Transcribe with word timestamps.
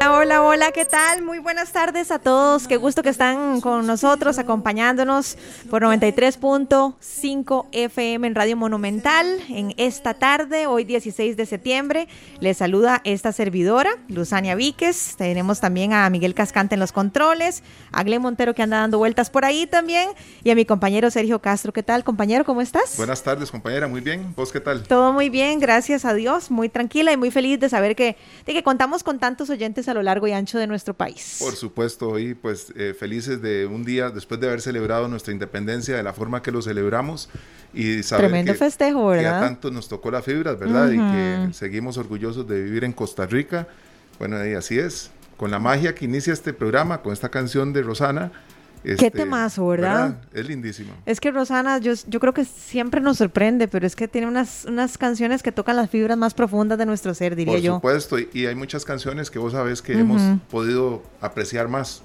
Hola, 0.00 0.42
hola, 0.42 0.70
¿qué 0.70 0.84
tal? 0.84 1.22
Muy 1.22 1.40
buenas 1.40 1.72
tardes 1.72 2.12
a 2.12 2.20
todos. 2.20 2.68
Qué 2.68 2.76
gusto 2.76 3.02
que 3.02 3.08
están 3.08 3.60
con 3.60 3.84
nosotros, 3.84 4.38
acompañándonos 4.38 5.36
por 5.68 5.82
93.5 5.82 7.66
FM 7.72 8.28
en 8.28 8.34
Radio 8.36 8.56
Monumental 8.56 9.26
en 9.48 9.74
esta 9.76 10.14
tarde, 10.14 10.68
hoy 10.68 10.84
16 10.84 11.36
de 11.36 11.46
septiembre. 11.46 12.06
Les 12.38 12.58
saluda 12.58 13.00
esta 13.02 13.32
servidora, 13.32 13.90
Luzania 14.06 14.54
Víquez. 14.54 15.16
Tenemos 15.16 15.58
también 15.60 15.92
a 15.92 16.08
Miguel 16.10 16.32
Cascante 16.32 16.76
en 16.76 16.80
los 16.80 16.92
controles, 16.92 17.64
a 17.90 18.04
Glen 18.04 18.22
Montero 18.22 18.54
que 18.54 18.62
anda 18.62 18.78
dando 18.78 18.98
vueltas 18.98 19.30
por 19.30 19.44
ahí 19.44 19.66
también 19.66 20.10
y 20.44 20.50
a 20.50 20.54
mi 20.54 20.64
compañero 20.64 21.10
Sergio 21.10 21.40
Castro. 21.40 21.72
¿Qué 21.72 21.82
tal, 21.82 22.04
compañero? 22.04 22.44
¿Cómo 22.44 22.60
estás? 22.60 22.96
Buenas 22.96 23.24
tardes, 23.24 23.50
compañera. 23.50 23.88
Muy 23.88 24.00
bien. 24.00 24.32
¿Vos 24.36 24.52
qué 24.52 24.60
tal? 24.60 24.84
Todo 24.84 25.12
muy 25.12 25.28
bien, 25.28 25.58
gracias 25.58 26.04
a 26.04 26.14
Dios. 26.14 26.52
Muy 26.52 26.68
tranquila 26.68 27.12
y 27.12 27.16
muy 27.16 27.32
feliz 27.32 27.58
de 27.58 27.68
saber 27.68 27.96
que, 27.96 28.16
de 28.46 28.52
que 28.52 28.62
contamos 28.62 29.02
con 29.02 29.18
tantos 29.18 29.50
oyentes 29.50 29.87
a 29.88 29.94
lo 29.94 30.02
largo 30.02 30.26
y 30.26 30.32
ancho 30.32 30.58
de 30.58 30.66
nuestro 30.66 30.94
país. 30.94 31.36
Por 31.38 31.54
supuesto, 31.54 32.08
hoy 32.08 32.34
pues 32.34 32.72
eh, 32.76 32.94
felices 32.98 33.42
de 33.42 33.66
un 33.66 33.84
día 33.84 34.10
después 34.10 34.40
de 34.40 34.46
haber 34.46 34.60
celebrado 34.60 35.08
nuestra 35.08 35.32
independencia 35.32 35.96
de 35.96 36.02
la 36.02 36.12
forma 36.12 36.42
que 36.42 36.50
lo 36.50 36.62
celebramos 36.62 37.28
y 37.74 38.02
saber 38.02 38.26
Tremendo 38.26 38.52
que, 38.52 38.58
festejo, 38.58 39.08
¿verdad? 39.08 39.22
Que 39.22 39.36
a 39.36 39.40
tanto 39.40 39.70
nos 39.70 39.88
tocó 39.88 40.10
la 40.10 40.22
fibra, 40.22 40.54
¿verdad? 40.54 40.90
Y 40.90 40.98
que 40.98 41.54
seguimos 41.54 41.98
orgullosos 41.98 42.46
de 42.46 42.62
vivir 42.62 42.84
en 42.84 42.92
Costa 42.92 43.26
Rica. 43.26 43.68
Bueno, 44.18 44.44
y 44.46 44.54
así 44.54 44.78
es. 44.78 45.10
Con 45.36 45.50
la 45.50 45.58
magia 45.58 45.94
que 45.94 46.04
inicia 46.04 46.32
este 46.32 46.52
programa, 46.52 47.02
con 47.02 47.12
esta 47.12 47.28
canción 47.28 47.72
de 47.72 47.82
Rosana, 47.82 48.32
Qué 48.82 48.92
este, 48.92 49.10
temazo, 49.10 49.66
¿verdad? 49.66 50.18
Es 50.32 50.46
lindísimo. 50.48 50.92
Es 51.06 51.20
que 51.20 51.30
Rosana, 51.30 51.78
yo, 51.78 51.92
yo 52.06 52.20
creo 52.20 52.32
que 52.32 52.44
siempre 52.44 53.00
nos 53.00 53.18
sorprende, 53.18 53.68
pero 53.68 53.86
es 53.86 53.96
que 53.96 54.08
tiene 54.08 54.26
unas, 54.26 54.64
unas 54.66 54.98
canciones 54.98 55.42
que 55.42 55.52
tocan 55.52 55.76
las 55.76 55.90
fibras 55.90 56.16
más 56.16 56.34
profundas 56.34 56.78
de 56.78 56.86
nuestro 56.86 57.14
ser, 57.14 57.36
diría 57.36 57.54
Por 57.54 57.62
yo. 57.62 57.74
supuesto, 57.76 58.18
y, 58.18 58.28
y 58.32 58.46
hay 58.46 58.54
muchas 58.54 58.84
canciones 58.84 59.30
que 59.30 59.38
vos 59.38 59.52
sabés 59.52 59.82
que 59.82 59.92
hemos 59.98 60.22
podido 60.50 61.02
apreciar 61.20 61.68
más, 61.68 62.00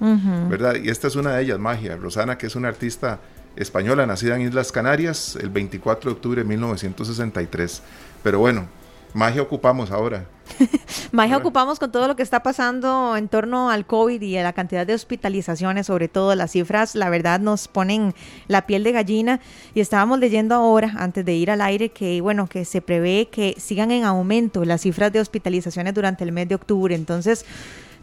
¿verdad? 0.48 0.76
Y 0.82 0.88
esta 0.88 1.08
es 1.08 1.16
una 1.16 1.36
de 1.36 1.42
ellas, 1.42 1.58
Magia. 1.58 1.96
Rosana, 1.96 2.38
que 2.38 2.46
es 2.46 2.56
una 2.56 2.68
artista 2.68 3.20
española, 3.56 4.06
nacida 4.06 4.36
en 4.36 4.42
Islas 4.42 4.72
Canarias 4.72 5.36
el 5.40 5.50
24 5.50 6.10
de 6.10 6.16
octubre 6.16 6.42
de 6.42 6.48
1963. 6.48 7.82
Pero 8.22 8.38
bueno, 8.38 8.66
Magia 9.14 9.42
ocupamos 9.42 9.92
ahora. 9.92 10.26
Magia 11.12 11.36
ocupamos 11.36 11.78
con 11.78 11.92
todo 11.92 12.08
lo 12.08 12.16
que 12.16 12.24
está 12.24 12.42
pasando 12.42 13.16
en 13.16 13.28
torno 13.28 13.70
al 13.70 13.86
COVID 13.86 14.20
y 14.20 14.36
a 14.36 14.42
la 14.42 14.52
cantidad 14.52 14.84
de 14.84 14.92
hospitalizaciones, 14.92 15.86
sobre 15.86 16.08
todo 16.08 16.34
las 16.34 16.50
cifras, 16.50 16.96
la 16.96 17.08
verdad 17.10 17.38
nos 17.38 17.68
ponen 17.68 18.12
la 18.48 18.66
piel 18.66 18.82
de 18.82 18.90
gallina 18.90 19.40
y 19.72 19.80
estábamos 19.80 20.18
leyendo 20.18 20.56
ahora, 20.56 20.94
antes 20.96 21.24
de 21.24 21.32
ir 21.32 21.52
al 21.52 21.60
aire, 21.60 21.90
que 21.90 22.20
bueno, 22.20 22.48
que 22.48 22.64
se 22.64 22.82
prevé 22.82 23.28
que 23.30 23.54
sigan 23.56 23.92
en 23.92 24.02
aumento 24.02 24.64
las 24.64 24.80
cifras 24.80 25.12
de 25.12 25.20
hospitalizaciones 25.20 25.94
durante 25.94 26.24
el 26.24 26.32
mes 26.32 26.48
de 26.48 26.56
octubre. 26.56 26.94
Entonces, 26.94 27.46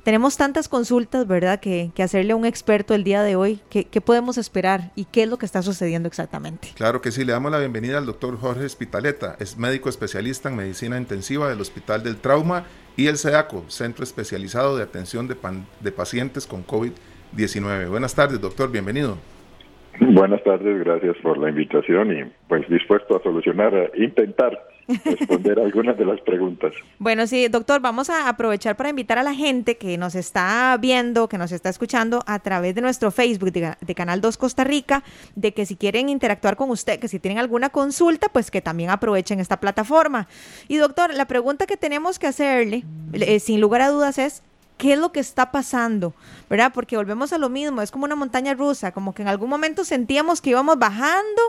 tenemos 0.04 0.38
tantas 0.38 0.68
consultas, 0.68 1.28
¿verdad?, 1.28 1.60
que, 1.60 1.92
hacerle 2.02 2.34
a 2.34 2.36
un 2.36 2.46
experto 2.46 2.96
el 2.96 3.04
día 3.04 3.22
de 3.22 3.36
hoy. 3.36 3.60
¿Qué, 3.70 3.86
¿Qué, 3.86 4.02
podemos 4.02 4.38
esperar 4.38 4.92
y 4.96 5.06
qué 5.06 5.24
es 5.24 5.30
lo 5.30 5.38
que 5.38 5.46
está 5.46 5.62
sucediendo 5.62 6.08
exactamente? 6.08 6.72
Claro 6.76 7.02
que 7.02 7.12
sí, 7.12 7.24
le 7.24 7.34
damos 7.34 7.52
la 7.52 7.60
bienvenida 7.60 8.00
al 8.00 8.08
doctor 8.08 8.40
Jorge 8.40 8.66
Espitaleta. 8.66 9.36
Es 9.40 9.58
médico 9.58 9.90
especialista 9.90 10.50
en 10.50 10.56
medicina 10.56 10.98
intensiva 10.98 11.48
del 11.48 11.62
Hospital 11.62 12.04
del 12.04 12.18
Trauma 12.18 12.66
y 12.98 13.08
el 13.08 13.18
CEACO, 13.18 13.66
Centro 13.68 14.04
Especializado 14.04 14.76
de 14.76 14.84
Atención 14.84 15.28
de, 15.28 15.36
pan, 15.36 15.68
de 15.80 15.92
Pacientes 15.92 16.48
con 16.48 16.66
COVID-19. 16.66 17.90
Buenas 17.90 18.16
tardes, 18.16 18.42
doctor, 18.42 18.72
bienvenido. 18.72 19.18
Buenas 20.00 20.44
tardes, 20.44 20.80
gracias 20.80 21.18
por 21.18 21.38
la 21.38 21.50
invitación 21.50 22.12
y 22.12 22.24
pues 22.48 22.68
dispuesto 22.70 23.18
a 23.18 23.24
solucionar, 23.24 23.76
a 23.76 23.90
intentar 23.96 24.58
responder 25.06 25.60
algunas 25.64 25.98
de 25.98 26.06
las 26.06 26.20
preguntas. 26.22 26.74
Bueno, 26.98 27.28
sí, 27.28 27.48
doctor, 27.48 27.82
vamos 27.82 28.10
a 28.10 28.28
aprovechar 28.28 28.76
para 28.76 28.90
invitar 28.90 29.18
a 29.20 29.24
la 29.24 29.34
gente 29.34 29.78
que 29.78 29.98
nos 29.98 30.16
está 30.16 30.78
viendo, 30.80 31.28
que 31.28 31.38
nos 31.38 31.52
está 31.52 31.70
escuchando 31.70 32.24
a 32.26 32.40
través 32.40 32.76
de 32.76 32.82
nuestro 32.82 33.12
Facebook 33.12 33.52
de, 33.52 33.74
de, 33.80 33.96
Canal 33.96 34.22
2 34.22 34.38
Costa 34.38 34.64
Rica, 34.64 35.04
de 35.36 35.54
que 35.54 35.66
si 35.66 35.76
quieren 35.76 36.10
interactuar 36.10 36.56
con 36.56 36.70
usted, 36.70 37.00
que 37.00 37.08
si 37.08 37.20
tienen 37.20 37.38
alguna 37.38 37.70
consulta, 37.70 38.28
pues 38.30 38.52
que 38.52 38.62
también 38.62 38.90
aprovechen 38.90 39.40
esta 39.40 39.60
plataforma. 39.60 40.28
Y 40.68 40.78
doctor, 40.78 41.14
la 41.14 41.26
pregunta 41.26 41.68
que 41.68 41.78
tenemos 41.78 42.18
que 42.18 42.28
hacerle, 42.28 42.84
eh, 43.14 43.40
sin 43.40 43.62
lugar 43.62 43.82
a 43.82 43.90
dudas, 43.90 44.18
es 44.18 44.44
qué 44.82 44.94
es 44.94 45.00
lo 45.00 45.12
que 45.12 45.20
está 45.20 45.52
pasando, 45.52 46.16
¿verdad? 46.50 46.72
Porque 46.74 46.98
volvemos 46.98 47.32
a 47.34 47.38
lo 47.38 47.50
mismo, 47.50 47.84
es 47.84 47.92
como 47.92 48.06
una 48.06 48.16
montaña 48.16 48.56
rusa, 48.56 48.92
como 48.92 49.14
que 49.14 49.22
en 49.22 49.28
algún 49.28 49.48
momento 49.48 49.84
sentíamos 49.84 50.42
que 50.42 50.50
íbamos 50.50 50.80
bajando 50.80 51.42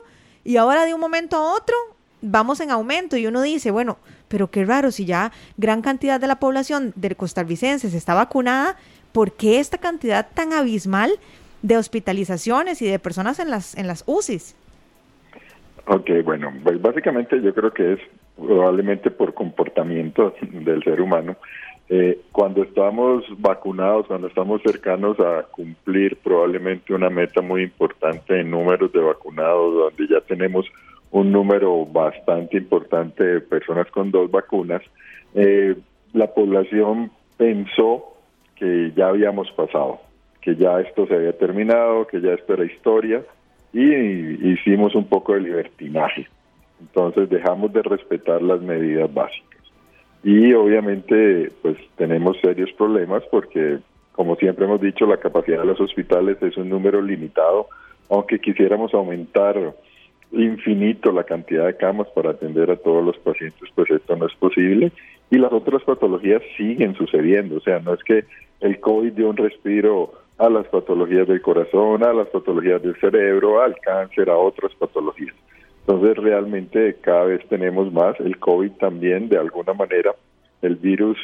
y 0.45 0.59
ahora 0.59 0.85
de 0.85 0.93
un 0.93 1.01
momento 1.01 1.37
a 1.37 1.55
otro 1.55 1.75
vamos 2.21 2.61
en 2.61 2.71
aumento 2.71 3.17
y 3.17 3.27
uno 3.27 3.41
dice, 3.41 3.71
bueno, 3.71 3.97
pero 4.29 4.51
qué 4.51 4.67
raro, 4.67 4.91
si 4.91 5.07
ya 5.07 5.33
gran 5.57 5.81
cantidad 5.81 6.21
de 6.21 6.27
la 6.27 6.37
población 6.37 6.93
de 6.95 7.15
costarricenses 7.15 7.95
está 7.95 8.13
vacunada, 8.13 8.77
¿por 9.13 9.33
qué 9.33 9.61
esta 9.61 9.79
cantidad 9.79 10.29
tan 10.35 10.53
abismal 10.53 11.11
de 11.63 11.79
hospitalizaciones 11.79 12.83
y 12.83 12.87
de 12.87 12.99
personas 12.99 13.39
en 13.39 13.51
las, 13.51 13.79
en 13.79 13.87
las 13.87 14.05
UCIs? 14.07 14.55
Ok, 15.87 16.11
bueno, 16.23 16.53
pues 16.63 16.83
básicamente 16.83 17.41
yo 17.41 17.55
creo 17.55 17.73
que 17.73 17.95
es 17.95 17.99
probablemente 18.37 19.11
por 19.11 19.33
comportamiento 19.33 20.35
del 20.43 20.85
ser 20.85 21.01
humano. 21.01 21.37
Eh, 21.89 22.21
cuando 22.33 22.63
estamos 22.63 23.25
vacunados, 23.39 24.07
cuando 24.07 24.29
estamos 24.29 24.63
cercanos 24.63 25.19
a 25.21 25.43
cumplir 25.51 26.17
probablemente 26.17 26.95
una 26.95 27.11
meta 27.11 27.43
muy 27.43 27.63
importante 27.63 28.41
en 28.41 28.51
números 28.51 28.93
de 28.93 29.01
vacunados, 29.01 29.75
donde 29.75 30.09
ya 30.09 30.21
tenemos 30.23 30.67
un 31.11 31.31
número 31.31 31.85
bastante 31.85 32.57
importante 32.57 33.23
de 33.23 33.41
personas 33.41 33.91
con 33.91 34.11
dos 34.11 34.31
vacunas, 34.31 34.83
eh, 35.35 35.77
la 36.15 36.29
población 36.29 37.11
pensó 37.37 38.15
que 38.57 38.93
ya 38.97 39.09
habíamos 39.09 39.51
pasado, 39.53 40.01
que 40.41 40.57
ya 40.57 40.81
esto 40.81 41.07
se 41.07 41.15
había 41.15 41.37
terminado, 41.37 42.07
que 42.07 42.21
ya 42.21 42.33
esto 42.33 42.55
era 42.55 42.65
historia, 42.65 43.23
y 43.73 44.53
hicimos 44.53 44.95
un 44.95 45.07
poco 45.07 45.35
de 45.35 45.41
libertinaje. 45.41 46.29
Entonces 46.81 47.29
dejamos 47.31 47.73
de 47.73 47.83
respetar 47.83 48.43
las 48.43 48.61
medidas 48.61 49.13
básicas. 49.13 49.52
Y 50.25 50.53
obviamente 50.53 51.51
pues 51.63 51.77
tenemos 51.97 52.39
serios 52.41 52.71
problemas 52.73 53.23
porque, 53.31 53.79
como 54.13 54.37
siempre 54.37 54.65
hemos 54.67 54.81
dicho, 54.81 55.07
la 55.07 55.17
capacidad 55.17 55.61
de 55.61 55.67
los 55.67 55.81
hospitales 55.81 56.41
es 56.43 56.57
un 56.57 56.69
número 56.69 57.03
limitado, 57.03 57.69
aunque 58.09 58.39
quisiéramos 58.39 58.95
aumentar 58.95 59.75
infinito 60.33 61.13
la 61.13 61.25
cantidad 61.25 61.67
de 61.67 61.77
camas 61.77 62.09
para 62.15 62.31
atender 62.31 62.71
a 62.71 62.77
todos 62.77 63.05
los 63.05 63.19
pacientes, 63.19 63.69
pues 63.75 63.91
esto 63.91 64.17
no 64.17 64.27
es 64.27 64.35
posible. 64.35 64.93
Y 65.31 65.39
las 65.39 65.53
otras 65.53 65.83
patologías 65.83 66.43
siguen 66.57 66.95
sucediendo, 66.95 67.57
o 67.57 67.61
sea, 67.61 67.81
no 67.81 67.95
es 67.95 68.03
que 68.05 68.25
el 68.61 68.81
COVID 68.81 69.13
dio 69.13 69.31
un 69.31 69.37
respiro 69.37 70.13
a 70.39 70.49
las 70.49 70.67
patologías 70.67 71.29
del 71.29 71.43
corazón, 71.43 72.05
a 72.05 72.13
las 72.13 72.29
patologías 72.29 72.83
del 72.83 72.97
cerebro, 72.97 73.63
al 73.63 73.77
cáncer, 73.79 74.31
a 74.31 74.37
otras 74.37 74.75
patologías. 74.75 75.35
Entonces 75.87 76.17
realmente 76.17 76.97
cada 77.01 77.25
vez 77.25 77.47
tenemos 77.49 77.93
más. 77.93 78.19
El 78.21 78.39
COVID 78.39 78.73
también, 78.73 79.29
de 79.29 79.39
alguna 79.39 79.75
manera, 79.75 80.15
el 80.63 80.77
virus 80.77 81.19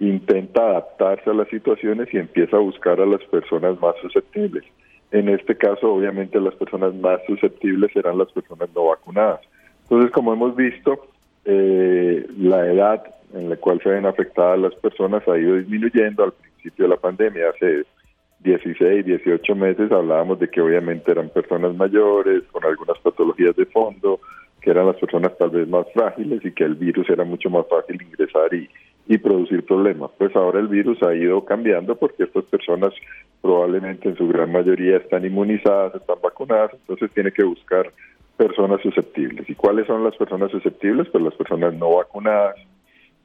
intenta 0.00 0.62
adaptarse 0.62 1.30
a 1.30 1.34
las 1.34 1.48
situaciones 1.48 2.08
y 2.12 2.18
empieza 2.18 2.56
a 2.56 2.60
buscar 2.60 3.00
a 3.00 3.06
las 3.06 3.22
personas 3.24 3.80
más 3.80 3.94
susceptibles. 4.00 4.64
En 5.10 5.28
este 5.28 5.56
caso, 5.56 5.92
obviamente, 5.92 6.40
las 6.40 6.54
personas 6.54 6.94
más 6.94 7.20
susceptibles 7.26 7.92
serán 7.92 8.18
las 8.18 8.30
personas 8.32 8.68
no 8.74 8.86
vacunadas. 8.86 9.40
Entonces, 9.82 10.10
como 10.12 10.32
hemos 10.32 10.54
visto, 10.54 11.06
eh, 11.44 12.26
la 12.38 12.66
edad 12.66 13.02
en 13.34 13.50
la 13.50 13.56
cual 13.56 13.80
se 13.82 13.90
ven 13.90 14.06
afectadas 14.06 14.58
las 14.58 14.74
personas 14.76 15.26
ha 15.28 15.38
ido 15.38 15.56
disminuyendo. 15.56 16.24
Al 16.24 16.32
principio 16.32 16.84
de 16.84 16.90
la 16.90 16.96
pandemia, 16.96 17.50
hace 17.50 17.84
16, 18.40 19.04
18 19.04 19.54
meses, 19.56 19.90
hablábamos 19.90 20.38
de 20.38 20.48
que 20.48 20.60
obviamente 20.60 21.10
eran 21.10 21.28
personas 21.28 21.74
mayores, 21.74 22.42
con 22.52 22.64
algunas 22.64 22.98
patologías 22.98 23.56
de 23.56 23.66
fondo, 23.66 24.20
que 24.60 24.70
eran 24.70 24.86
las 24.86 24.96
personas 24.96 25.36
tal 25.38 25.50
vez 25.50 25.68
más 25.68 25.86
frágiles 25.92 26.44
y 26.44 26.52
que 26.52 26.64
el 26.64 26.74
virus 26.74 27.08
era 27.10 27.24
mucho 27.24 27.50
más 27.50 27.66
fácil 27.68 28.00
ingresar 28.00 28.52
y, 28.54 28.68
y 29.06 29.18
producir 29.18 29.64
problemas. 29.64 30.10
Pues 30.18 30.34
ahora 30.36 30.60
el 30.60 30.68
virus 30.68 31.02
ha 31.02 31.14
ido 31.14 31.44
cambiando 31.44 31.96
porque 31.96 32.24
estas 32.24 32.44
personas 32.44 32.92
probablemente 33.40 34.08
en 34.08 34.16
su 34.16 34.28
gran 34.28 34.52
mayoría 34.52 34.98
están 34.98 35.24
inmunizadas, 35.24 35.94
están 35.94 36.18
vacunadas, 36.22 36.72
entonces 36.74 37.10
tiene 37.12 37.32
que 37.32 37.44
buscar 37.44 37.92
personas 38.36 38.80
susceptibles. 38.82 39.48
¿Y 39.48 39.54
cuáles 39.54 39.86
son 39.86 40.04
las 40.04 40.16
personas 40.16 40.50
susceptibles? 40.50 41.08
Pues 41.08 41.24
las 41.24 41.34
personas 41.34 41.74
no 41.74 41.96
vacunadas 41.96 42.54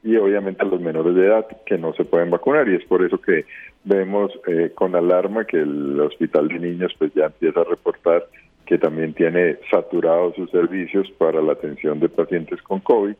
y 0.03 0.17
obviamente 0.17 0.65
los 0.65 0.81
menores 0.81 1.15
de 1.15 1.27
edad 1.27 1.47
que 1.65 1.77
no 1.77 1.93
se 1.93 2.03
pueden 2.03 2.29
vacunar 2.29 2.67
y 2.67 2.75
es 2.75 2.85
por 2.85 3.03
eso 3.05 3.19
que 3.19 3.45
vemos 3.83 4.31
eh, 4.47 4.71
con 4.75 4.95
alarma 4.95 5.45
que 5.45 5.61
el 5.61 5.99
hospital 5.99 6.49
de 6.49 6.59
niños 6.59 6.93
pues 6.97 7.13
ya 7.13 7.25
empieza 7.25 7.61
a 7.61 7.65
reportar 7.65 8.25
que 8.65 8.77
también 8.77 9.13
tiene 9.13 9.57
saturados 9.71 10.35
sus 10.35 10.49
servicios 10.51 11.09
para 11.17 11.41
la 11.41 11.53
atención 11.53 11.99
de 11.99 12.09
pacientes 12.09 12.61
con 12.61 12.79
COVID 12.79 13.15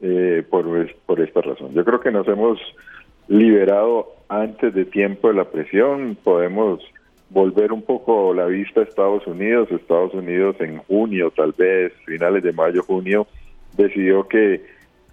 eh, 0.00 0.44
por, 0.48 0.66
por 1.06 1.20
esta 1.20 1.40
razón. 1.40 1.72
Yo 1.72 1.84
creo 1.84 2.00
que 2.00 2.10
nos 2.10 2.26
hemos 2.28 2.58
liberado 3.28 4.12
antes 4.28 4.74
de 4.74 4.84
tiempo 4.84 5.28
de 5.28 5.34
la 5.34 5.44
presión, 5.44 6.16
podemos 6.22 6.80
volver 7.30 7.72
un 7.72 7.82
poco 7.82 8.32
la 8.32 8.46
vista 8.46 8.80
a 8.80 8.84
Estados 8.84 9.26
Unidos. 9.26 9.70
Estados 9.70 10.14
Unidos 10.14 10.56
en 10.60 10.78
junio, 10.78 11.32
tal 11.36 11.52
vez, 11.52 11.92
finales 12.06 12.42
de 12.42 12.52
mayo, 12.52 12.82
junio, 12.82 13.26
decidió 13.76 14.26
que 14.28 14.64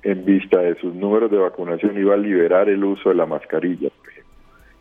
en 0.03 0.25
vista 0.25 0.59
de 0.59 0.75
sus 0.75 0.94
números 0.95 1.30
de 1.30 1.38
vacunación, 1.38 1.98
iba 1.98 2.13
a 2.13 2.18
liberar 2.18 2.69
el 2.69 2.83
uso 2.83 3.09
de 3.09 3.15
la 3.15 3.25
mascarilla, 3.25 3.89
por 3.89 4.09
ejemplo. 4.09 4.31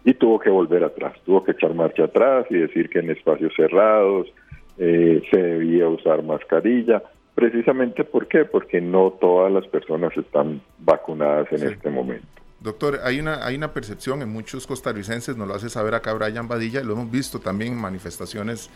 Y 0.05 0.14
tuvo 0.14 0.38
que 0.38 0.50
volver 0.50 0.82
atrás, 0.82 1.14
tuvo 1.25 1.44
que 1.44 1.52
echar 1.52 1.75
marcha 1.75 2.05
atrás 2.05 2.46
y 2.49 2.56
decir 2.56 2.88
que 2.88 3.00
en 3.00 3.11
espacios 3.11 3.52
cerrados 3.55 4.32
eh, 4.78 5.22
se 5.31 5.43
debía 5.43 5.88
usar 5.88 6.22
mascarilla. 6.22 7.02
Precisamente 7.34 8.05
¿por 8.05 8.26
qué? 8.26 8.44
Porque 8.44 8.81
no 8.81 9.12
todas 9.20 9.52
las 9.52 9.67
personas 9.67 10.17
están 10.17 10.62
vacunadas 10.78 11.52
en 11.52 11.69
este 11.69 11.90
momento. 11.90 12.26
Doctor, 12.61 13.00
hay 13.05 13.20
una, 13.20 13.44
hay 13.44 13.56
una 13.56 13.73
percepción 13.73 14.20
en 14.20 14.31
muchos 14.31 14.66
costarricenses, 14.66 15.37
nos 15.37 15.49
lo 15.49 15.55
hace 15.55 15.70
saber 15.70 15.94
acá 15.94 16.12
Brian 16.12 16.46
Badilla, 16.46 16.82
lo 16.82 16.93
hemos 16.93 17.11
visto 17.11 17.38
también 17.38 17.73
en 17.73 17.78
manifestaciones 17.78 18.70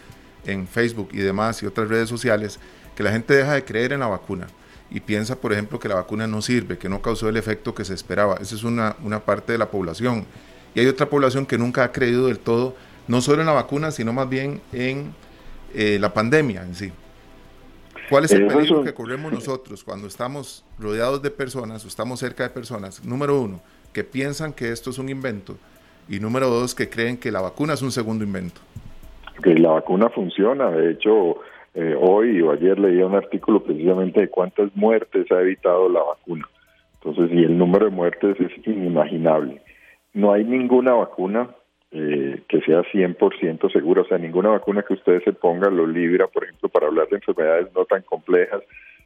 en 0.47 0.67
Facebook 0.67 1.09
y 1.13 1.19
demás 1.19 1.63
y 1.63 1.67
otras 1.67 1.89
redes 1.89 2.09
sociales, 2.09 2.61
que 2.97 3.03
la 3.03 3.13
gente 3.13 3.35
deja 3.35 3.55
de 3.55 3.65
creer 3.65 3.93
en 3.93 4.01
la 4.01 4.07
vacuna 4.07 4.47
y 4.91 5.01
piensa, 5.01 5.41
por 5.41 5.53
ejemplo, 5.53 5.79
que 5.79 5.89
la 5.89 5.97
vacuna 5.97 6.27
no 6.27 6.43
sirve, 6.43 6.79
que 6.79 6.89
no 6.89 7.03
causó 7.03 7.29
el 7.29 7.37
efecto 7.37 7.75
que 7.75 7.85
se 7.85 7.95
esperaba. 7.95 8.37
Esa 8.41 8.55
es 8.55 8.65
una, 8.65 8.97
una 9.03 9.21
parte 9.21 9.53
de 9.53 9.59
la 9.59 9.71
población. 9.71 10.25
Y 10.75 10.81
hay 10.81 10.87
otra 10.87 11.07
población 11.07 11.47
que 11.47 11.59
nunca 11.59 11.85
ha 11.85 11.93
creído 11.93 12.27
del 12.27 12.39
todo, 12.39 12.75
no 13.09 13.21
solo 13.21 13.41
en 13.41 13.47
la 13.47 13.53
vacuna, 13.53 13.91
sino 13.91 14.13
más 14.13 14.29
bien 14.29 14.61
en 14.73 15.15
eh, 15.75 15.99
la 16.01 16.15
pandemia 16.15 16.63
en 16.63 16.75
sí. 16.75 16.93
¿Cuál 18.09 18.25
es 18.25 18.33
el 18.33 18.47
peligro 18.47 18.83
que 18.83 18.93
corremos 18.93 19.33
nosotros 19.33 19.83
cuando 19.83 20.07
estamos 20.07 20.65
rodeados 20.79 21.23
de 21.23 21.31
personas 21.31 21.85
o 21.85 21.89
estamos 21.89 22.21
cerca 22.21 22.43
de 22.43 22.51
personas? 22.51 23.05
Número 23.05 23.41
uno, 23.41 23.61
que 23.93 24.05
piensan 24.05 24.53
que 24.53 24.71
esto 24.71 24.91
es 24.91 24.99
un 24.99 25.09
invento. 25.09 25.57
Y 26.09 26.21
número 26.21 26.51
dos, 26.51 26.75
que 26.75 26.91
creen 26.91 27.17
que 27.17 27.33
la 27.33 27.41
vacuna 27.41 27.73
es 27.73 27.83
un 27.83 27.91
segundo 27.91 28.23
invento. 28.23 28.61
Que 29.43 29.55
la 29.55 29.71
vacuna 29.71 30.11
funciona. 30.11 30.71
De 30.71 30.93
hecho, 30.93 31.39
eh, 31.75 31.97
hoy 31.99 32.41
o 32.41 32.53
ayer 32.53 32.79
leí 32.79 33.03
un 33.03 33.15
artículo 33.15 33.63
precisamente 33.63 34.21
de 34.21 34.29
cuántas 34.29 34.75
muertes 34.77 35.31
ha 35.33 35.41
evitado 35.41 35.89
la 35.89 36.03
vacuna. 36.03 36.49
Entonces, 36.95 37.37
y 37.37 37.45
el 37.45 37.59
número 37.59 37.87
de 37.87 37.91
muertes 37.91 38.37
es 38.41 38.67
inimaginable. 38.67 39.61
No 40.13 40.33
hay 40.33 40.45
ninguna 40.45 40.95
vacuna 40.95 41.49
eh, 41.91 42.43
que 42.49 42.61
sea 42.63 42.83
100% 42.83 43.73
segura, 43.73 44.03
o 44.03 44.07
sea, 44.07 44.19
ninguna 44.19 44.51
vacuna 44.51 44.83
que 44.83 44.95
ustedes 44.95 45.23
se 45.25 45.33
ponga 45.33 45.69
lo 45.71 45.87
libra, 45.87 46.27
por 46.29 46.45
ejemplo, 46.45 46.69
para 46.69 46.87
hablar 46.87 47.09
de 47.09 47.17
enfermedades 47.17 47.69
no 47.75 47.85
tan 47.85 48.03
complejas. 48.03 48.63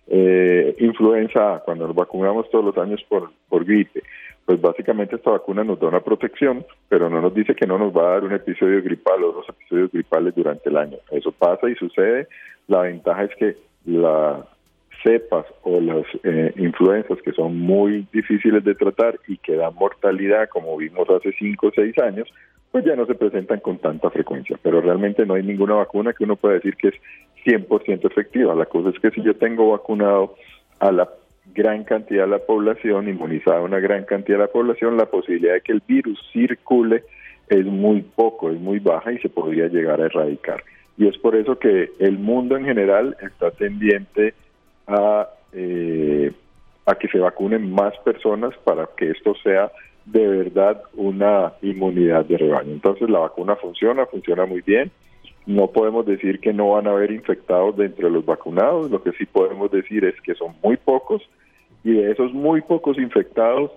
Eh, 0.07 0.75
influenza 0.79 1.63
cuando 1.65 1.87
nos 1.87 1.95
vacunamos 1.95 2.49
todos 2.51 2.65
los 2.65 2.79
años 2.79 3.05
por, 3.09 3.31
por 3.49 3.65
gripe, 3.65 4.03
pues 4.49 4.63
básicamente 4.63 5.17
esta 5.17 5.33
vacuna 5.33 5.63
nos 5.63 5.79
da 5.79 5.89
una 5.89 6.01
protección, 6.01 6.65
pero 6.89 7.11
no 7.11 7.21
nos 7.21 7.35
dice 7.35 7.55
que 7.55 7.67
no 7.67 7.77
nos 7.77 7.95
va 7.95 8.05
a 8.05 8.13
dar 8.13 8.25
un 8.25 8.33
episodio 8.33 8.83
gripal 8.83 9.23
o 9.23 9.33
dos 9.33 9.47
episodios 9.47 9.93
gripales 9.93 10.35
durante 10.35 10.71
el 10.71 10.79
año. 10.79 10.97
Eso 11.11 11.33
pasa 11.33 11.69
y 11.69 11.75
sucede. 11.75 12.29
La 12.67 12.81
ventaja 12.81 13.25
es 13.25 13.37
que 13.37 13.57
la 13.85 14.47
cepas 15.05 15.45
o 15.65 15.79
las 15.81 16.07
eh, 16.25 16.55
influencias 16.57 17.21
que 17.21 17.33
son 17.33 17.59
muy 17.59 18.07
difíciles 18.11 18.65
de 18.65 18.75
tratar 18.75 19.21
y 19.29 19.37
que 19.37 19.55
dan 19.55 19.75
mortalidad, 19.75 20.49
como 20.49 20.79
vimos 20.79 21.07
hace 21.11 21.31
5 21.31 21.67
o 21.67 21.71
6 21.71 21.99
años, 21.99 22.27
pues 22.73 22.87
ya 22.87 22.97
no 22.97 23.05
se 23.05 23.17
presentan 23.17 23.61
con 23.61 23.77
tanta 23.77 24.09
frecuencia. 24.09 24.59
Pero 24.63 24.81
realmente 24.81 25.27
no 25.27 25.35
hay 25.35 25.43
ninguna 25.43 25.75
vacuna 25.75 26.15
que 26.15 26.25
uno 26.25 26.37
pueda 26.37 26.55
decir 26.55 26.75
que 26.77 26.89
es 26.89 26.95
100% 27.45 28.11
efectiva. 28.11 28.55
La 28.55 28.65
cosa 28.65 28.89
es 28.89 28.99
que 28.99 29.11
si 29.11 29.21
yo 29.21 29.37
tengo 29.37 29.73
vacunado 29.73 30.37
a 30.81 30.91
la 30.91 31.07
gran 31.55 31.85
cantidad 31.85 32.25
de 32.25 32.31
la 32.31 32.39
población, 32.39 33.09
inmunizada 33.09 33.61
una 33.61 33.81
gran 33.81 34.05
cantidad 34.05 34.39
de 34.39 34.45
la 34.45 34.53
población, 34.53 34.97
la 34.97 35.07
posibilidad 35.07 35.55
de 35.55 35.61
que 35.61 35.73
el 35.73 35.83
virus 35.87 36.19
circule 36.33 37.05
es 37.49 37.65
muy 37.65 38.03
poco, 38.03 38.51
es 38.51 38.61
muy 38.61 38.79
baja 38.79 39.13
y 39.13 39.19
se 39.19 39.29
podría 39.29 39.69
llegar 39.69 40.01
a 40.01 40.07
erradicar. 40.07 40.63
Y 40.97 41.07
es 41.07 41.17
por 41.19 41.37
eso 41.37 41.59
que 41.59 41.91
el 41.99 42.19
mundo 42.19 42.57
en 42.57 42.65
general 42.65 43.17
está 43.21 43.51
tendiente 43.53 44.35
a, 44.87 45.29
eh, 45.53 46.33
a 46.87 46.95
que 46.97 47.09
se 47.09 47.19
vacunen 47.19 47.73
más 47.73 47.97
personas 48.05 48.55
para 48.65 48.89
que 48.97 49.11
esto 49.11 49.35
sea 49.43 49.71
de 50.05 50.27
verdad 50.27 50.83
una 50.95 51.53
inmunidad 51.63 52.25
de 52.25 52.39
rebaño. 52.39 52.73
Entonces 52.73 53.09
la 53.09 53.21
vacuna 53.21 53.57
funciona, 53.57 54.07
funciona 54.07 54.47
muy 54.47 54.63
bien. 54.63 54.91
No 55.49 55.69
podemos 55.69 56.05
decir 56.05 56.41
que 56.41 56.53
no 56.53 56.73
van 56.73 56.87
a 56.87 56.91
haber 56.91 57.11
infectados 57.11 57.75
dentro 57.75 58.09
de 58.09 58.13
los 58.13 58.27
vacunados, 58.27 58.91
lo 58.91 59.03
que 59.03 59.13
sí 59.13 59.25
podemos 59.25 59.71
decir 59.71 60.05
es 60.05 60.21
que 60.21 60.35
son 60.35 60.55
muy 60.63 60.77
pocos 60.77 61.23
y 61.83 61.93
de 61.93 62.13
esos 62.13 62.35
muy 62.35 62.61
pocos 62.61 62.99
infectados, 62.99 63.71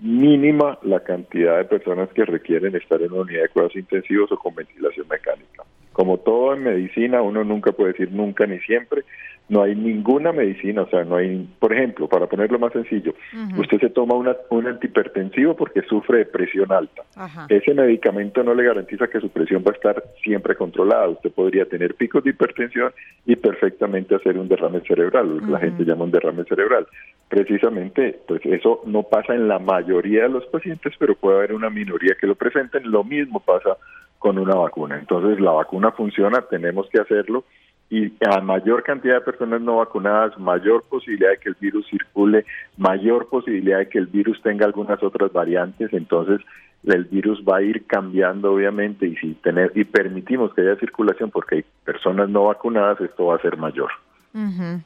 mínima 0.00 0.80
la 0.82 0.98
cantidad 0.98 1.58
de 1.58 1.66
personas 1.66 2.08
que 2.08 2.24
requieren 2.24 2.74
estar 2.74 3.00
en 3.00 3.12
una 3.12 3.22
unidad 3.22 3.42
de 3.42 3.48
cuidados 3.50 3.76
intensivos 3.76 4.32
o 4.32 4.36
con 4.36 4.56
ventilación 4.56 5.06
mecánica. 5.08 5.62
Como 5.92 6.18
todo 6.18 6.52
en 6.52 6.64
medicina, 6.64 7.22
uno 7.22 7.44
nunca 7.44 7.70
puede 7.70 7.92
decir 7.92 8.10
nunca 8.10 8.44
ni 8.46 8.58
siempre, 8.58 9.04
no 9.48 9.62
hay 9.62 9.74
ninguna 9.74 10.32
medicina, 10.32 10.82
o 10.82 10.88
sea, 10.88 11.04
no 11.04 11.16
hay, 11.16 11.46
por 11.58 11.72
ejemplo, 11.72 12.08
para 12.08 12.26
ponerlo 12.26 12.58
más 12.58 12.72
sencillo, 12.72 13.14
usted 13.58 13.80
se 13.80 13.90
toma 13.90 14.14
una, 14.14 14.34
un 14.50 14.66
antihipertensivo 14.66 15.54
porque 15.54 15.82
sufre 15.82 16.18
de 16.18 16.24
presión 16.26 16.72
alta. 16.72 17.02
Ese 17.48 17.74
medicamento 17.74 18.42
no 18.42 18.54
le 18.54 18.64
garantiza 18.64 19.08
que 19.08 19.20
su 19.20 19.28
presión 19.28 19.62
va 19.66 19.72
a 19.72 19.74
estar 19.74 20.02
siempre 20.22 20.56
controlada. 20.56 21.08
Usted 21.08 21.32
podría 21.32 21.66
tener 21.66 21.94
picos 21.94 22.24
de 22.24 22.30
hipertensión 22.30 22.92
y 23.26 23.36
perfectamente 23.36 24.14
hacer 24.14 24.38
un 24.38 24.48
derrame 24.48 24.80
cerebral, 24.80 25.36
lo 25.36 25.44
que 25.44 25.52
la 25.52 25.58
gente 25.58 25.84
llama 25.84 26.04
un 26.04 26.12
derrame 26.12 26.44
cerebral. 26.44 26.86
Precisamente, 27.28 28.20
pues 28.26 28.44
eso 28.46 28.80
no 28.86 29.02
pasa 29.02 29.34
en 29.34 29.48
la 29.48 29.58
mayoría 29.58 30.22
de 30.22 30.28
los 30.28 30.46
pacientes, 30.46 30.94
pero 30.98 31.14
puede 31.14 31.38
haber 31.38 31.52
una 31.54 31.70
minoría 31.70 32.16
que 32.20 32.26
lo 32.26 32.34
presenten. 32.36 32.90
Lo 32.90 33.04
mismo 33.04 33.40
pasa 33.40 33.76
con 34.18 34.38
una 34.38 34.54
vacuna. 34.54 34.98
Entonces, 34.98 35.40
la 35.40 35.50
vacuna 35.50 35.90
funciona, 35.92 36.42
tenemos 36.42 36.88
que 36.88 37.00
hacerlo 37.00 37.44
y 37.92 38.10
a 38.26 38.40
mayor 38.40 38.82
cantidad 38.82 39.16
de 39.16 39.20
personas 39.20 39.60
no 39.60 39.76
vacunadas, 39.76 40.38
mayor 40.38 40.82
posibilidad 40.84 41.28
de 41.28 41.36
que 41.36 41.50
el 41.50 41.56
virus 41.60 41.86
circule, 41.90 42.46
mayor 42.78 43.28
posibilidad 43.28 43.80
de 43.80 43.90
que 43.90 43.98
el 43.98 44.06
virus 44.06 44.40
tenga 44.40 44.64
algunas 44.64 45.02
otras 45.02 45.30
variantes, 45.30 45.92
entonces 45.92 46.40
el 46.84 47.04
virus 47.04 47.44
va 47.46 47.58
a 47.58 47.62
ir 47.62 47.84
cambiando 47.86 48.54
obviamente 48.54 49.06
y 49.06 49.14
si 49.16 49.34
tener 49.34 49.72
y 49.74 49.84
permitimos 49.84 50.54
que 50.54 50.62
haya 50.62 50.76
circulación 50.76 51.30
porque 51.30 51.56
hay 51.56 51.64
personas 51.84 52.30
no 52.30 52.44
vacunadas, 52.44 52.98
esto 53.02 53.26
va 53.26 53.36
a 53.36 53.42
ser 53.42 53.58
mayor. 53.58 53.90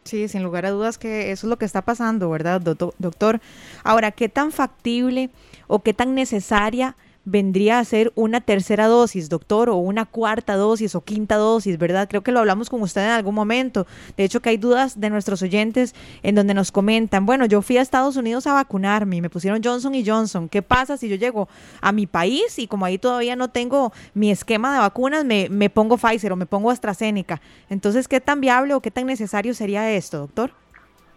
Sí, 0.03 0.26
sin 0.26 0.43
lugar 0.43 0.67
a 0.67 0.73
dudas 0.73 0.99
que 0.99 1.31
eso 1.31 1.47
es 1.47 1.49
lo 1.49 1.58
que 1.58 1.64
está 1.64 1.82
pasando, 1.82 2.29
¿verdad, 2.29 2.61
doctor? 2.61 3.38
Ahora, 3.85 4.11
¿qué 4.11 4.29
tan 4.29 4.50
factible 4.50 5.31
o 5.69 5.85
qué 5.85 5.94
tan 5.94 6.17
necesaria 6.17 6.97
vendría 7.26 7.81
a 7.81 7.84
ser 7.84 8.12
una 8.14 8.40
tercera 8.40 8.87
dosis, 8.87 9.28
doctor, 9.28 9.69
o 9.69 9.76
una 9.76 10.06
cuarta 10.06 10.55
dosis 10.56 10.94
o 10.94 11.02
quinta 11.02 11.37
dosis, 11.37 11.76
¿verdad? 11.76 12.08
Creo 12.08 12.23
que 12.23 12.32
lo 12.32 12.38
hablamos 12.38 12.70
con 12.70 12.81
usted 12.81 13.02
en 13.02 13.11
algún 13.11 13.34
momento. 13.34 13.87
De 14.17 14.25
hecho, 14.25 14.40
que 14.40 14.50
hay 14.50 14.56
dudas 14.56 14.99
de 14.99 15.11
nuestros 15.11 15.43
oyentes 15.43 15.94
en 16.23 16.37
donde 16.37 16.55
nos 16.55 16.73
comentan, 16.73 17.27
bueno, 17.27 17.44
yo 17.44 17.60
fui 17.60 17.77
a 17.77 17.82
Estados 17.82 18.17
Unidos 18.17 18.46
a 18.46 18.55
vacunarme 18.55 19.17
y 19.17 19.20
me 19.20 19.29
pusieron 19.29 19.60
Johnson 19.62 19.94
y 19.94 20.06
Johnson. 20.06 20.48
¿Qué 20.48 20.62
pasa 20.62 20.96
si 20.96 21.08
yo 21.08 21.17
llego 21.17 21.48
a 21.81 21.93
mi 21.93 22.06
país 22.06 22.58
y 22.58 22.69
como 22.69 22.84
ahí 22.84 22.96
todavía 22.96 23.34
no 23.34 23.48
tengo 23.48 23.93
mi 24.15 24.31
esquema 24.31 24.72
de 24.72 24.79
vacunas, 24.79 25.24
me, 25.24 25.48
me 25.51 25.69
pongo 25.69 25.98
Pfizer 25.98 26.32
o 26.32 26.36
me 26.36 26.46
pongo 26.46 26.70
AstraZeneca? 26.70 27.41
Entonces, 27.69 28.06
¿qué 28.06 28.20
tan 28.20 28.41
viable 28.41 28.72
o 28.72 28.81
qué 28.81 28.93
tan 28.93 29.06
necesario 29.06 29.53
sería 29.53 29.91
esto, 29.91 30.19
doctor? 30.19 30.53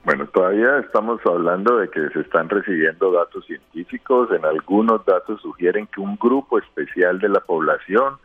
Bueno, 0.03 0.25
todavía 0.27 0.79
estamos 0.79 1.19
hablando 1.25 1.77
de 1.77 1.89
que 1.89 2.09
se 2.09 2.21
están 2.21 2.49
recibiendo 2.49 3.11
datos 3.11 3.45
científicos, 3.45 4.29
en 4.31 4.45
algunos 4.45 5.05
datos 5.05 5.41
sugieren 5.41 5.87
que 5.87 5.99
un 5.99 6.15
grupo 6.15 6.57
especial 6.57 7.19
de 7.19 7.29
la 7.29 7.41
población, 7.41 8.15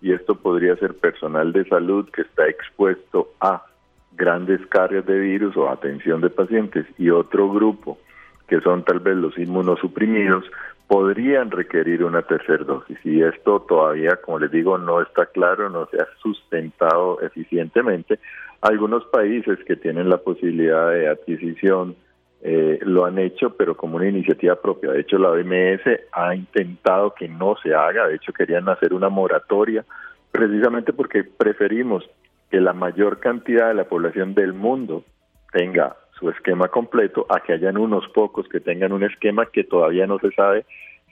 y 0.00 0.12
esto 0.12 0.36
podría 0.36 0.76
ser 0.76 0.94
personal 0.94 1.52
de 1.52 1.64
salud 1.64 2.08
que 2.10 2.22
está 2.22 2.46
expuesto 2.46 3.32
a 3.40 3.64
grandes 4.12 4.64
cargas 4.68 5.04
de 5.06 5.18
virus 5.18 5.56
o 5.56 5.68
atención 5.68 6.20
de 6.20 6.30
pacientes, 6.30 6.86
y 6.98 7.10
otro 7.10 7.50
grupo 7.50 7.98
que 8.46 8.60
son 8.60 8.84
tal 8.84 9.00
vez 9.00 9.16
los 9.16 9.36
inmunosuprimidos, 9.36 10.44
podrían 10.86 11.50
requerir 11.50 12.04
una 12.04 12.22
tercera 12.22 12.64
dosis. 12.64 12.98
Y 13.04 13.22
esto 13.22 13.60
todavía, 13.60 14.16
como 14.22 14.38
les 14.38 14.50
digo, 14.50 14.78
no 14.78 15.00
está 15.00 15.26
claro, 15.26 15.70
no 15.70 15.86
se 15.86 16.00
ha 16.00 16.06
sustentado 16.20 17.20
eficientemente. 17.20 18.18
Algunos 18.60 19.04
países 19.06 19.58
que 19.66 19.76
tienen 19.76 20.08
la 20.08 20.18
posibilidad 20.18 20.90
de 20.90 21.08
adquisición 21.08 21.96
eh, 22.42 22.78
lo 22.82 23.06
han 23.06 23.18
hecho, 23.18 23.56
pero 23.56 23.76
como 23.76 23.96
una 23.96 24.08
iniciativa 24.08 24.56
propia. 24.56 24.92
De 24.92 25.00
hecho, 25.00 25.18
la 25.18 25.30
OMS 25.30 25.80
ha 26.12 26.34
intentado 26.34 27.14
que 27.14 27.26
no 27.26 27.56
se 27.62 27.74
haga. 27.74 28.06
De 28.06 28.16
hecho, 28.16 28.32
querían 28.32 28.68
hacer 28.68 28.92
una 28.92 29.08
moratoria, 29.08 29.84
precisamente 30.30 30.92
porque 30.92 31.24
preferimos 31.24 32.08
que 32.50 32.60
la 32.60 32.74
mayor 32.74 33.18
cantidad 33.18 33.68
de 33.68 33.74
la 33.74 33.84
población 33.84 34.34
del 34.34 34.52
mundo 34.52 35.04
tenga 35.52 35.96
su 36.18 36.30
esquema 36.30 36.68
completo 36.68 37.26
a 37.28 37.40
que 37.40 37.52
hayan 37.52 37.76
unos 37.76 38.08
pocos 38.08 38.48
que 38.48 38.60
tengan 38.60 38.92
un 38.92 39.04
esquema 39.04 39.46
que 39.46 39.64
todavía 39.64 40.06
no 40.06 40.18
se 40.18 40.30
sabe 40.32 40.64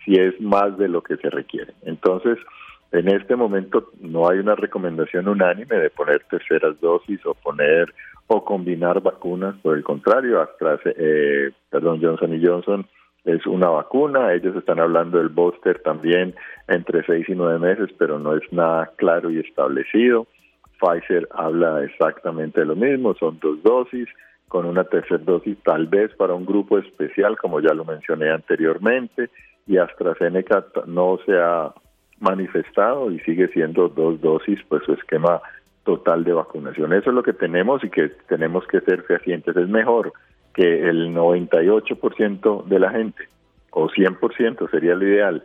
si 0.05 0.15
es 0.15 0.41
más 0.41 0.77
de 0.79 0.89
lo 0.89 1.03
que 1.03 1.17
se 1.17 1.31
requiere. 1.31 1.73
Entonces, 1.83 2.39
en 2.93 3.09
este 3.09 3.37
momento 3.37 3.91
no 4.01 4.29
hay 4.29 4.39
una 4.39 4.55
recomendación 4.55 5.29
unánime 5.29 5.77
de 5.77 5.91
poner 5.91 6.23
terceras 6.31 6.79
dosis 6.81 7.25
o 7.25 7.35
poner 7.35 7.93
o 8.27 8.45
combinar 8.45 9.01
vacunas, 9.01 9.57
por 9.63 9.77
el 9.77 9.83
contrario, 9.83 10.41
Astra, 10.41 10.79
eh, 10.85 11.51
perdón, 11.71 12.01
Johnson 12.03 12.35
y 12.35 12.45
Johnson 12.45 12.87
es 13.25 13.47
una 13.47 13.69
vacuna, 13.69 14.33
ellos 14.33 14.57
están 14.57 14.81
hablando 14.81 15.19
del 15.19 15.29
booster 15.29 15.81
también 15.83 16.35
entre 16.69 17.05
seis 17.05 17.29
y 17.29 17.35
nueve 17.35 17.59
meses, 17.59 17.91
pero 17.99 18.19
no 18.19 18.35
es 18.37 18.43
nada 18.53 18.91
claro 18.97 19.31
y 19.31 19.39
establecido. 19.39 20.27
Pfizer 20.81 21.29
habla 21.31 21.85
exactamente 21.85 22.61
de 22.61 22.67
lo 22.67 22.75
mismo, 22.75 23.15
son 23.15 23.39
dos 23.41 23.63
dosis, 23.63 24.09
con 24.53 24.67
una 24.67 24.85
tercera 24.85 25.17
dosis 25.17 25.57
tal 25.65 25.87
vez 25.87 26.15
para 26.15 26.35
un 26.35 26.45
grupo 26.45 26.77
especial, 26.77 27.39
como 27.39 27.61
ya 27.61 27.73
lo 27.73 27.87
mencioné 27.87 28.31
anteriormente, 28.31 29.31
y 29.67 29.79
AstraZeneca 29.79 30.67
no 30.85 31.19
se 31.25 31.33
ha 31.41 31.73
manifestado 32.21 33.11
y 33.11 33.19
sigue 33.21 33.49
siendo 33.49 33.89
dos 33.89 34.21
dosis, 34.21 34.61
pues 34.69 34.83
su 34.85 34.93
esquema 34.93 35.41
total 35.85 36.23
de 36.25 36.35
vacunación. 36.35 36.93
Eso 36.93 37.09
es 37.09 37.17
lo 37.17 37.23
que 37.23 37.33
tenemos 37.33 37.83
y 37.83 37.89
que 37.89 38.11
tenemos 38.29 38.67
que 38.67 38.83
ser 38.83 39.05
fehacientes. 39.05 39.57
Es 39.57 39.71
mejor 39.71 40.13
que 40.53 40.87
el 40.87 41.15
98% 41.15 42.65
de 42.67 42.79
la 42.79 42.91
gente, 42.91 43.25
o 43.71 43.89
100% 43.89 44.71
sería 44.71 44.95
lo 44.95 45.09
ideal, 45.09 45.43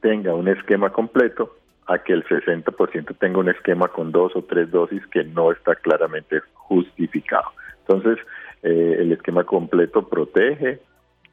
tenga 0.00 0.32
un 0.32 0.46
esquema 0.46 0.90
completo 0.90 1.56
a 1.88 1.98
que 1.98 2.12
el 2.12 2.24
60% 2.24 3.18
tenga 3.18 3.40
un 3.40 3.48
esquema 3.48 3.88
con 3.88 4.12
dos 4.12 4.36
o 4.36 4.42
tres 4.42 4.70
dosis 4.70 5.04
que 5.08 5.24
no 5.24 5.50
está 5.50 5.74
claramente 5.74 6.40
justificado. 6.52 7.50
Entonces, 7.80 8.24
eh, 8.64 8.96
el 8.98 9.12
esquema 9.12 9.44
completo 9.44 10.08
protege 10.08 10.80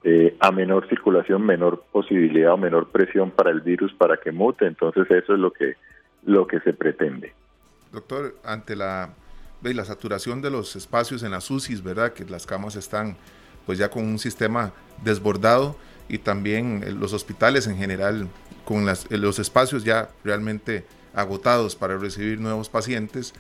eh, 0.04 0.36
a 0.42 0.52
menor 0.52 0.90
circulación, 0.90 1.46
menor 1.46 1.86
posibilidad 1.90 2.54
o 2.54 2.58
menor 2.58 2.90
presión 2.90 3.32
para 3.32 3.52
el 3.52 3.62
virus 3.62 3.94
para 3.94 4.18
que 4.18 4.34
mute. 4.34 4.66
Entonces, 4.66 5.10
eso 5.10 5.34
es 5.34 5.40
lo 5.40 5.52
que, 5.54 5.78
lo 6.26 6.46
que 6.46 6.60
se 6.60 6.74
pretende. 6.74 7.34
Doctor, 7.94 8.36
ante 8.44 8.76
la, 8.76 9.14
la 9.62 9.86
saturación 9.86 10.42
de 10.42 10.50
los 10.50 10.76
espacios 10.76 11.24
en 11.24 11.32
las 11.32 11.50
UCIs, 11.50 11.82
¿verdad? 11.82 12.12
Que 12.12 12.26
las 12.26 12.46
camas 12.46 12.76
están 12.76 13.16
pues 13.66 13.78
ya 13.78 13.90
con 13.90 14.04
un 14.04 14.20
sistema 14.20 14.74
desbordado 15.02 15.78
y 16.10 16.18
también 16.18 16.84
eh, 16.84 16.92
los 16.92 17.14
hospitales 17.14 17.66
en 17.68 17.78
general 17.78 18.28
con 18.66 18.86
las, 18.86 19.10
los 19.10 19.40
espacios 19.40 19.86
ya 19.86 20.10
realmente 20.26 20.84
agotados 21.14 21.78
para 21.78 21.98
recibir 21.98 22.42
nuevos 22.42 22.68
pacientes. 22.68 23.34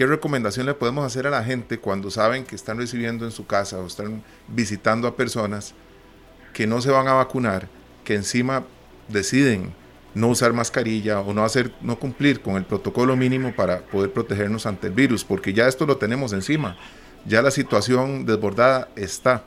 ¿Qué 0.00 0.06
recomendación 0.06 0.64
le 0.64 0.72
podemos 0.72 1.04
hacer 1.04 1.26
a 1.26 1.30
la 1.30 1.44
gente 1.44 1.78
cuando 1.78 2.08
saben 2.08 2.46
que 2.46 2.54
están 2.54 2.78
recibiendo 2.78 3.26
en 3.26 3.30
su 3.30 3.46
casa 3.46 3.78
o 3.78 3.86
están 3.86 4.22
visitando 4.48 5.06
a 5.06 5.14
personas 5.14 5.74
que 6.54 6.66
no 6.66 6.80
se 6.80 6.90
van 6.90 7.06
a 7.06 7.12
vacunar, 7.12 7.64
que 8.02 8.14
encima 8.14 8.64
deciden 9.08 9.74
no 10.14 10.28
usar 10.28 10.54
mascarilla 10.54 11.20
o 11.20 11.34
no 11.34 11.44
hacer 11.44 11.72
no 11.82 11.96
cumplir 11.96 12.40
con 12.40 12.56
el 12.56 12.64
protocolo 12.64 13.14
mínimo 13.14 13.52
para 13.54 13.80
poder 13.80 14.10
protegernos 14.10 14.64
ante 14.64 14.86
el 14.86 14.94
virus, 14.94 15.22
porque 15.22 15.52
ya 15.52 15.68
esto 15.68 15.84
lo 15.84 15.98
tenemos 15.98 16.32
encima. 16.32 16.78
Ya 17.26 17.42
la 17.42 17.50
situación 17.50 18.24
desbordada 18.24 18.88
está. 18.96 19.44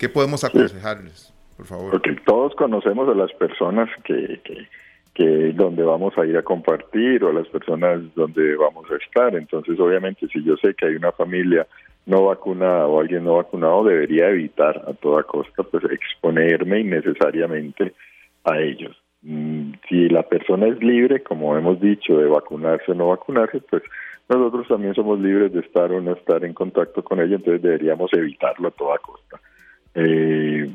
¿Qué 0.00 0.08
podemos 0.08 0.42
aconsejarles, 0.42 1.32
por 1.56 1.66
favor? 1.66 1.90
Porque 1.92 2.16
todos 2.26 2.56
conocemos 2.56 3.08
a 3.08 3.14
las 3.14 3.32
personas 3.34 3.88
que, 4.02 4.40
que, 4.42 4.66
que 5.14 5.52
donde 5.52 5.82
vamos 5.82 6.16
a 6.16 6.24
ir 6.24 6.36
a 6.36 6.42
compartir 6.42 7.24
o 7.24 7.30
a 7.30 7.32
las 7.32 7.48
personas 7.48 8.00
donde 8.14 8.54
vamos 8.56 8.90
a 8.90 8.96
estar. 8.96 9.34
Entonces, 9.34 9.78
obviamente, 9.80 10.26
si 10.28 10.42
yo 10.44 10.56
sé 10.56 10.74
que 10.74 10.86
hay 10.86 10.94
una 10.94 11.12
familia 11.12 11.66
no 12.06 12.26
vacunada 12.26 12.86
o 12.86 13.00
alguien 13.00 13.24
no 13.24 13.36
vacunado, 13.36 13.84
debería 13.84 14.30
evitar 14.30 14.82
a 14.86 14.94
toda 14.94 15.22
costa 15.24 15.62
pues 15.62 15.84
exponerme 15.84 16.80
innecesariamente 16.80 17.92
a 18.44 18.58
ellos. 18.58 18.96
Mm, 19.22 19.72
si 19.88 20.08
la 20.08 20.22
persona 20.22 20.68
es 20.68 20.82
libre, 20.82 21.22
como 21.22 21.56
hemos 21.56 21.80
dicho, 21.80 22.16
de 22.16 22.26
vacunarse 22.26 22.92
o 22.92 22.94
no 22.94 23.08
vacunarse, 23.08 23.60
pues 23.68 23.82
nosotros 24.28 24.68
también 24.68 24.94
somos 24.94 25.20
libres 25.20 25.52
de 25.52 25.60
estar 25.60 25.90
o 25.92 26.00
no 26.00 26.12
estar 26.12 26.44
en 26.44 26.54
contacto 26.54 27.02
con 27.02 27.20
ella, 27.20 27.36
entonces 27.36 27.62
deberíamos 27.62 28.12
evitarlo 28.12 28.68
a 28.68 28.70
toda 28.70 28.98
costa. 28.98 29.40
Eh, 29.94 30.70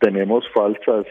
tenemos 0.00 0.44
falsas 0.52 1.06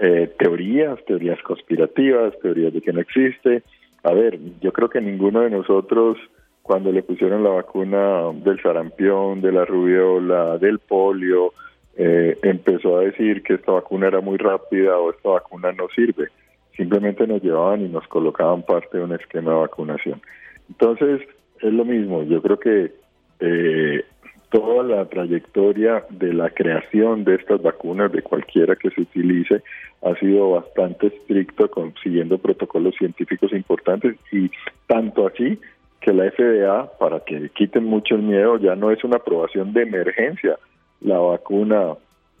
eh, 0.00 0.32
teorías, 0.38 0.98
teorías 1.04 1.40
conspirativas, 1.42 2.32
teorías 2.40 2.72
de 2.72 2.80
que 2.80 2.92
no 2.92 3.00
existe. 3.00 3.62
A 4.02 4.14
ver, 4.14 4.38
yo 4.60 4.72
creo 4.72 4.88
que 4.88 5.00
ninguno 5.00 5.42
de 5.42 5.50
nosotros, 5.50 6.16
cuando 6.62 6.90
le 6.90 7.02
pusieron 7.02 7.44
la 7.44 7.50
vacuna 7.50 8.32
del 8.32 8.60
sarampión, 8.62 9.42
de 9.42 9.52
la 9.52 9.66
rubiola, 9.66 10.56
del 10.56 10.78
polio, 10.78 11.52
eh, 11.96 12.34
empezó 12.42 12.96
a 12.96 13.02
decir 13.02 13.42
que 13.42 13.54
esta 13.54 13.72
vacuna 13.72 14.06
era 14.06 14.22
muy 14.22 14.38
rápida 14.38 14.96
o 14.98 15.10
esta 15.10 15.28
vacuna 15.28 15.70
no 15.72 15.86
sirve. 15.94 16.28
Simplemente 16.74 17.26
nos 17.26 17.42
llevaban 17.42 17.82
y 17.82 17.88
nos 17.88 18.06
colocaban 18.08 18.62
parte 18.62 18.96
de 18.96 19.04
un 19.04 19.12
esquema 19.12 19.50
de 19.50 19.58
vacunación. 19.58 20.22
Entonces, 20.70 21.20
es 21.60 21.72
lo 21.72 21.84
mismo. 21.84 22.22
Yo 22.22 22.40
creo 22.40 22.58
que 22.58 22.92
eh, 23.40 24.04
toda 24.50 24.82
la 24.82 25.04
trayectoria 25.06 26.04
de 26.10 26.32
la 26.32 26.50
creación 26.50 27.24
de 27.24 27.36
estas 27.36 27.62
vacunas, 27.62 28.12
de 28.12 28.22
cualquiera 28.22 28.76
que 28.76 28.90
se 28.90 29.02
utilice, 29.02 29.62
ha 30.02 30.14
sido 30.16 30.52
bastante 30.52 31.08
estricto, 31.08 31.70
siguiendo 32.02 32.38
protocolos 32.38 32.94
científicos 32.96 33.52
importantes 33.52 34.16
y 34.32 34.50
tanto 34.86 35.26
así 35.26 35.58
que 36.00 36.12
la 36.12 36.30
FDA, 36.30 36.90
para 36.98 37.20
que 37.20 37.50
quiten 37.50 37.84
mucho 37.84 38.14
el 38.14 38.22
miedo, 38.22 38.58
ya 38.58 38.74
no 38.74 38.90
es 38.90 39.04
una 39.04 39.16
aprobación 39.16 39.72
de 39.72 39.82
emergencia 39.82 40.58
la 41.00 41.18
vacuna 41.18 41.94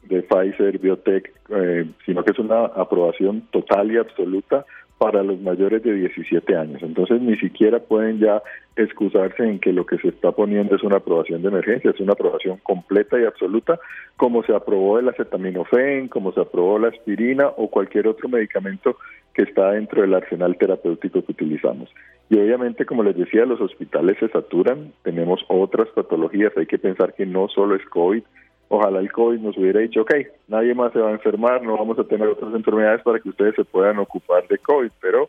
de 0.04 0.22
Pfizer 0.22 0.78
Biotech, 0.78 1.32
eh, 1.50 1.86
sino 2.06 2.24
que 2.24 2.32
es 2.32 2.38
una 2.38 2.64
aprobación 2.64 3.42
total 3.50 3.92
y 3.92 3.98
absoluta 3.98 4.64
para 5.00 5.22
los 5.22 5.40
mayores 5.40 5.82
de 5.82 5.94
17 5.94 6.54
años. 6.54 6.82
Entonces 6.82 7.22
ni 7.22 7.34
siquiera 7.38 7.78
pueden 7.78 8.18
ya 8.18 8.42
excusarse 8.76 9.42
en 9.42 9.58
que 9.58 9.72
lo 9.72 9.86
que 9.86 9.96
se 9.96 10.08
está 10.08 10.30
poniendo 10.30 10.76
es 10.76 10.82
una 10.82 10.98
aprobación 10.98 11.40
de 11.40 11.48
emergencia, 11.48 11.90
es 11.90 12.00
una 12.00 12.12
aprobación 12.12 12.58
completa 12.62 13.18
y 13.18 13.24
absoluta, 13.24 13.80
como 14.18 14.42
se 14.42 14.54
aprobó 14.54 14.98
el 14.98 15.08
acetaminofén, 15.08 16.08
como 16.08 16.32
se 16.32 16.42
aprobó 16.42 16.78
la 16.78 16.88
aspirina 16.88 17.48
o 17.56 17.70
cualquier 17.70 18.08
otro 18.08 18.28
medicamento 18.28 18.98
que 19.32 19.44
está 19.44 19.70
dentro 19.70 20.02
del 20.02 20.12
arsenal 20.12 20.58
terapéutico 20.58 21.24
que 21.24 21.32
utilizamos. 21.32 21.88
Y 22.28 22.38
obviamente, 22.38 22.84
como 22.84 23.02
les 23.02 23.16
decía, 23.16 23.46
los 23.46 23.62
hospitales 23.62 24.18
se 24.20 24.28
saturan, 24.28 24.92
tenemos 25.02 25.42
otras 25.48 25.88
patologías, 25.94 26.52
hay 26.58 26.66
que 26.66 26.78
pensar 26.78 27.14
que 27.14 27.24
no 27.24 27.48
solo 27.48 27.74
es 27.74 27.84
COVID, 27.86 28.22
ojalá 28.70 29.00
el 29.00 29.10
COVID 29.10 29.40
nos 29.40 29.58
hubiera 29.58 29.80
dicho, 29.80 30.02
ok, 30.02 30.14
nadie 30.46 30.74
más 30.74 30.92
se 30.92 31.00
va 31.00 31.08
a 31.08 31.12
enfermar, 31.12 31.60
no 31.62 31.76
vamos 31.76 31.98
a 31.98 32.04
tener 32.04 32.28
otras 32.28 32.54
enfermedades 32.54 33.02
para 33.02 33.18
que 33.18 33.28
ustedes 33.28 33.56
se 33.56 33.64
puedan 33.64 33.98
ocupar 33.98 34.46
de 34.46 34.58
COVID, 34.58 34.92
pero 35.00 35.28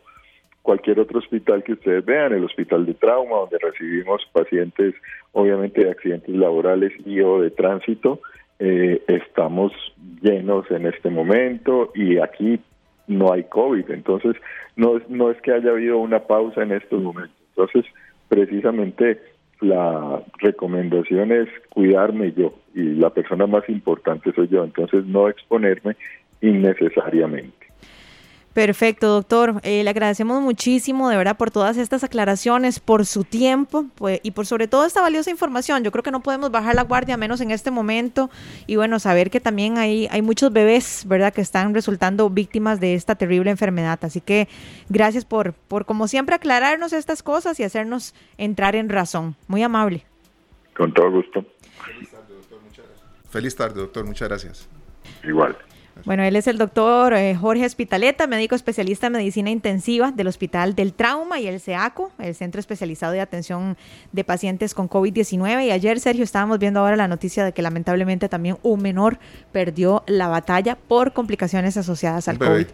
cualquier 0.62 1.00
otro 1.00 1.18
hospital 1.18 1.64
que 1.64 1.72
ustedes 1.72 2.04
vean, 2.04 2.32
el 2.32 2.44
hospital 2.44 2.86
de 2.86 2.94
trauma, 2.94 3.38
donde 3.38 3.58
recibimos 3.58 4.22
pacientes, 4.32 4.94
obviamente 5.32 5.84
de 5.84 5.90
accidentes 5.90 6.32
laborales 6.32 6.92
y 7.04 7.20
o 7.20 7.40
de 7.40 7.50
tránsito, 7.50 8.20
eh, 8.60 9.02
estamos 9.08 9.72
llenos 10.20 10.70
en 10.70 10.86
este 10.86 11.10
momento 11.10 11.90
y 11.96 12.18
aquí 12.18 12.60
no 13.08 13.32
hay 13.32 13.42
COVID, 13.42 13.90
entonces 13.90 14.36
no, 14.76 15.00
no 15.08 15.32
es 15.32 15.40
que 15.42 15.52
haya 15.52 15.70
habido 15.70 15.98
una 15.98 16.20
pausa 16.20 16.62
en 16.62 16.70
estos 16.70 17.02
momentos, 17.02 17.36
entonces 17.48 17.84
precisamente 18.28 19.20
la 19.62 20.22
recomendación 20.38 21.32
es 21.32 21.48
cuidarme 21.70 22.32
yo 22.32 22.54
y 22.74 22.82
la 22.94 23.10
persona 23.10 23.46
más 23.46 23.68
importante 23.68 24.32
soy 24.32 24.48
yo, 24.48 24.64
entonces 24.64 25.06
no 25.06 25.28
exponerme 25.28 25.96
innecesariamente. 26.40 27.61
Perfecto, 28.52 29.08
doctor. 29.08 29.60
Eh, 29.62 29.82
le 29.82 29.88
agradecemos 29.88 30.42
muchísimo, 30.42 31.08
de 31.08 31.16
verdad, 31.16 31.38
por 31.38 31.50
todas 31.50 31.78
estas 31.78 32.04
aclaraciones, 32.04 32.80
por 32.80 33.06
su 33.06 33.24
tiempo 33.24 33.86
pues, 33.94 34.20
y 34.22 34.32
por 34.32 34.44
sobre 34.44 34.68
todo 34.68 34.84
esta 34.84 35.00
valiosa 35.00 35.30
información. 35.30 35.82
Yo 35.82 35.90
creo 35.90 36.02
que 36.02 36.10
no 36.10 36.20
podemos 36.20 36.50
bajar 36.50 36.74
la 36.74 36.82
guardia, 36.82 37.16
menos 37.16 37.40
en 37.40 37.50
este 37.50 37.70
momento. 37.70 38.30
Y 38.66 38.76
bueno, 38.76 38.98
saber 38.98 39.30
que 39.30 39.40
también 39.40 39.78
hay, 39.78 40.06
hay 40.10 40.20
muchos 40.20 40.52
bebés, 40.52 41.04
¿verdad?, 41.06 41.32
que 41.32 41.40
están 41.40 41.72
resultando 41.72 42.28
víctimas 42.28 42.78
de 42.78 42.94
esta 42.94 43.14
terrible 43.14 43.50
enfermedad. 43.50 43.98
Así 44.02 44.20
que 44.20 44.48
gracias 44.90 45.24
por, 45.24 45.54
por 45.54 45.86
como 45.86 46.06
siempre, 46.06 46.34
aclararnos 46.34 46.92
estas 46.92 47.22
cosas 47.22 47.58
y 47.58 47.64
hacernos 47.64 48.14
entrar 48.36 48.76
en 48.76 48.90
razón. 48.90 49.34
Muy 49.46 49.62
amable. 49.62 50.04
Con 50.76 50.92
todo 50.92 51.10
gusto. 51.10 51.46
Feliz 51.86 52.10
tarde, 52.10 52.34
doctor. 52.34 52.60
Muchas 52.60 52.84
gracias. 52.86 53.30
Feliz 53.30 53.56
tarde, 53.56 53.80
doctor. 53.80 54.04
Muchas 54.04 54.28
gracias. 54.28 54.68
Igual. 55.24 55.56
Bueno, 56.04 56.24
él 56.24 56.34
es 56.36 56.46
el 56.46 56.58
doctor 56.58 57.14
eh, 57.14 57.34
Jorge 57.34 57.64
Espitaleta, 57.64 58.26
médico 58.26 58.54
especialista 58.54 59.06
en 59.06 59.14
medicina 59.14 59.50
intensiva 59.50 60.10
del 60.10 60.26
Hospital 60.26 60.74
del 60.74 60.94
Trauma 60.94 61.38
y 61.38 61.46
el 61.46 61.60
CEACO, 61.60 62.12
el 62.18 62.34
Centro 62.34 62.58
Especializado 62.58 63.12
de 63.12 63.20
Atención 63.20 63.76
de 64.10 64.24
Pacientes 64.24 64.74
con 64.74 64.88
COVID-19. 64.88 65.66
Y 65.66 65.70
ayer, 65.70 66.00
Sergio, 66.00 66.24
estábamos 66.24 66.58
viendo 66.58 66.80
ahora 66.80 66.96
la 66.96 67.08
noticia 67.08 67.44
de 67.44 67.52
que 67.52 67.62
lamentablemente 67.62 68.28
también 68.28 68.58
un 68.62 68.82
menor 68.82 69.18
perdió 69.52 70.02
la 70.06 70.28
batalla 70.28 70.76
por 70.76 71.12
complicaciones 71.12 71.76
asociadas 71.76 72.28
al 72.28 72.38
COVID. 72.38 72.66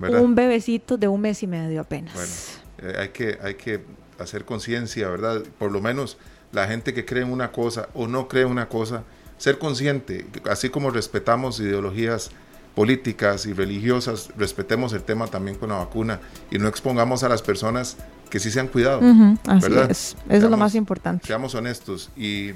Un 0.00 0.34
bebecito 0.34 0.96
de 0.96 1.08
un 1.08 1.20
mes 1.20 1.42
y 1.42 1.46
medio 1.46 1.80
apenas. 1.80 2.14
Bueno, 2.14 2.92
eh, 2.92 3.00
hay, 3.00 3.08
que, 3.08 3.38
hay 3.42 3.54
que 3.54 3.80
hacer 4.18 4.44
conciencia, 4.44 5.08
¿verdad? 5.08 5.42
Por 5.58 5.72
lo 5.72 5.80
menos 5.80 6.16
la 6.52 6.66
gente 6.66 6.94
que 6.94 7.04
cree 7.04 7.22
en 7.24 7.32
una 7.32 7.50
cosa 7.50 7.88
o 7.94 8.06
no 8.06 8.28
cree 8.28 8.44
en 8.44 8.50
una 8.50 8.68
cosa, 8.68 9.02
ser 9.36 9.58
consciente, 9.58 10.26
así 10.48 10.68
como 10.68 10.90
respetamos 10.90 11.60
ideologías 11.60 12.30
políticas 12.78 13.44
y 13.46 13.52
religiosas, 13.54 14.28
respetemos 14.36 14.92
el 14.92 15.02
tema 15.02 15.26
también 15.26 15.56
con 15.56 15.70
la 15.70 15.78
vacuna 15.78 16.20
y 16.48 16.58
no 16.58 16.68
expongamos 16.68 17.24
a 17.24 17.28
las 17.28 17.42
personas 17.42 17.96
que 18.30 18.38
sí 18.38 18.52
se 18.52 18.60
han 18.60 18.68
cuidado. 18.68 19.00
así 19.48 19.72
es, 19.90 20.16
eso 20.28 20.44
es 20.44 20.48
lo 20.48 20.56
más 20.56 20.76
importante. 20.76 21.26
Seamos 21.26 21.56
honestos 21.56 22.08
y 22.16 22.52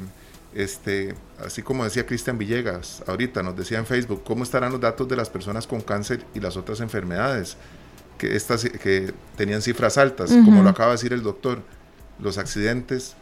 este, 0.55 1.17
así 1.45 1.63
como 1.63 1.83
decía 1.83 2.07
Cristian 2.07 2.39
Villegas, 2.39 3.03
ahorita 3.09 3.43
nos 3.43 3.57
decía 3.57 3.79
en 3.79 3.85
Facebook, 3.85 4.23
¿cómo 4.23 4.45
estarán 4.45 4.71
los 4.71 4.81
datos 4.81 5.09
de 5.09 5.17
las 5.17 5.29
personas 5.29 5.67
con 5.67 5.81
cáncer 5.81 6.25
y 6.37 6.39
las 6.39 6.57
otras 6.57 6.79
enfermedades? 6.79 7.57
Que, 8.17 8.37
estas, 8.37 8.63
que 8.63 9.13
tenían 9.35 9.61
cifras 9.61 9.99
altas, 9.99 10.31
como 10.31 10.63
lo 10.63 10.69
acaba 10.69 10.91
de 10.91 10.99
decir 10.99 11.13
el 11.13 11.25
doctor. 11.25 11.63
los 12.21 12.39
accidentes 12.39 13.17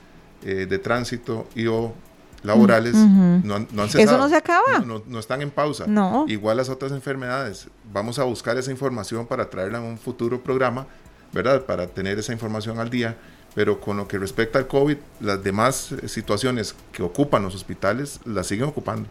eh, 0.45 0.67
de 0.69 0.79
tránsito 0.79 1.49
y 1.55 1.67
o 1.67 1.95
laborales 2.43 2.95
no, 2.95 3.55
han, 3.55 3.69
no 3.73 3.85
Eso 3.85 4.19
no 4.19 4.29
se 4.29 4.37
acaba. 4.37 4.81
No, 4.81 5.19
están 5.19 5.43
en 5.43 5.51
pausa. 5.51 5.87
No. 5.87 6.25
Igual 6.29 6.57
las 6.57 6.69
otras 6.69 6.93
enfermedades. 6.93 7.69
Vamos 7.93 8.19
a 8.19 8.25
buscar 8.25 8.57
esa 8.57 8.71
información 8.71 9.27
para 9.27 9.49
traerla 9.51 9.79
en 9.79 9.85
un 9.85 9.99
futuro 9.99 10.43
programa, 10.43 10.87
¿verdad? 11.33 11.63
Para 11.63 11.87
tener 11.87 12.19
esa 12.19 12.33
información 12.33 12.79
al 12.79 12.91
día. 12.91 13.17
Pero 13.55 13.81
con 13.81 13.97
lo 13.97 14.07
que 14.07 14.17
respecta 14.17 14.59
al 14.61 14.69
COVID, 14.69 14.97
las 15.21 15.43
demás 15.43 15.93
situaciones 16.07 16.75
que 16.93 17.03
ocupan 17.03 17.43
los 17.43 17.55
hospitales 17.55 18.21
las 18.25 18.47
siguen 18.47 18.67
ocupando. 18.67 19.09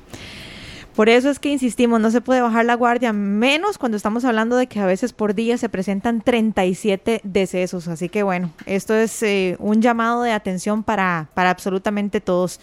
Por 1.00 1.08
eso 1.08 1.30
es 1.30 1.40
que 1.40 1.50
insistimos, 1.50 2.02
no 2.02 2.12
se 2.12 2.20
puede 2.20 2.42
bajar 2.42 2.66
la 2.66 2.74
guardia, 2.74 3.14
menos 3.14 3.78
cuando 3.78 3.96
estamos 3.96 4.26
hablando 4.26 4.58
de 4.58 4.68
que 4.68 4.82
a 4.82 4.86
veces 4.86 5.14
por 5.14 5.34
día 5.34 5.58
se 5.58 5.70
presentan 5.70 6.20
37 6.20 7.22
decesos. 7.24 7.88
Así 7.88 8.10
que 8.10 8.22
bueno, 8.22 8.52
esto 8.66 8.94
es 8.94 9.24
eh, 9.24 9.56
un 9.60 9.82
llamado 9.82 10.24
de 10.24 10.34
atención 10.34 10.84
para, 10.84 11.30
para 11.36 11.52
absolutamente 11.52 12.20
todos. 12.20 12.60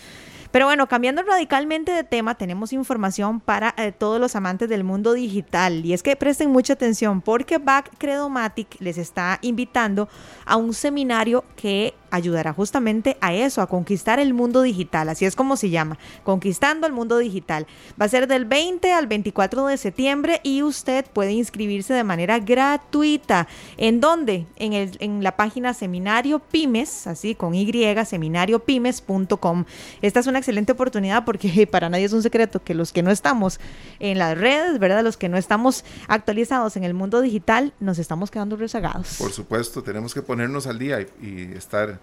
Pero 0.57 0.65
bueno, 0.65 0.87
cambiando 0.87 1.23
radicalmente 1.23 1.93
de 1.93 2.03
tema, 2.03 2.35
tenemos 2.35 2.73
información 2.73 3.41
para 3.41 3.75
eh, 3.77 3.93
todos 3.93 4.19
los 4.19 4.37
amantes 4.37 4.71
del 4.71 4.85
mundo 4.85 5.13
digital. 5.13 5.85
Y 5.85 5.93
es 5.93 6.03
que 6.03 6.17
presten 6.17 6.51
mucha 6.51 6.73
atención 6.73 7.21
porque 7.21 7.59
Back 7.59 7.91
Credomatic 7.99 8.81
les 8.81 8.97
está 8.97 9.39
invitando 9.43 10.09
a 10.47 10.57
un 10.57 10.73
seminario 10.73 11.45
que 11.57 11.93
ayudará 12.11 12.53
justamente 12.53 13.17
a 13.21 13.35
eso, 13.35 13.63
a 13.63 13.67
conquistar 13.67 14.19
el 14.19 14.35
mundo 14.35 14.63
digital. 14.63 15.09
Así 15.09 15.25
es 15.25 15.37
como 15.37 15.57
se 15.57 15.71
llama, 15.71 15.99
Conquistando 16.25 16.87
el 16.87 16.93
Mundo 16.93 17.19
Digital. 17.19 17.67
Va 18.01 18.07
a 18.07 18.09
ser 18.09 18.27
del 18.27 18.45
20 18.45 18.93
al 18.93 19.07
24 19.07 19.67
de 19.67 19.77
septiembre 19.77 20.41
y 20.43 20.63
usted 20.63 21.05
puede 21.13 21.33
inscribirse 21.33 21.95
de 21.95 22.05
manera 22.05 22.39
gratuita. 22.39 23.49
¿En 23.77 24.01
dónde? 24.01 24.47
En, 24.57 24.73
el, 24.73 24.97
en 25.01 25.23
la 25.23 25.37
página 25.37 25.75
Seminario 25.75 26.39
Pymes, 26.39 27.07
así 27.07 27.35
con 27.35 27.55
Y, 27.55 27.67
seminariopymes.com. 28.05 29.65
Esta 30.03 30.21
es 30.21 30.27
una 30.27 30.39
excelente 30.39 30.73
oportunidad 30.73 31.25
porque 31.25 31.67
para 31.71 31.89
nadie 31.89 32.05
es 32.05 32.13
un 32.13 32.23
secreto 32.23 32.63
que 32.63 32.75
los 32.75 32.93
que 32.93 33.03
no 33.03 33.11
estamos 33.11 33.61
en 34.01 34.19
las 34.19 34.37
redes, 34.37 34.79
¿verdad? 34.79 35.03
Los 35.03 35.17
que 35.17 35.29
no 35.29 35.37
estamos 35.37 35.85
actualizados 36.09 36.77
en 36.77 36.85
el 36.85 36.95
mundo 36.95 37.21
digital, 37.21 37.73
nos 37.81 37.99
estamos 37.99 38.31
quedando 38.31 38.57
rezagados. 38.57 39.17
Por 39.19 39.33
supuesto, 39.33 39.83
tenemos 39.83 40.15
que 40.15 40.23
ponernos 40.23 40.67
al 40.67 40.79
día 40.79 41.01
y 41.21 41.53
estar 41.55 42.01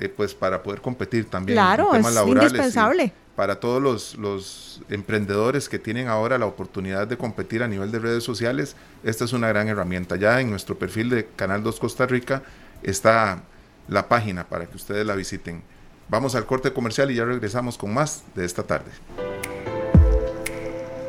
eh, 0.00 0.08
pues 0.08 0.34
para 0.34 0.62
poder 0.62 0.80
competir 0.80 1.28
también 1.28 1.56
claro, 1.56 1.94
en 1.94 2.02
temas 2.02 2.16
es 2.16 2.26
Indispensable. 2.26 3.12
Para 3.36 3.60
todos 3.60 3.82
los, 3.82 4.16
los, 4.16 4.82
emprendedores 4.88 5.68
que 5.68 5.78
tienen 5.78 6.08
ahora 6.08 6.38
la 6.38 6.46
oportunidad 6.46 7.06
de 7.06 7.18
competir 7.18 7.62
a 7.62 7.68
nivel 7.68 7.92
de 7.92 7.98
redes 7.98 8.24
sociales, 8.24 8.76
esta 9.04 9.26
es 9.26 9.34
una 9.34 9.48
gran 9.48 9.68
herramienta. 9.68 10.16
Ya 10.16 10.40
en 10.40 10.50
nuestro 10.50 10.78
perfil 10.78 11.10
de 11.10 11.26
Canal 11.36 11.62
2 11.62 11.78
Costa 11.78 12.06
Rica 12.06 12.42
está 12.82 13.42
la 13.88 14.08
página 14.08 14.48
para 14.48 14.66
que 14.66 14.76
ustedes 14.76 15.04
la 15.06 15.14
visiten. 15.14 15.62
Vamos 16.08 16.34
al 16.34 16.46
corte 16.46 16.72
comercial 16.72 17.10
y 17.10 17.16
ya 17.16 17.26
regresamos 17.26 17.76
con 17.76 17.92
más 17.92 18.24
de 18.34 18.46
esta 18.46 18.62
tarde. 18.62 18.90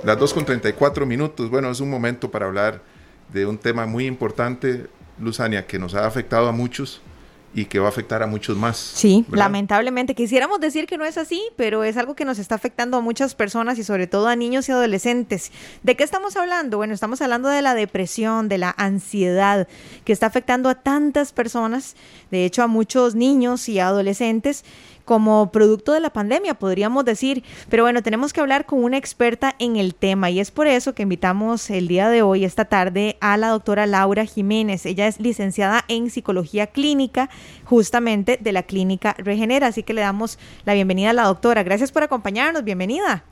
Las 0.04 0.20
2 0.20 0.34
con 0.34 0.46
34 0.46 1.06
minutos. 1.06 1.50
Bueno, 1.50 1.72
es 1.72 1.80
un 1.80 1.90
momento 1.90 2.30
para 2.30 2.46
hablar 2.46 2.82
de 3.32 3.46
un 3.46 3.58
tema 3.58 3.86
muy 3.86 4.06
importante, 4.06 4.88
Luzania, 5.18 5.66
que 5.66 5.80
nos 5.80 5.96
ha 5.96 6.06
afectado 6.06 6.50
a 6.50 6.52
muchos 6.52 7.02
y 7.54 7.66
que 7.66 7.80
va 7.80 7.88
a 7.88 7.90
afectar 7.90 8.24
a 8.24 8.28
muchos 8.28 8.58
más. 8.58 8.78
Sí, 8.78 9.26
lamentablemente. 9.32 10.16
Quisiéramos 10.16 10.60
decir 10.60 10.88
que 10.88 10.98
no 10.98 11.06
es 11.06 11.18
así, 11.18 11.42
pero 11.58 11.84
es 11.84 11.98
algo 11.98 12.16
que 12.16 12.26
nos 12.26 12.40
está 12.40 12.56
afectando 12.56 12.98
a 12.98 13.02
muchas 13.02 13.36
personas 13.36 13.78
y 13.78 13.84
sobre 13.84 14.08
todo 14.08 14.28
a 14.28 14.36
niños 14.36 14.70
y 14.70 14.72
adolescentes. 14.72 15.52
¿De 15.84 15.96
qué 15.96 16.04
estamos 16.04 16.38
hablando? 16.38 16.78
Bueno, 16.78 16.94
estamos 16.94 17.22
hablando 17.22 17.50
de 17.50 17.62
la 17.62 17.76
depresión, 17.76 18.48
de 18.48 18.58
la 18.58 18.74
ansiedad, 18.78 19.68
que 20.06 20.14
está 20.14 20.28
afectando 20.28 20.70
a 20.70 20.76
tantas 20.76 21.34
personas, 21.34 21.96
de 22.32 22.46
hecho 22.46 22.64
a 22.64 22.68
muchos 22.68 23.16
niños 23.16 23.68
y 23.68 23.80
adolescentes 23.80 24.64
como 25.12 25.52
producto 25.52 25.92
de 25.92 26.00
la 26.00 26.14
pandemia, 26.14 26.54
podríamos 26.54 27.04
decir. 27.04 27.44
Pero 27.70 27.84
bueno, 27.84 28.02
tenemos 28.02 28.32
que 28.32 28.40
hablar 28.40 28.66
con 28.66 28.82
una 28.82 28.96
experta 28.96 29.56
en 29.60 29.76
el 29.76 29.94
tema 29.94 30.30
y 30.30 30.40
es 30.40 30.52
por 30.52 30.68
eso 30.68 30.96
que 30.96 31.04
invitamos 31.04 31.70
el 31.70 31.90
día 31.90 32.08
de 32.08 32.22
hoy, 32.22 32.46
esta 32.46 32.64
tarde, 32.64 33.18
a 33.20 33.36
la 33.36 33.50
doctora 33.50 33.86
Laura 33.88 34.24
Jiménez. 34.24 34.86
Ella 34.86 35.08
es 35.08 35.20
licenciada 35.20 35.84
en 35.90 36.10
psicología 36.10 36.68
clínica, 36.68 37.30
justamente 37.66 38.38
de 38.40 38.54
la 38.54 38.64
clínica 38.64 39.14
Regenera. 39.18 39.68
Así 39.68 39.84
que 39.84 39.94
le 39.94 40.00
damos 40.00 40.40
la 40.64 40.76
bienvenida 40.76 41.10
a 41.10 41.14
la 41.14 41.24
doctora. 41.24 41.64
Gracias 41.64 41.92
por 41.92 42.04
acompañarnos. 42.04 42.64
Bienvenida. 42.64 43.26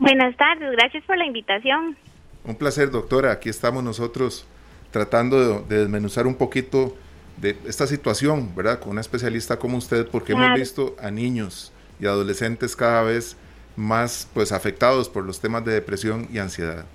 Buenas 0.00 0.36
tardes, 0.36 0.72
gracias 0.72 1.04
por 1.04 1.16
la 1.16 1.24
invitación. 1.24 1.96
Un 2.42 2.56
placer, 2.56 2.90
doctora. 2.90 3.30
Aquí 3.30 3.48
estamos 3.48 3.84
nosotros 3.84 4.44
tratando 4.90 5.60
de, 5.60 5.78
desmenuzar 5.78 6.26
un 6.26 6.34
poquito 6.34 6.96
de 7.42 7.56
esta 7.66 7.86
situación, 7.88 8.54
¿verdad? 8.54 8.78
Con 8.78 8.92
una 8.92 9.00
especialista 9.00 9.58
como 9.58 9.76
usted, 9.76 10.06
porque 10.08 10.32
hemos 10.32 10.54
visto 10.54 10.94
a 11.02 11.10
niños 11.10 11.72
y 12.00 12.06
adolescentes 12.06 12.76
cada 12.76 13.02
vez 13.02 13.36
más 13.76 14.30
pues 14.32 14.52
afectados 14.52 15.08
por 15.08 15.24
los 15.24 15.40
temas 15.40 15.64
de 15.64 15.72
depresión 15.72 16.28
y 16.32 16.38
ansiedad. 16.38 16.86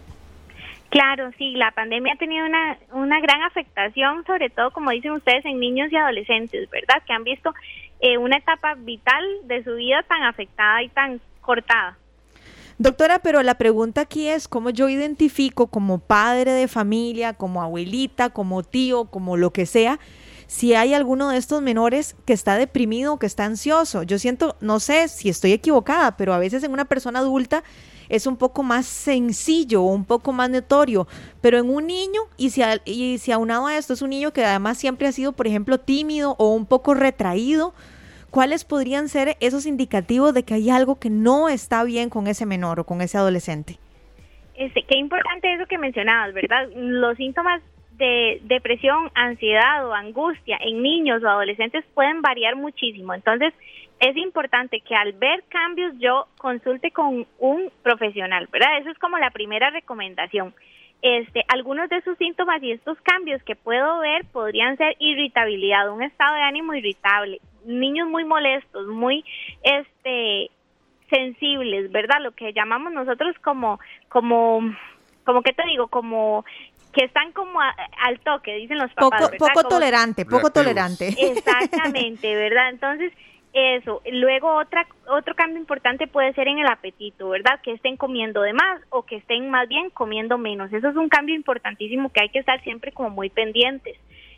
Claro, 0.90 1.32
sí, 1.38 1.52
la 1.52 1.72
pandemia 1.72 2.14
ha 2.14 2.18
tenido 2.18 2.46
una, 2.46 2.78
una 2.94 3.20
gran 3.20 3.42
afectación, 3.42 4.24
sobre 4.26 4.50
todo, 4.50 4.72
como 4.72 4.92
dicen 4.92 5.12
ustedes, 5.12 5.44
en 5.44 5.60
niños 5.60 5.92
y 5.92 5.98
adolescentes, 5.98 6.70
¿verdad? 6.70 7.04
Que 7.06 7.12
han 7.12 7.26
visto 7.26 7.54
eh, 8.00 8.18
una 8.18 8.38
etapa 8.38 8.76
vital 8.76 9.24
de 9.44 9.66
su 9.66 9.76
vida 9.76 10.02
tan 10.08 10.24
afectada 10.24 10.82
y 10.82 10.88
tan 10.90 11.20
cortada. 11.42 11.98
Doctora, 12.78 13.20
pero 13.20 13.44
la 13.44 13.56
pregunta 13.56 14.02
aquí 14.02 14.30
es 14.30 14.48
cómo 14.48 14.70
yo 14.70 14.88
identifico 14.88 15.68
como 15.68 16.00
padre 16.00 16.52
de 16.52 16.70
familia, 16.70 17.34
como 17.34 17.62
abuelita, 17.62 18.30
como 18.30 18.64
tío, 18.64 19.06
como 19.06 19.36
lo 19.36 19.52
que 19.52 19.66
sea, 19.66 20.00
si 20.48 20.74
hay 20.74 20.94
alguno 20.94 21.30
de 21.30 21.38
estos 21.38 21.62
menores 21.62 22.16
que 22.26 22.34
está 22.34 22.58
deprimido 22.58 23.14
o 23.14 23.20
que 23.20 23.26
está 23.26 23.46
ansioso. 23.46 24.04
Yo 24.04 24.18
siento, 24.18 24.56
no 24.62 24.80
sé 24.80 25.10
si 25.10 25.30
estoy 25.30 25.52
equivocada, 25.52 26.16
pero 26.18 26.34
a 26.34 26.40
veces 26.40 26.64
en 26.64 26.72
una 26.72 26.86
persona 26.86 27.20
adulta 27.20 27.64
es 28.10 28.26
un 28.26 28.38
poco 28.38 28.64
más 28.64 28.86
sencillo 28.86 29.84
o 29.84 29.94
un 29.94 30.06
poco 30.06 30.32
más 30.32 30.50
notorio, 30.50 31.08
pero 31.42 31.58
en 31.58 31.70
un 31.70 31.88
niño, 31.88 32.22
y 32.38 32.52
si, 32.52 32.62
y 32.86 33.18
si 33.18 33.32
aunado 33.34 33.68
a 33.68 33.78
esto 33.78 33.94
es 33.94 34.02
un 34.02 34.12
niño 34.12 34.32
que 34.32 34.46
además 34.46 34.78
siempre 34.78 35.08
ha 35.08 35.12
sido, 35.12 35.34
por 35.34 35.48
ejemplo, 35.48 35.78
tímido 35.78 36.36
o 36.40 36.54
un 36.54 36.66
poco 36.66 36.94
retraído, 36.94 37.74
¿cuáles 38.32 38.64
podrían 38.64 39.10
ser 39.10 39.36
esos 39.42 39.66
indicativos 39.66 40.34
de 40.34 40.44
que 40.44 40.54
hay 40.54 40.70
algo 40.70 40.98
que 40.98 41.10
no 41.10 41.50
está 41.50 41.84
bien 41.84 42.10
con 42.10 42.28
ese 42.28 42.46
menor 42.46 42.80
o 42.80 42.86
con 42.86 43.02
ese 43.02 43.18
adolescente? 43.18 43.80
Este, 44.56 44.84
qué 44.84 44.98
importante 44.98 45.54
eso 45.54 45.66
que 45.68 45.78
mencionabas, 45.78 46.34
¿verdad? 46.34 46.70
Los 46.74 47.18
síntomas 47.18 47.62
de 47.98 48.40
depresión, 48.44 49.12
ansiedad 49.16 49.88
o 49.88 49.94
angustia 49.94 50.58
en 50.62 50.82
niños 50.82 51.24
o 51.24 51.28
adolescentes 51.28 51.84
pueden 51.94 52.22
variar 52.22 52.56
muchísimo. 52.56 53.14
Entonces, 53.14 53.54
es 54.00 54.16
importante 54.16 54.82
que 54.82 54.96
al 54.96 55.14
ver 55.14 55.44
cambios 55.50 55.94
yo 55.98 56.28
consulte 56.38 56.92
con 56.92 57.26
un 57.40 57.72
profesional, 57.82 58.48
¿verdad? 58.52 58.78
Eso 58.80 58.92
es 58.92 59.00
como 59.00 59.18
la 59.18 59.32
primera 59.32 59.70
recomendación. 59.72 60.54
Este, 61.02 61.44
algunos 61.48 61.90
de 61.90 62.02
sus 62.02 62.18
síntomas 62.18 62.62
y 62.64 62.72
estos 62.72 62.98
cambios 63.02 63.42
que 63.44 63.56
puedo 63.56 64.00
ver 64.00 64.26
podrían 64.32 64.78
ser 64.78 64.96
irritabilidad, 65.00 65.92
un 65.92 66.04
estado 66.04 66.36
de 66.36 66.42
ánimo 66.42 66.74
irritable, 66.74 67.40
niños 67.66 68.08
muy 68.08 68.26
molestos, 68.26 68.88
muy 68.88 69.24
este 69.64 70.50
sensibles, 71.10 71.92
¿verdad? 71.92 72.18
Lo 72.22 72.32
que 72.32 72.52
llamamos 72.52 72.94
nosotros 72.94 73.36
como 73.44 73.80
como 74.10 74.62
como 75.24 75.42
qué 75.42 75.54
te 75.54 75.66
digo, 75.68 75.88
como 75.88 76.46
que 76.98 77.06
están 77.06 77.32
como 77.32 77.60
al 77.62 78.20
toque, 78.22 78.56
dicen 78.56 78.80
los 78.80 78.92
papás. 78.94 79.30
Poco, 79.30 79.38
poco 79.38 79.70
tolerante, 79.70 80.26
poco 80.26 80.50
tolerante. 80.50 81.10
Exactamente, 81.20 82.36
¿verdad? 82.36 82.72
Entonces, 82.72 83.14
eso. 83.54 84.02
Luego, 84.12 84.56
otra, 84.56 84.88
otro 85.08 85.36
cambio 85.36 85.60
importante 85.60 86.08
puede 86.08 86.34
ser 86.34 86.48
en 86.48 86.58
el 86.58 86.66
apetito, 86.66 87.30
¿verdad? 87.30 87.60
Que 87.62 87.74
estén 87.74 87.98
comiendo 87.98 88.42
de 88.42 88.54
más 88.54 88.82
o 88.90 89.04
que 89.04 89.18
estén 89.18 89.52
más 89.52 89.68
bien 89.68 89.92
comiendo 89.92 90.40
menos. 90.40 90.74
Eso 90.74 90.90
es 90.90 90.96
un 90.96 91.08
cambio 91.08 91.36
importantísimo 91.36 92.12
que 92.12 92.22
hay 92.22 92.30
que 92.30 92.40
estar 92.40 92.64
siempre 92.64 92.92
como 92.92 93.12
muy 93.12 93.30
pendientes. 93.30 93.96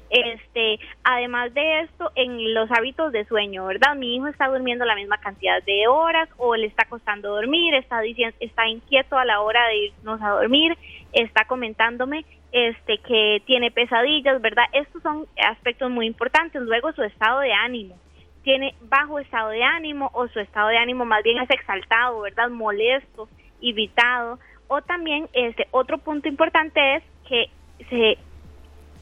Este, 0.10 0.80
además 1.04 1.54
de 1.54 1.82
esto, 1.82 2.12
en 2.16 2.54
los 2.54 2.70
hábitos 2.72 3.14
de 3.14 3.24
sueño, 3.26 3.68
¿verdad? 3.68 3.96
Mi 3.96 4.16
hijo 4.16 4.28
está 4.28 4.48
durmiendo 4.48 4.84
la 4.84 4.96
misma 4.96 5.20
cantidad 5.20 5.64
de 5.64 5.88
horas 5.88 6.28
o 6.36 6.58
le 6.58 6.66
está 6.66 6.86
costando 6.90 7.30
dormir, 7.30 7.74
está 7.76 8.02
diciendo, 8.02 8.36
está 8.42 8.68
inquieto 8.68 9.18
a 9.18 9.24
la 9.24 9.40
hora 9.40 9.66
de 9.68 9.78
irnos 9.86 10.22
a 10.22 10.32
dormir, 10.32 10.78
está 11.14 11.46
comentándome 11.46 12.26
este 12.52 12.98
que 13.00 13.42
tiene 13.46 13.72
pesadillas, 13.72 14.42
¿verdad? 14.42 14.66
Estos 14.74 15.02
son 15.04 15.26
aspectos 15.48 15.90
muy 15.92 16.08
importantes. 16.08 16.62
Luego 16.62 16.92
su 16.94 17.04
estado 17.04 17.40
de 17.42 17.54
ánimo. 17.54 17.96
Tiene 18.44 18.74
bajo 18.82 19.20
estado 19.20 19.50
de 19.50 19.64
ánimo 19.64 20.10
o 20.14 20.28
su 20.30 20.40
estado 20.40 20.70
de 20.70 20.78
ánimo 20.78 21.06
más 21.06 21.24
bien 21.24 21.38
es 21.40 21.50
exaltado, 21.50 22.22
¿verdad? 22.22 22.50
Molesto, 22.50 23.30
irritado. 23.62 24.40
O 24.68 24.82
también 24.82 25.28
este 25.34 25.68
otro 25.72 25.98
punto 25.98 26.28
importante 26.28 26.96
es 26.96 27.04
que 27.28 27.50
se 27.90 28.18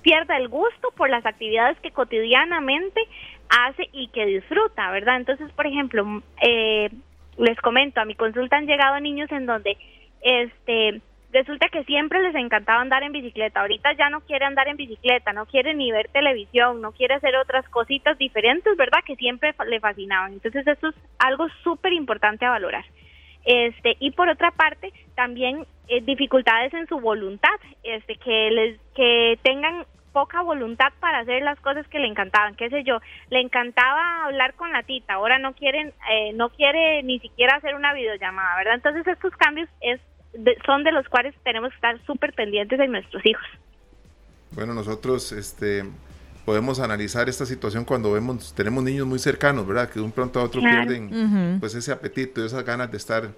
pierda 0.01 0.37
el 0.37 0.47
gusto 0.47 0.91
por 0.95 1.09
las 1.09 1.25
actividades 1.25 1.77
que 1.79 1.91
cotidianamente 1.91 3.01
hace 3.49 3.89
y 3.91 4.07
que 4.09 4.25
disfruta, 4.25 4.89
¿verdad? 4.91 5.17
Entonces, 5.17 5.51
por 5.51 5.67
ejemplo, 5.67 6.21
eh, 6.41 6.89
les 7.37 7.57
comento, 7.59 8.01
a 8.01 8.05
mi 8.05 8.15
consulta 8.15 8.57
han 8.57 8.67
llegado 8.67 8.99
niños 8.99 9.31
en 9.31 9.45
donde 9.45 9.77
este 10.21 11.01
resulta 11.37 11.69
que 11.69 11.83
siempre 11.83 12.19
les 12.21 12.33
encantaba 12.33 12.81
andar 12.81 13.03
en 13.03 13.11
bicicleta. 13.11 13.61
Ahorita 13.61 13.93
ya 13.93 14.09
no 14.09 14.21
quiere 14.21 14.45
andar 14.45 14.67
en 14.67 14.77
bicicleta, 14.77 15.33
no 15.33 15.45
quiere 15.45 15.75
ni 15.75 15.91
ver 15.91 16.09
televisión, 16.09 16.81
no 16.81 16.91
quiere 16.93 17.13
hacer 17.13 17.35
otras 17.35 17.67
cositas 17.69 18.17
diferentes, 18.17 18.75
¿verdad? 18.75 18.99
Que 19.05 19.15
siempre 19.15 19.53
le 19.67 19.79
fascinaban. 19.79 20.33
Entonces 20.33 20.65
eso 20.65 20.89
es 20.89 20.95
algo 21.19 21.47
súper 21.63 21.93
importante 21.93 22.45
a 22.45 22.49
valorar. 22.49 22.85
Este, 23.45 23.95
y 23.99 24.11
por 24.11 24.29
otra 24.29 24.51
parte, 24.51 24.91
también 25.15 25.65
eh, 25.87 26.01
dificultades 26.01 26.73
en 26.73 26.87
su 26.87 26.99
voluntad, 26.99 27.59
este, 27.83 28.15
que 28.15 28.49
les, 28.51 28.79
que 28.95 29.39
tengan 29.43 29.85
poca 30.11 30.41
voluntad 30.41 30.91
para 30.99 31.19
hacer 31.19 31.43
las 31.43 31.59
cosas 31.59 31.87
que 31.89 31.99
le 31.99 32.07
encantaban, 32.07 32.55
qué 32.55 32.69
sé 32.71 32.83
yo, 32.83 32.99
le 33.29 33.39
encantaba 33.39 34.25
hablar 34.25 34.55
con 34.55 34.71
la 34.71 34.81
tita, 34.81 35.13
ahora 35.13 35.37
no 35.37 35.53
quieren, 35.53 35.93
eh, 36.11 36.33
no 36.33 36.49
quiere 36.49 37.03
ni 37.03 37.19
siquiera 37.19 37.57
hacer 37.57 37.75
una 37.75 37.93
videollamada, 37.93 38.55
¿verdad? 38.57 38.73
Entonces 38.73 39.05
estos 39.05 39.31
cambios 39.37 39.69
es 39.79 40.01
son 40.65 40.83
de 40.83 40.91
los 40.91 41.07
cuales 41.09 41.33
tenemos 41.43 41.69
que 41.69 41.75
estar 41.75 42.05
súper 42.05 42.33
pendientes 42.33 42.77
de 42.77 42.87
nuestros 42.87 43.25
hijos. 43.25 43.45
Bueno, 44.51 44.73
nosotros 44.73 45.31
este, 45.31 45.83
podemos 46.45 46.79
analizar 46.79 47.27
esta 47.27 47.45
situación 47.45 47.83
cuando 47.83 48.13
vemos, 48.13 48.53
tenemos 48.53 48.83
niños 48.83 49.05
muy 49.05 49.19
cercanos, 49.19 49.67
¿verdad? 49.67 49.89
Que 49.89 49.99
de 49.99 50.05
un 50.05 50.11
pronto 50.11 50.39
a 50.39 50.43
otro 50.43 50.61
pierden 50.61 51.57
pues 51.59 51.75
ese 51.75 51.91
apetito, 51.91 52.43
esas 52.45 52.63
ganas 52.63 52.89
de 52.89 52.97
estar 52.97 53.29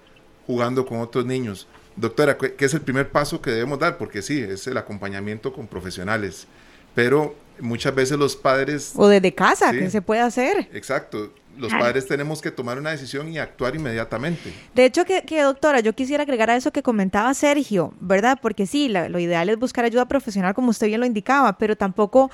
jugando 0.46 0.86
con 0.86 1.00
otros 1.00 1.26
niños. 1.26 1.66
Doctora, 1.96 2.38
¿qué 2.38 2.64
es 2.64 2.72
el 2.72 2.80
primer 2.82 3.10
paso 3.10 3.42
que 3.42 3.50
debemos 3.50 3.78
dar? 3.78 3.98
Porque 3.98 4.22
sí, 4.22 4.40
es 4.40 4.66
el 4.66 4.76
acompañamiento 4.76 5.52
con 5.52 5.66
profesionales, 5.66 6.46
pero 6.94 7.34
muchas 7.58 7.94
veces 7.94 8.16
los 8.16 8.36
padres... 8.36 8.92
O 8.96 9.08
desde 9.08 9.34
casa, 9.34 9.72
¿qué 9.72 9.90
se 9.90 10.02
puede 10.02 10.20
hacer? 10.20 10.68
Exacto, 10.72 11.34
los 11.58 11.72
padres 11.72 12.06
tenemos 12.06 12.40
que 12.40 12.50
tomar 12.50 12.78
una 12.78 12.90
decisión 12.90 13.28
y 13.28 13.38
actuar 13.38 13.74
inmediatamente. 13.74 14.52
De 14.74 14.84
hecho, 14.84 15.04
que, 15.04 15.42
doctora, 15.42 15.80
yo 15.80 15.94
quisiera 15.94 16.22
agregar 16.22 16.50
a 16.50 16.56
eso 16.56 16.72
que 16.72 16.82
comentaba 16.82 17.32
Sergio, 17.34 17.92
¿verdad? 18.00 18.38
Porque 18.40 18.66
sí, 18.66 18.88
lo 18.88 19.18
ideal 19.18 19.48
es 19.48 19.58
buscar 19.58 19.84
ayuda 19.84 20.06
profesional, 20.06 20.54
como 20.54 20.70
usted 20.70 20.86
bien 20.86 21.00
lo 21.00 21.06
indicaba, 21.06 21.58
pero 21.58 21.76
tampoco 21.76 22.30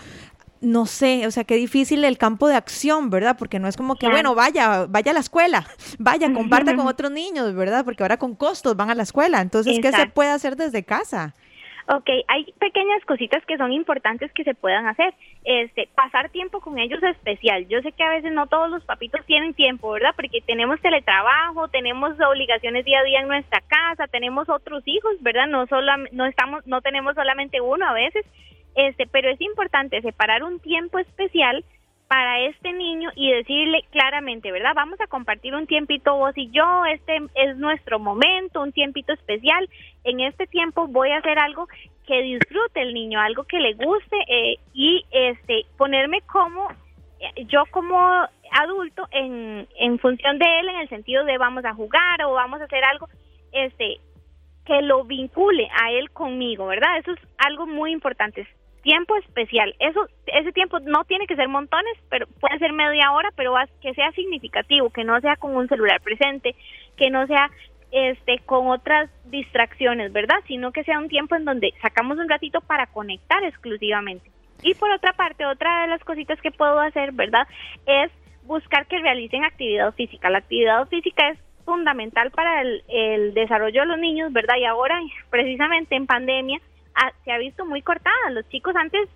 no 0.61 0.87
sé, 0.87 1.27
o 1.27 1.31
sea, 1.31 1.45
qué 1.45 1.57
difícil 1.57 2.05
el 2.05 2.19
campo 2.19 2.49
de 2.49 2.57
acción, 2.57 3.11
¿verdad? 3.11 3.37
Porque 3.39 3.59
no 3.59 3.69
es 3.69 3.77
como 3.77 3.97
que, 3.97 4.09
bueno, 4.09 4.35
vaya, 4.35 4.87
vaya 4.87 5.11
a 5.11 5.15
la 5.15 5.21
escuela, 5.21 5.67
vaya, 5.99 6.33
comparta 6.33 6.75
con 6.75 6.87
otros 6.87 7.13
niños, 7.13 7.55
¿verdad? 7.55 7.85
Porque 7.85 8.03
ahora 8.03 8.17
con 8.17 8.35
costos 8.35 8.77
van 8.77 8.91
a 8.91 8.95
la 8.95 9.03
escuela. 9.03 9.41
Entonces, 9.41 9.79
¿qué 9.81 9.93
se 9.93 10.07
puede 10.07 10.31
hacer 10.31 10.57
desde 10.57 10.85
casa? 10.85 11.35
Ok, 11.89 12.11
hay 12.27 12.53
pequeñas 12.59 13.05
cositas 13.05 13.45
que 13.47 13.57
son 13.57 13.73
importantes 13.73 14.33
que 14.33 14.43
se 14.43 14.55
puedan 14.55 14.87
hacer. 14.89 15.15
Este, 15.45 15.89
pasar 15.95 16.31
tiempo 16.31 16.61
con 16.61 16.81
ellos 16.81 17.01
es 17.01 17.11
especial. 17.11 17.69
Yo 17.69 17.81
sé 17.83 17.93
que 17.93 18.03
a 18.03 18.11
veces 18.11 18.33
no 18.33 18.49
todos 18.49 18.69
los 18.69 18.85
papitos 18.85 19.25
tienen 19.25 19.55
tiempo, 19.55 19.93
¿verdad? 19.93 20.13
Porque 20.17 20.41
tenemos 20.41 20.81
teletrabajo, 20.81 21.69
tenemos 21.69 22.19
obligaciones 22.21 22.85
día 22.85 22.99
a 22.99 23.05
día 23.05 23.21
en 23.21 23.29
nuestra 23.29 23.61
casa, 23.61 24.09
tenemos 24.09 24.49
otros 24.49 24.83
hijos, 24.87 25.13
¿verdad? 25.21 25.47
No 25.47 25.69
solo 25.69 25.93
no 26.11 26.27
estamos 26.27 26.67
no 26.67 26.81
tenemos 26.81 27.15
solamente 27.15 27.61
uno 27.61 27.87
a 27.87 27.93
veces. 27.93 28.27
Este, 28.75 29.07
pero 29.07 29.31
es 29.31 29.41
importante 29.41 30.03
separar 30.03 30.43
un 30.43 30.59
tiempo 30.59 30.99
especial 30.99 31.65
para 32.09 32.41
este 32.41 32.73
niño 32.73 33.11
y 33.17 33.33
decirle 33.33 33.85
claramente, 33.91 34.53
¿verdad? 34.53 34.73
Vamos 34.75 35.01
a 35.01 35.07
compartir 35.07 35.55
un 35.55 35.67
tiempito 35.67 36.17
vos 36.17 36.33
y 36.37 36.51
yo, 36.51 36.85
este 36.87 37.19
es 37.35 37.57
nuestro 37.57 37.99
momento, 37.99 38.63
un 38.63 38.73
tiempito 38.73 39.13
especial. 39.13 39.69
En 40.05 40.21
este 40.21 40.47
tiempo 40.47 40.87
voy 40.87 41.11
a 41.11 41.19
hacer 41.19 41.39
algo 41.39 41.67
que 42.07 42.23
disfrute 42.23 42.83
el 42.83 42.95
niño, 42.95 43.21
algo 43.21 43.45
que 43.45 43.59
le 43.59 43.75
guste 43.75 44.17
eh, 44.29 44.59
y 44.73 45.05
este 45.11 45.67
ponerme 45.77 46.21
como 46.23 46.69
eh, 47.19 47.45
yo 47.47 47.65
como 47.71 47.99
adulto 48.53 49.09
en, 49.11 49.67
en 49.77 49.99
función 49.99 50.39
de 50.39 50.61
él 50.61 50.69
en 50.69 50.77
el 50.77 50.89
sentido 50.89 51.25
de 51.25 51.39
vamos 51.39 51.65
a 51.65 51.75
jugar 51.75 52.23
o 52.25 52.33
vamos 52.33 52.61
a 52.61 52.65
hacer 52.65 52.85
algo 52.85 53.09
este 53.53 53.99
que 54.65 54.83
lo 54.83 55.05
vincule 55.05 55.69
a 55.81 55.93
él 55.93 56.11
conmigo, 56.11 56.67
¿verdad? 56.67 56.99
Eso 56.99 57.13
es 57.13 57.21
algo 57.39 57.67
muy 57.67 57.93
importante 57.93 58.47
tiempo 58.87 59.17
especial. 59.17 59.75
Eso, 59.81 60.07
ese 60.27 60.53
tiempo 60.53 60.79
no 60.79 61.05
tiene 61.05 61.27
que 61.27 61.35
ser 61.35 61.49
montones, 61.49 61.99
pero 62.09 62.29
puede 62.41 62.57
ser 62.61 62.73
media 62.73 63.11
hora, 63.11 63.31
pero 63.35 63.57
que 63.83 63.93
sea 63.95 64.13
significativo, 64.13 64.91
que 64.91 65.03
no 65.03 65.21
sea 65.21 65.35
con 65.35 65.57
un 65.57 65.67
celular 65.67 66.01
presente, 66.01 66.55
que 66.97 67.11
no 67.11 67.27
sea 67.27 67.51
este 67.91 68.39
con 68.47 68.69
otras 68.69 69.11
distracciones, 69.25 70.13
¿verdad? 70.13 70.37
Sino 70.47 70.71
que 70.71 70.85
sea 70.85 71.01
un 71.01 71.09
tiempo 71.09 71.35
en 71.35 71.45
donde 71.45 71.75
sacamos 71.83 72.19
un 72.19 72.29
ratito 72.29 72.61
para 72.61 72.87
conectar 72.87 73.43
exclusivamente. 73.43 74.31
Y 74.63 74.75
por 74.75 74.93
otra 74.93 75.15
parte, 75.15 75.45
otra 75.45 75.83
de 75.83 75.89
las 75.89 76.05
cositas 76.05 76.41
que 76.41 76.53
puedo 76.53 76.79
hacer, 76.79 77.11
¿verdad? 77.11 77.47
Es 77.87 78.13
buscar 78.45 78.87
que 78.87 79.01
realicen 79.01 79.45
actividad 79.45 79.93
física. 79.95 80.31
La 80.31 80.39
actividad 80.39 80.87
física 80.87 81.31
es 81.31 81.39
fundamental 81.65 82.31
para 82.31 82.63
el, 82.63 82.85
el 82.87 83.35
desarrollo 83.35 83.81
de 83.81 83.89
los 83.89 83.99
niños, 83.99 84.33
¿verdad? 84.33 84.55
Y 84.61 84.65
ahora, 84.65 85.01
precisamente 85.29 85.97
en 85.97 86.07
pandemia, 86.07 86.61
se 87.25 87.33
ha 87.33 87.39
visto 87.39 87.65
muy 87.65 87.83
cortada. 87.83 88.31
Los 88.31 88.49
chicos 88.49 88.75
antes, 88.77 89.09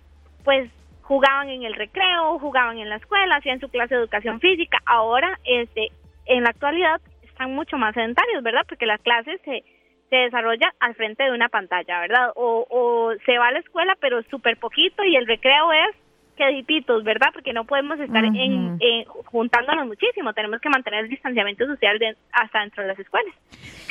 pues, 0.43 0.69
jugaban 1.01 1.49
en 1.49 1.63
el 1.63 1.73
recreo, 1.73 2.39
jugaban 2.39 2.77
en 2.77 2.89
la 2.89 2.97
escuela, 2.97 3.35
hacían 3.35 3.59
su 3.59 3.69
clase 3.69 3.95
de 3.95 4.01
educación 4.01 4.39
física. 4.39 4.79
Ahora, 4.85 5.39
este, 5.43 5.89
en 6.25 6.43
la 6.43 6.49
actualidad, 6.49 7.01
están 7.23 7.53
mucho 7.53 7.77
más 7.77 7.93
sedentarios, 7.93 8.43
¿verdad? 8.43 8.65
Porque 8.67 8.85
la 8.85 8.97
clase 8.97 9.37
se, 9.43 9.63
se 10.09 10.15
desarrolla 10.15 10.73
al 10.79 10.95
frente 10.95 11.23
de 11.23 11.31
una 11.31 11.49
pantalla, 11.49 11.99
¿verdad? 11.99 12.31
O, 12.35 12.65
o 12.69 13.13
se 13.25 13.37
va 13.37 13.47
a 13.47 13.51
la 13.51 13.59
escuela, 13.59 13.97
pero 13.99 14.21
súper 14.23 14.57
poquito, 14.57 15.03
y 15.03 15.15
el 15.15 15.27
recreo 15.27 15.71
es 15.71 15.95
quedititos, 16.41 17.03
¿verdad? 17.03 17.29
Porque 17.33 17.53
no 17.53 17.65
podemos 17.65 17.99
estar 17.99 18.23
en, 18.23 18.79
juntándonos 19.25 19.87
muchísimo, 19.87 20.33
tenemos 20.33 20.59
que 20.59 20.69
mantener 20.69 21.03
el 21.03 21.09
distanciamiento 21.09 21.65
social 21.65 21.99
hasta 22.31 22.61
dentro 22.61 22.83
de 22.83 22.89
las 22.89 22.99
escuelas. 22.99 23.33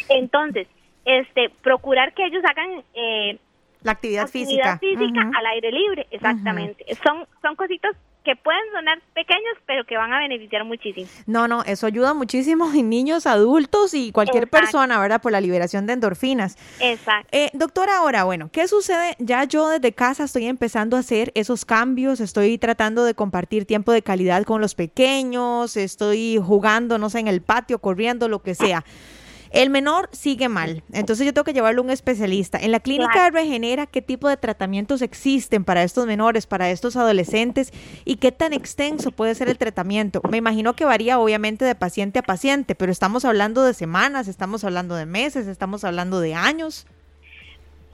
Entonces, 0.09 0.69
este, 1.05 1.51
procurar 1.63 2.13
que 2.13 2.27
ellos 2.27 2.43
hagan 2.45 2.83
eh, 2.95 3.39
la 3.83 3.93
actividad, 3.93 4.25
actividad 4.25 4.79
física. 4.79 5.31
al 5.37 5.47
aire 5.47 5.73
libre, 5.73 6.07
exactamente. 6.11 6.85
Son, 7.03 7.27
son 7.43 7.57
cositas 7.57 7.97
que 8.25 8.37
pueden 8.37 8.61
sonar 8.73 9.01
pequeños, 9.15 9.55
pero 9.67 9.85
que 9.85 9.97
van 9.97 10.13
a 10.13 10.19
beneficiar 10.19 10.65
muchísimo. 10.65 11.07
No, 11.27 11.49
no, 11.49 11.63
eso 11.65 11.87
ayuda 11.87 12.13
muchísimo 12.13 12.71
en 12.73 12.91
niños, 12.91 13.27
adultos 13.27 13.95
y 13.95 14.13
cualquier 14.13 14.49
persona, 14.49 15.01
¿verdad? 15.01 15.23
Por 15.23 15.33
la 15.33 15.41
liberación 15.41 15.87
de 15.87 15.95
endorfinas. 15.95 16.57
Exacto. 16.81 17.29
Eh, 17.33 17.51
doctora, 17.55 17.99
ahora, 17.99 18.25
bueno, 18.25 18.51
¿qué 18.53 18.69
sucede? 18.69 19.17
Ya 19.19 19.45
yo 19.45 19.69
desde 19.69 19.93
casa 19.93 20.25
estoy 20.25 20.47
empezando 20.47 20.97
a 20.97 21.01
hacer 21.01 21.33
esos 21.35 21.65
cambios, 21.65 22.21
estoy 22.21 22.59
tratando 22.59 23.05
de 23.05 23.15
compartir 23.15 23.65
tiempo 23.65 23.93
de 23.93 24.03
calidad 24.03 24.45
con 24.45 24.61
los 24.61 24.75
pequeños, 24.75 25.77
estoy 25.77 26.39
jugando, 26.45 26.99
no 26.99 27.09
sé, 27.09 27.21
en 27.21 27.29
el 27.29 27.41
patio, 27.41 27.79
corriendo, 27.79 28.29
lo 28.29 28.43
que 28.43 28.55
sea. 28.55 28.85
El 29.51 29.69
menor 29.69 30.09
sigue 30.13 30.49
mal, 30.49 30.85
entonces 30.93 31.27
yo 31.27 31.35
tengo 31.35 31.45
que 31.45 31.53
llevarlo 31.53 31.81
a 31.81 31.85
un 31.85 31.91
especialista. 31.91 32.59
En 32.59 32.71
la 32.71 32.79
clínica 32.79 33.25
de 33.25 33.31
Regenera, 33.31 33.87
¿qué 33.87 34.01
tipo 34.01 34.29
de 34.29 34.37
tratamientos 34.37 35.03
existen 35.03 35.65
para 35.65 35.83
estos 35.83 36.07
menores, 36.07 36.47
para 36.47 36.71
estos 36.71 36.95
adolescentes 36.95 37.73
y 38.05 38.17
qué 38.17 38.31
tan 38.31 38.53
extenso 38.53 39.11
puede 39.11 39.35
ser 39.35 39.49
el 39.49 39.59
tratamiento? 39.59 40.21
Me 40.31 40.37
imagino 40.37 40.75
que 40.75 40.85
varía 40.85 41.19
obviamente 41.19 41.65
de 41.65 41.75
paciente 41.75 42.21
a 42.21 42.23
paciente, 42.23 42.77
pero 42.77 42.93
estamos 42.93 43.25
hablando 43.25 43.65
de 43.65 43.75
semanas, 43.75 44.29
estamos 44.29 44.63
hablando 44.63 44.95
de 44.95 45.07
meses, 45.07 45.49
estamos 45.49 45.83
hablando 45.83 46.21
de 46.21 46.35
años. 46.35 46.87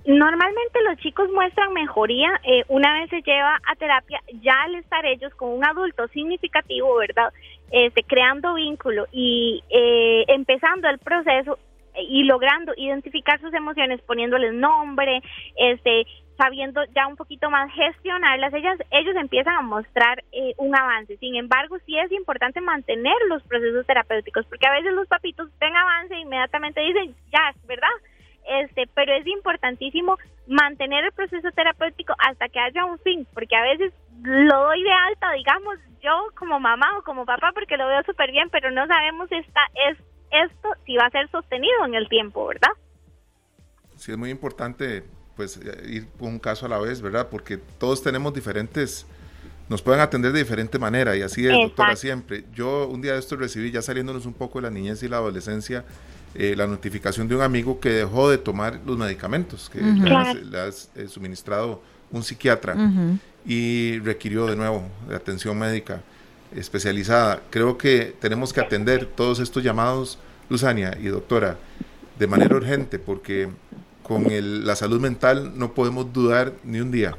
Normalmente 0.06 0.78
los 0.88 0.98
chicos 0.98 1.28
muestran 1.30 1.72
mejoría 1.72 2.28
eh, 2.44 2.62
una 2.68 2.94
vez 3.00 3.10
se 3.10 3.22
lleva 3.22 3.60
a 3.66 3.74
terapia, 3.74 4.20
ya 4.40 4.62
al 4.62 4.76
estar 4.76 5.04
ellos 5.04 5.34
con 5.34 5.48
un 5.48 5.64
adulto 5.64 6.06
significativo, 6.08 6.94
¿verdad? 6.96 7.32
Este, 7.70 8.04
creando 8.04 8.54
vínculo 8.54 9.06
y 9.10 9.62
eh, 9.70 10.24
empezando 10.28 10.88
el 10.88 10.98
proceso 10.98 11.58
eh, 11.94 12.02
y 12.08 12.22
logrando 12.22 12.72
identificar 12.76 13.40
sus 13.40 13.52
emociones, 13.54 14.00
poniéndoles 14.02 14.54
nombre, 14.54 15.20
este, 15.56 16.06
sabiendo 16.38 16.84
ya 16.94 17.08
un 17.08 17.16
poquito 17.16 17.50
más 17.50 17.72
gestionarlas, 17.72 18.54
ellas, 18.54 18.78
ellos 18.90 19.16
empiezan 19.16 19.56
a 19.56 19.62
mostrar 19.62 20.22
un 20.58 20.76
avance. 20.76 21.16
Sin 21.16 21.34
embargo, 21.34 21.78
sí 21.86 21.98
es 21.98 22.12
importante 22.12 22.60
mantener 22.60 23.16
los 23.28 23.42
procesos 23.42 23.84
terapéuticos, 23.86 24.46
porque 24.46 24.66
a 24.66 24.72
veces 24.72 24.92
los 24.92 25.08
papitos 25.08 25.48
ven 25.58 25.74
avance 25.74 26.14
e 26.14 26.20
inmediatamente 26.20 26.80
dicen, 26.82 27.14
ya, 27.32 27.52
¿verdad? 27.66 27.88
Este, 28.46 28.88
pero 28.94 29.12
es 29.14 29.26
importantísimo 29.26 30.16
mantener 30.46 31.04
el 31.04 31.12
proceso 31.12 31.50
terapéutico 31.52 32.14
hasta 32.18 32.48
que 32.48 32.60
haya 32.60 32.84
un 32.84 32.98
fin, 33.00 33.26
porque 33.34 33.56
a 33.56 33.62
veces 33.62 33.92
lo 34.22 34.64
doy 34.64 34.82
de 34.82 34.92
alta, 34.92 35.32
digamos, 35.32 35.76
yo 36.02 36.12
como 36.38 36.60
mamá 36.60 36.86
o 36.98 37.02
como 37.02 37.24
papá, 37.26 37.50
porque 37.52 37.76
lo 37.76 37.88
veo 37.88 38.02
súper 38.04 38.30
bien, 38.30 38.48
pero 38.50 38.70
no 38.70 38.86
sabemos 38.86 39.30
esta, 39.30 39.60
es, 39.88 39.98
esto 40.30 40.68
si 40.84 40.96
va 40.96 41.06
a 41.06 41.10
ser 41.10 41.28
sostenido 41.30 41.84
en 41.84 41.94
el 41.94 42.08
tiempo, 42.08 42.46
¿verdad? 42.46 42.70
Sí, 43.96 44.12
es 44.12 44.18
muy 44.18 44.30
importante 44.30 45.04
pues 45.36 45.60
ir 45.86 46.06
un 46.18 46.38
caso 46.38 46.66
a 46.66 46.68
la 46.68 46.78
vez, 46.78 47.02
¿verdad? 47.02 47.28
Porque 47.30 47.58
todos 47.58 48.02
tenemos 48.02 48.32
diferentes, 48.32 49.06
nos 49.68 49.82
pueden 49.82 50.00
atender 50.00 50.32
de 50.32 50.38
diferente 50.38 50.78
manera 50.78 51.14
y 51.14 51.22
así 51.22 51.46
es, 51.46 51.52
doctora, 51.52 51.94
siempre. 51.94 52.44
Yo 52.54 52.88
un 52.88 53.02
día 53.02 53.12
de 53.12 53.18
esto 53.18 53.36
recibí, 53.36 53.70
ya 53.70 53.82
saliéndonos 53.82 54.24
un 54.24 54.32
poco 54.32 54.60
de 54.60 54.62
la 54.62 54.70
niñez 54.70 55.02
y 55.02 55.08
la 55.08 55.18
adolescencia, 55.18 55.84
eh, 56.38 56.54
la 56.56 56.66
notificación 56.66 57.28
de 57.28 57.36
un 57.36 57.42
amigo 57.42 57.80
que 57.80 57.90
dejó 57.90 58.30
de 58.30 58.38
tomar 58.38 58.80
los 58.84 58.96
medicamentos 58.96 59.70
que 59.70 59.80
le, 59.80 60.14
ha 60.14 60.68
eh, 60.68 61.08
suministrado 61.08 61.82
un 62.10 62.22
psiquiatra 62.22 62.76
y 63.44 63.98
requirió 64.00 64.46
de 64.46 64.56
nuevo 64.56 64.88
de 65.08 65.16
atención 65.16 65.58
médica 65.58 66.02
especializada. 66.54 67.42
Creo 67.50 67.76
que 67.76 68.14
tenemos 68.20 68.52
que 68.52 68.60
atender 68.60 69.06
todos 69.06 69.40
estos 69.40 69.62
llamados, 69.62 70.18
Luzania 70.48 70.96
y 71.00 71.06
doctora, 71.06 71.56
de 72.18 72.26
manera 72.26 72.56
urgente, 72.56 72.98
porque 72.98 73.48
con 74.02 74.30
el, 74.30 74.66
la 74.66 74.76
salud 74.76 75.00
mental 75.00 75.58
no 75.58 75.74
podemos 75.74 76.12
dudar 76.12 76.52
ni 76.64 76.80
un 76.80 76.90
día. 76.90 77.16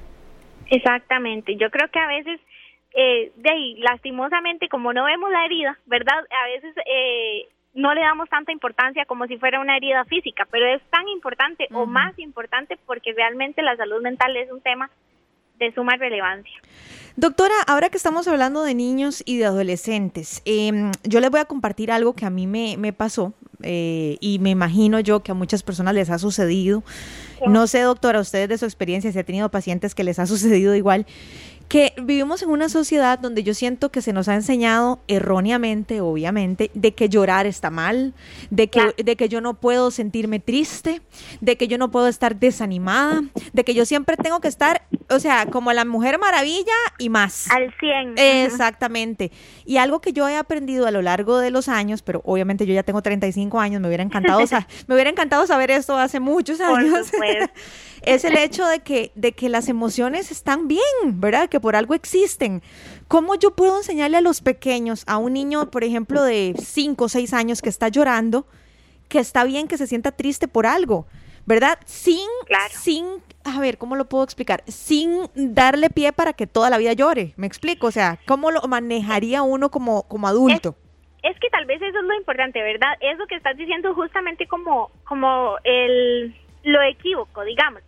Exactamente, 0.69 1.55
yo 1.55 1.69
creo 1.69 1.89
que 1.91 1.99
a 1.99 2.07
veces, 2.07 2.39
eh, 2.95 3.31
de 3.35 3.49
ahí, 3.49 3.75
lastimosamente, 3.79 4.67
como 4.69 4.93
no 4.93 5.05
vemos 5.05 5.31
la 5.31 5.45
herida, 5.45 5.77
¿verdad? 5.85 6.17
A 6.17 6.47
veces 6.47 6.75
eh, 6.85 7.47
no 7.77 7.93
le 7.93 8.01
damos 8.01 8.27
tanta 8.27 8.51
importancia 8.51 9.05
como 9.05 9.27
si 9.27 9.37
fuera 9.37 9.61
una 9.61 9.77
herida 9.77 10.03
física, 10.05 10.47
pero 10.51 10.65
es 10.65 10.81
tan 10.89 11.07
importante 11.07 11.67
o 11.71 11.85
más 11.85 12.17
importante 12.17 12.77
porque 12.85 13.13
realmente 13.13 13.61
la 13.61 13.77
salud 13.77 14.01
mental 14.01 14.35
es 14.35 14.51
un 14.51 14.61
tema 14.61 14.89
de 15.59 15.71
suma 15.73 15.95
relevancia. 15.95 16.59
Doctora, 17.15 17.53
ahora 17.67 17.89
que 17.89 17.97
estamos 17.97 18.27
hablando 18.27 18.63
de 18.63 18.73
niños 18.73 19.23
y 19.25 19.37
de 19.37 19.45
adolescentes, 19.45 20.41
em, 20.45 20.91
yo 21.03 21.19
les 21.19 21.29
voy 21.29 21.39
a 21.39 21.45
compartir 21.45 21.91
algo 21.91 22.13
que 22.13 22.25
a 22.25 22.29
mí 22.29 22.47
me, 22.47 22.77
me 22.77 22.93
pasó 22.93 23.33
eh, 23.63 24.17
y 24.21 24.39
me 24.39 24.51
imagino 24.51 24.99
yo 24.99 25.21
que 25.21 25.31
a 25.31 25.35
muchas 25.35 25.63
personas 25.63 25.93
les 25.93 26.09
ha 26.09 26.19
sucedido. 26.19 26.83
No 27.45 27.67
sé, 27.67 27.81
doctora, 27.81 28.19
ustedes 28.19 28.49
de 28.49 28.57
su 28.57 28.65
experiencia, 28.65 29.11
si 29.11 29.19
ha 29.19 29.23
tenido 29.23 29.49
pacientes 29.49 29.93
que 29.95 30.03
les 30.03 30.19
ha 30.19 30.25
sucedido 30.27 30.75
igual 30.75 31.05
que 31.67 31.93
vivimos 32.01 32.41
en 32.41 32.49
una 32.49 32.69
sociedad 32.69 33.19
donde 33.19 33.43
yo 33.43 33.53
siento 33.53 33.89
que 33.89 34.01
se 34.01 34.13
nos 34.13 34.27
ha 34.27 34.35
enseñado 34.35 34.99
erróneamente, 35.07 35.99
obviamente, 36.01 36.71
de 36.73 36.93
que 36.93 37.09
llorar 37.09 37.45
está 37.45 37.69
mal, 37.69 38.13
de 38.49 38.69
que, 38.69 38.93
de 38.97 39.15
que 39.15 39.27
yo 39.27 39.41
no 39.41 39.55
puedo 39.55 39.91
sentirme 39.91 40.39
triste, 40.39 41.01
de 41.41 41.57
que 41.57 41.67
yo 41.67 41.77
no 41.77 41.91
puedo 41.91 42.07
estar 42.07 42.37
desanimada, 42.37 43.23
de 43.51 43.63
que 43.65 43.73
yo 43.73 43.85
siempre 43.85 44.15
tengo 44.15 44.39
que 44.39 44.47
estar, 44.47 44.83
o 45.09 45.19
sea, 45.19 45.45
como 45.47 45.73
la 45.73 45.83
mujer 45.83 46.19
maravilla 46.19 46.73
y 46.99 47.09
más. 47.09 47.49
Al 47.51 47.73
100. 47.79 48.17
Exactamente. 48.17 49.31
Y 49.65 49.77
algo 49.77 49.99
que 49.99 50.13
yo 50.13 50.27
he 50.29 50.37
aprendido 50.37 50.87
a 50.87 50.91
lo 50.91 51.01
largo 51.01 51.39
de 51.39 51.51
los 51.51 51.67
años, 51.67 52.01
pero 52.01 52.21
obviamente 52.23 52.65
yo 52.65 52.73
ya 52.73 52.83
tengo 52.83 53.01
35 53.01 53.59
años, 53.59 53.81
me 53.81 53.87
hubiera 53.87 54.03
encantado, 54.03 54.39
me 54.87 54.95
hubiera 54.95 55.09
encantado 55.09 55.45
saber 55.47 55.71
esto 55.71 55.97
hace 55.97 56.19
muchos 56.19 56.61
años. 56.61 57.11
es 58.03 58.23
el 58.23 58.37
hecho 58.37 58.65
de 58.65 58.79
que, 58.79 59.11
de 59.15 59.31
que 59.31 59.49
las 59.49 59.69
emociones 59.69 60.31
están 60.31 60.67
bien, 60.67 60.81
¿verdad? 61.05 61.49
Que 61.49 61.59
por 61.59 61.75
algo 61.75 61.93
existen. 61.93 62.61
¿Cómo 63.07 63.35
yo 63.35 63.51
puedo 63.51 63.77
enseñarle 63.77 64.17
a 64.17 64.21
los 64.21 64.41
pequeños, 64.41 65.03
a 65.07 65.17
un 65.17 65.33
niño, 65.33 65.69
por 65.71 65.83
ejemplo, 65.83 66.23
de 66.23 66.55
5 66.57 67.05
o 67.05 67.09
6 67.09 67.33
años 67.33 67.61
que 67.61 67.69
está 67.69 67.87
llorando, 67.87 68.45
que 69.09 69.19
está 69.19 69.43
bien 69.43 69.67
que 69.67 69.77
se 69.77 69.87
sienta 69.87 70.11
triste 70.11 70.47
por 70.47 70.65
algo? 70.65 71.07
¿Verdad? 71.45 71.79
Sin, 71.85 72.27
sin, 72.71 73.05
a 73.45 73.59
ver, 73.61 73.77
¿cómo 73.77 73.95
lo 73.95 74.09
puedo 74.09 74.25
explicar? 74.25 74.63
Sin 74.67 75.29
darle 75.33 75.89
pie 75.89 76.11
para 76.11 76.33
que 76.33 76.45
toda 76.45 76.69
la 76.69 76.77
vida 76.77 76.91
llore. 76.91 77.33
¿Me 77.37 77.47
explico? 77.47 77.87
O 77.87 77.91
sea, 77.91 78.19
¿cómo 78.27 78.51
lo 78.51 78.61
manejaría 78.63 79.41
uno 79.43 79.71
como, 79.71 80.03
como 80.09 80.27
adulto? 80.27 80.75
Es, 81.23 81.39
que 81.39 81.49
tal 81.49 81.65
vez 81.65 81.81
eso 81.81 81.99
es 81.99 82.03
lo 82.03 82.15
importante, 82.15 82.61
¿verdad? 82.61 82.89
Es 82.99 83.17
lo 83.17 83.27
que 83.27 83.35
estás 83.35 83.55
diciendo 83.55 83.93
justamente 83.95 84.45
como, 84.47 84.91
como 85.05 85.55
el, 85.63 86.35
lo 86.63 86.81
equívoco, 86.81 87.43
digamos 87.43 87.81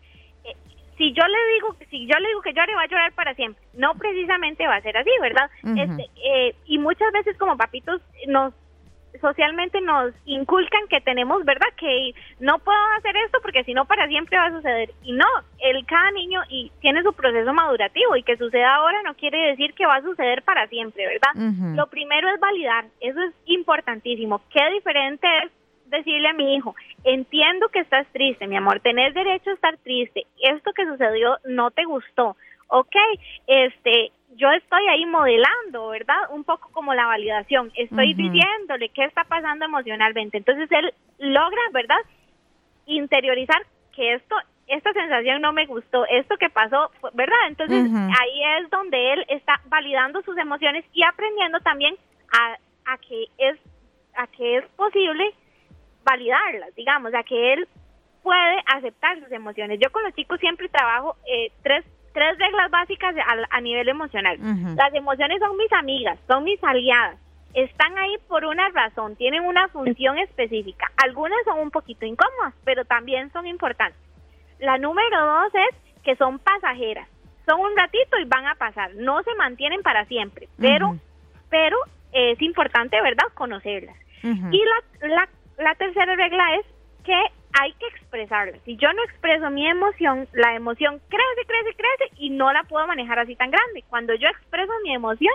si 1.00 1.14
yo 1.14 1.24
le 1.26 1.54
digo 1.54 1.76
si 1.90 2.06
yo 2.06 2.20
le 2.20 2.28
digo 2.28 2.42
que 2.42 2.54
llore 2.54 2.76
va 2.76 2.84
a 2.84 2.88
llorar 2.88 3.14
para 3.14 3.34
siempre. 3.34 3.64
No 3.74 3.96
precisamente 3.96 4.68
va 4.68 4.76
a 4.76 4.82
ser 4.82 4.98
así 4.98 5.10
verdad 5.22 5.50
este, 5.64 6.10
eh, 6.24 6.56
y 6.66 6.78
muchas 6.78 7.12
veces 7.14 7.38
como 7.38 7.58
papitos 7.58 8.02
nos 8.28 8.54
socialmente 9.20 9.82
nos 9.82 10.14
inculcan 10.26 10.88
que 10.88 11.02
tenemos 11.02 11.44
verdad 11.44 11.68
que 11.78 12.14
no 12.40 12.60
puedo 12.60 12.78
hacer 12.98 13.16
esto 13.26 13.40
porque 13.42 13.64
si 13.64 13.74
no 13.74 13.86
para 13.86 14.08
siempre 14.08 14.38
va 14.38 14.48
a 14.48 14.52
suceder. 14.52 14.92
Y 15.04 15.14
no 15.14 15.26
el 15.60 15.86
cada 15.86 16.12
niño 16.12 16.42
y 16.50 16.72
tiene 16.82 17.02
su 17.02 17.14
proceso 17.14 17.54
madurativo 17.54 18.18
y 18.18 18.24
que 18.24 18.38
suceda 18.38 18.76
ahora 18.76 19.02
no 19.04 19.16
quiere 19.16 19.52
decir 19.52 19.74
que 19.74 19.86
va 19.86 19.96
a 19.96 20.02
suceder 20.02 20.44
para 20.44 20.68
siempre 20.68 21.08
verdad 21.08 21.76
lo 21.76 21.88
primero 21.88 22.30
es 22.30 22.40
validar 22.42 22.86
eso 23.00 23.22
es 23.22 23.34
importantísimo. 23.46 24.42
Qué 24.52 24.70
diferente 24.74 25.28
es 25.44 25.52
decirle 25.90 26.30
a 26.30 26.34
mi 26.34 26.56
hijo, 26.56 26.76
entiendo 27.04 27.70
que 27.70 27.80
estás 27.80 28.08
triste, 28.08 28.48
mi 28.48 28.58
amor, 28.58 28.80
tenés 28.80 29.14
derecho 29.14 29.50
a 29.50 29.54
estar 29.54 29.78
triste, 29.78 30.26
esto 30.42 30.72
que 30.74 30.86
sucedió 30.86 31.38
no 31.46 31.72
te 31.72 31.86
gustó, 31.86 32.36
ok, 32.68 32.96
este, 33.48 34.12
yo 34.36 34.52
estoy 34.52 34.88
ahí 34.88 35.06
modelando, 35.06 35.90
¿verdad? 35.90 36.18
Un 36.32 36.44
poco 36.44 36.70
como 36.72 36.94
la 36.94 37.06
validación, 37.06 37.72
estoy 37.76 38.14
diciéndole 38.14 38.90
qué 38.90 39.06
está 39.06 39.24
pasando 39.24 39.66
emocionalmente, 39.66 40.38
entonces 40.38 40.72
él 40.72 40.94
logra, 41.18 41.62
¿verdad? 41.74 42.00
Interiorizar 42.86 43.64
que 43.96 44.14
esto, 44.14 44.36
esta 44.68 44.94
sensación 44.94 45.42
no 45.42 45.52
me 45.52 45.66
gustó, 45.66 46.06
esto 46.06 46.38
que 46.38 46.50
pasó, 46.50 46.92
¿verdad? 47.14 47.38
Entonces 47.48 47.92
ahí 47.92 48.44
es 48.60 48.70
donde 48.70 49.14
él 49.14 49.26
está 49.30 49.60
validando 49.66 50.22
sus 50.22 50.38
emociones 50.38 50.86
y 50.94 51.04
aprendiendo 51.04 51.60
también 51.62 51.96
a, 52.32 52.58
a 52.94 52.98
que 52.98 53.26
es 53.38 53.58
a 54.16 54.28
que 54.28 54.58
es 54.58 54.66
posible 54.76 55.34
validarlas, 56.04 56.74
digamos, 56.76 57.14
a 57.14 57.24
que 57.24 57.54
él 57.54 57.68
puede 58.24 58.58
aceptar 58.76 59.20
sus 59.20 59.32
emociones. 59.32 59.80
Yo 59.82 59.92
con 59.92 60.04
los 60.04 60.14
chicos 60.14 60.40
siempre 60.40 60.70
trabajo 60.70 61.16
eh, 61.28 61.52
tres, 61.64 61.86
tres 62.14 62.38
reglas 62.38 62.70
básicas 62.70 63.16
a, 63.50 63.62
nivel 63.62 63.90
emocional. 63.90 64.38
Las 64.76 64.94
emociones 64.94 65.40
son 65.40 65.58
mis 65.58 65.72
amigas, 65.74 66.20
son 66.28 66.44
mis 66.44 66.64
aliadas. 66.64 67.18
Están 67.54 67.98
ahí 67.98 68.16
por 68.28 68.46
una 68.46 68.70
razón, 68.70 69.16
tienen 69.16 69.44
una 69.44 69.68
función 69.70 70.18
específica. 70.20 70.92
Algunas 70.98 71.40
son 71.46 71.60
un 71.60 71.72
poquito 71.72 72.06
incómodas, 72.06 72.54
pero 72.64 72.86
también 72.86 73.32
son 73.32 73.48
importantes. 73.48 74.00
La 74.60 74.78
número 74.78 75.26
dos 75.26 75.54
es 75.56 76.04
que 76.04 76.16
son 76.16 76.40
pasajeras. 76.40 77.08
Son 77.48 77.60
un 77.60 77.76
ratito 77.76 78.20
y 78.20 78.26
van 78.26 78.46
a 78.46 78.56
pasar. 78.56 78.94
No 78.96 79.24
se 79.24 79.34
mantienen 79.36 79.82
para 79.82 80.06
siempre, 80.06 80.48
pero, 80.60 80.96
pero 81.50 81.78
es 82.12 82.40
importante, 82.42 83.02
¿verdad?, 83.02 83.26
conocerlas. 83.34 83.96
Y 84.22 84.64
la, 84.64 85.08
la 85.08 85.30
la 85.60 85.76
tercera 85.76 86.16
regla 86.16 86.56
es 86.56 86.66
que 87.04 87.22
hay 87.60 87.74
que 87.74 87.88
expresarla. 87.88 88.58
Si 88.66 88.78
yo 88.78 88.92
no 88.94 89.04
expreso 89.04 89.50
mi 89.50 89.68
emoción, 89.68 90.28
la 90.34 90.56
emoción 90.56 91.02
crece, 91.10 91.48
crece, 91.48 91.76
crece 91.76 92.14
y 92.18 92.30
no 92.30 92.52
la 92.54 92.64
puedo 92.64 92.88
manejar 92.88 93.20
así 93.20 93.36
tan 93.36 93.52
grande. 93.52 93.84
Cuando 93.90 94.14
yo 94.16 94.28
expreso 94.28 94.72
mi 94.84 94.94
emoción, 94.94 95.34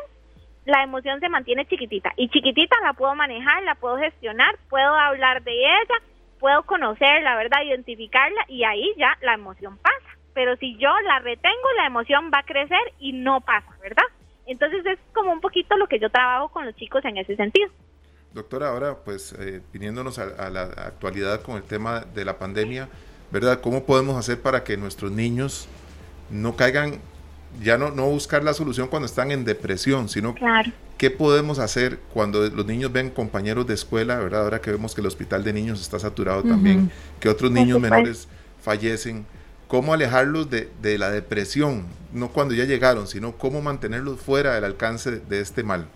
la 0.65 0.83
emoción 0.83 1.21
se 1.21 1.29
mantiene 1.29 1.67
chiquitita 1.67 2.13
y 2.17 2.29
chiquitita 2.29 2.77
la 2.83 2.95
puedo 2.95 3.15
manejar, 3.15 3.63
la 3.65 3.75
puedo 3.75 3.99
gestionar, 3.99 4.57
puedo 4.71 4.95
hablar 4.95 5.43
de 5.43 5.53
ella, 5.53 5.97
puedo 6.41 6.63
conocerla, 6.63 7.37
¿verdad? 7.37 7.63
Identificarla 7.65 8.45
y 8.49 8.65
ahí 8.65 8.93
ya 8.97 9.19
la 9.21 9.35
emoción 9.35 9.77
pasa. 9.79 10.19
Pero 10.33 10.57
si 10.57 10.77
yo 10.79 10.91
la 11.03 11.19
retengo, 11.19 11.73
la 11.77 11.87
emoción 11.87 12.31
va 12.33 12.39
a 12.39 12.45
crecer 12.45 12.81
y 12.99 13.13
no 13.13 13.41
pasa, 13.41 13.71
¿verdad? 13.83 14.05
Entonces 14.47 14.85
es 14.87 14.99
como 15.13 15.33
un 15.33 15.41
poquito 15.41 15.77
lo 15.77 15.87
que 15.87 15.99
yo 15.99 16.11
trabajo 16.11 16.49
con 16.49 16.67
los 16.67 16.75
chicos 16.77 17.05
en 17.05 17.19
ese 17.19 17.37
sentido. 17.37 17.71
Doctora, 18.35 18.71
ahora 18.71 18.97
pues 18.97 19.33
eh, 19.39 19.61
viniéndonos 19.73 20.19
a, 20.19 20.51
la 20.51 20.63
actualidad 20.63 21.41
con 21.43 21.55
el 21.57 21.63
tema 21.63 22.05
de 22.17 22.25
la 22.25 22.37
pandemia, 22.37 22.89
¿verdad? 23.31 23.61
¿Cómo 23.61 23.85
podemos 23.85 24.17
hacer 24.17 24.41
para 24.41 24.65
que 24.65 24.77
nuestros 24.77 25.13
niños 25.13 25.69
no 26.31 26.57
caigan, 26.57 26.99
ya 27.63 27.79
no, 27.79 27.93
no 27.93 28.09
buscar 28.09 28.43
la 28.43 28.53
solución 28.53 28.89
cuando 28.89 29.07
están 29.07 29.31
en 29.31 29.45
depresión, 29.45 30.09
sino 30.09 30.35
qué 30.99 31.11
podemos 31.13 31.61
hacer 31.61 32.01
cuando 32.13 32.45
los 32.49 32.67
niños 32.67 32.91
ven 32.91 33.11
compañeros 33.11 33.69
de 33.69 33.75
escuela, 33.75 34.19
¿verdad? 34.19 34.43
Ahora 34.43 34.61
que 34.61 34.73
vemos 34.73 34.97
que 34.97 35.01
el 35.01 35.07
hospital 35.07 35.45
de 35.45 35.53
niños 35.53 35.81
está 35.81 36.01
saturado 36.01 36.43
también, 36.43 36.91
que 37.21 37.29
otros 37.29 37.53
niños 37.53 37.81
menores 37.81 38.27
fallecen. 38.61 39.27
¿Cómo 39.69 39.95
alejarlos 39.95 40.51
de, 40.51 40.71
de 40.83 40.99
la 40.99 41.11
depresión? 41.11 41.87
No 42.13 42.31
cuando 42.31 42.53
ya 42.53 42.65
llegaron, 42.65 43.07
sino 43.07 43.39
cómo 43.39 43.63
mantenerlos 43.63 44.21
fuera 44.21 44.57
del 44.57 44.65
alcance 44.65 45.21
de 45.21 45.41
este 45.41 45.63
mal. 45.63 45.87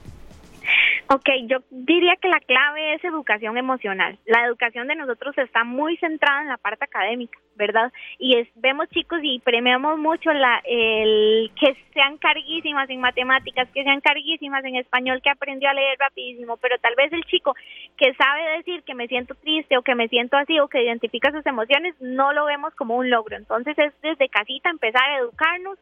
Ok, 1.10 1.26
yo 1.46 1.60
diría 1.70 2.16
que 2.16 2.28
la 2.28 2.38
clave 2.40 2.92
es 2.92 3.02
educación 3.02 3.56
emocional. 3.56 4.18
La 4.26 4.44
educación 4.44 4.88
de 4.88 4.94
nosotros 4.94 5.38
está 5.38 5.64
muy 5.64 5.96
centrada 5.96 6.42
en 6.42 6.48
la 6.48 6.58
parte 6.58 6.84
académica, 6.84 7.38
¿verdad? 7.56 7.90
Y 8.18 8.36
es, 8.36 8.46
vemos 8.56 8.90
chicos 8.90 9.18
y 9.22 9.38
premiamos 9.38 9.98
mucho 9.98 10.30
la, 10.34 10.60
el 10.66 11.50
que 11.58 11.74
sean 11.94 12.18
carguísimas 12.18 12.90
en 12.90 13.00
matemáticas, 13.00 13.70
que 13.72 13.84
sean 13.84 14.02
carguísimas 14.02 14.62
en 14.66 14.76
español, 14.76 15.22
que 15.22 15.30
aprendió 15.30 15.70
a 15.70 15.72
leer 15.72 15.96
rapidísimo, 15.98 16.58
pero 16.58 16.76
tal 16.78 16.94
vez 16.94 17.10
el 17.14 17.24
chico 17.24 17.54
que 17.96 18.12
sabe 18.12 18.58
decir 18.58 18.82
que 18.82 18.94
me 18.94 19.08
siento 19.08 19.34
triste 19.36 19.78
o 19.78 19.82
que 19.82 19.94
me 19.94 20.08
siento 20.08 20.36
así 20.36 20.60
o 20.60 20.68
que 20.68 20.82
identifica 20.82 21.32
sus 21.32 21.46
emociones, 21.46 21.94
no 22.00 22.34
lo 22.34 22.44
vemos 22.44 22.74
como 22.74 22.96
un 22.96 23.08
logro. 23.08 23.34
Entonces 23.34 23.78
es 23.78 23.98
desde 24.02 24.28
casita 24.28 24.68
empezar 24.68 25.08
a 25.08 25.18
educarnos 25.20 25.78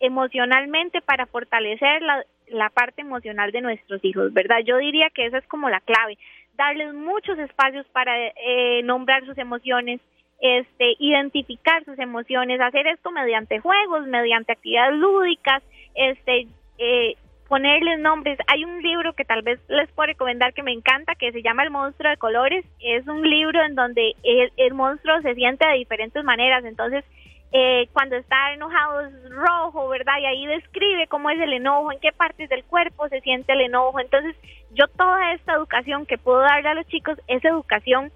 emocionalmente 0.00 1.00
para 1.02 1.26
fortalecer 1.26 2.02
la, 2.02 2.24
la 2.48 2.70
parte 2.70 3.02
emocional 3.02 3.52
de 3.52 3.60
nuestros 3.60 4.04
hijos, 4.04 4.32
¿verdad? 4.32 4.60
Yo 4.64 4.78
diría 4.78 5.10
que 5.10 5.26
esa 5.26 5.38
es 5.38 5.46
como 5.46 5.70
la 5.70 5.80
clave, 5.80 6.18
darles 6.56 6.92
muchos 6.94 7.38
espacios 7.38 7.86
para 7.88 8.12
eh, 8.28 8.82
nombrar 8.84 9.24
sus 9.24 9.38
emociones, 9.38 10.00
este, 10.40 10.94
identificar 10.98 11.84
sus 11.84 11.98
emociones, 11.98 12.60
hacer 12.60 12.86
esto 12.86 13.10
mediante 13.10 13.60
juegos, 13.60 14.06
mediante 14.06 14.52
actividades 14.52 14.96
lúdicas, 14.96 15.62
este, 15.94 16.48
eh, 16.78 17.14
ponerles 17.48 17.98
nombres. 17.98 18.38
Hay 18.46 18.64
un 18.64 18.80
libro 18.80 19.12
que 19.12 19.24
tal 19.24 19.42
vez 19.42 19.60
les 19.68 19.90
puedo 19.92 20.06
recomendar 20.06 20.54
que 20.54 20.62
me 20.62 20.72
encanta, 20.72 21.14
que 21.14 21.32
se 21.32 21.42
llama 21.42 21.64
El 21.64 21.70
monstruo 21.70 22.08
de 22.08 22.16
colores. 22.16 22.64
Es 22.80 23.06
un 23.06 23.28
libro 23.28 23.62
en 23.62 23.74
donde 23.74 24.14
el, 24.22 24.52
el 24.56 24.72
monstruo 24.72 25.20
se 25.20 25.34
siente 25.34 25.66
de 25.66 25.74
diferentes 25.74 26.24
maneras, 26.24 26.64
entonces 26.64 27.04
eh, 27.52 27.88
cuando 27.92 28.16
está 28.16 28.52
enojado 28.52 29.00
es 29.00 29.30
rojo, 29.30 29.88
¿verdad? 29.88 30.14
Y 30.20 30.26
ahí 30.26 30.46
describe 30.46 31.08
cómo 31.08 31.30
es 31.30 31.40
el 31.40 31.52
enojo, 31.52 31.90
en 31.92 32.00
qué 32.00 32.12
partes 32.12 32.48
del 32.48 32.64
cuerpo 32.64 33.08
se 33.08 33.20
siente 33.20 33.52
el 33.52 33.62
enojo. 33.62 33.98
Entonces, 33.98 34.36
yo 34.72 34.86
toda 34.96 35.32
esta 35.32 35.54
educación 35.54 36.06
que 36.06 36.18
puedo 36.18 36.40
darle 36.40 36.68
a 36.68 36.74
los 36.74 36.86
chicos 36.86 37.18
es 37.26 37.44
educación 37.44 38.12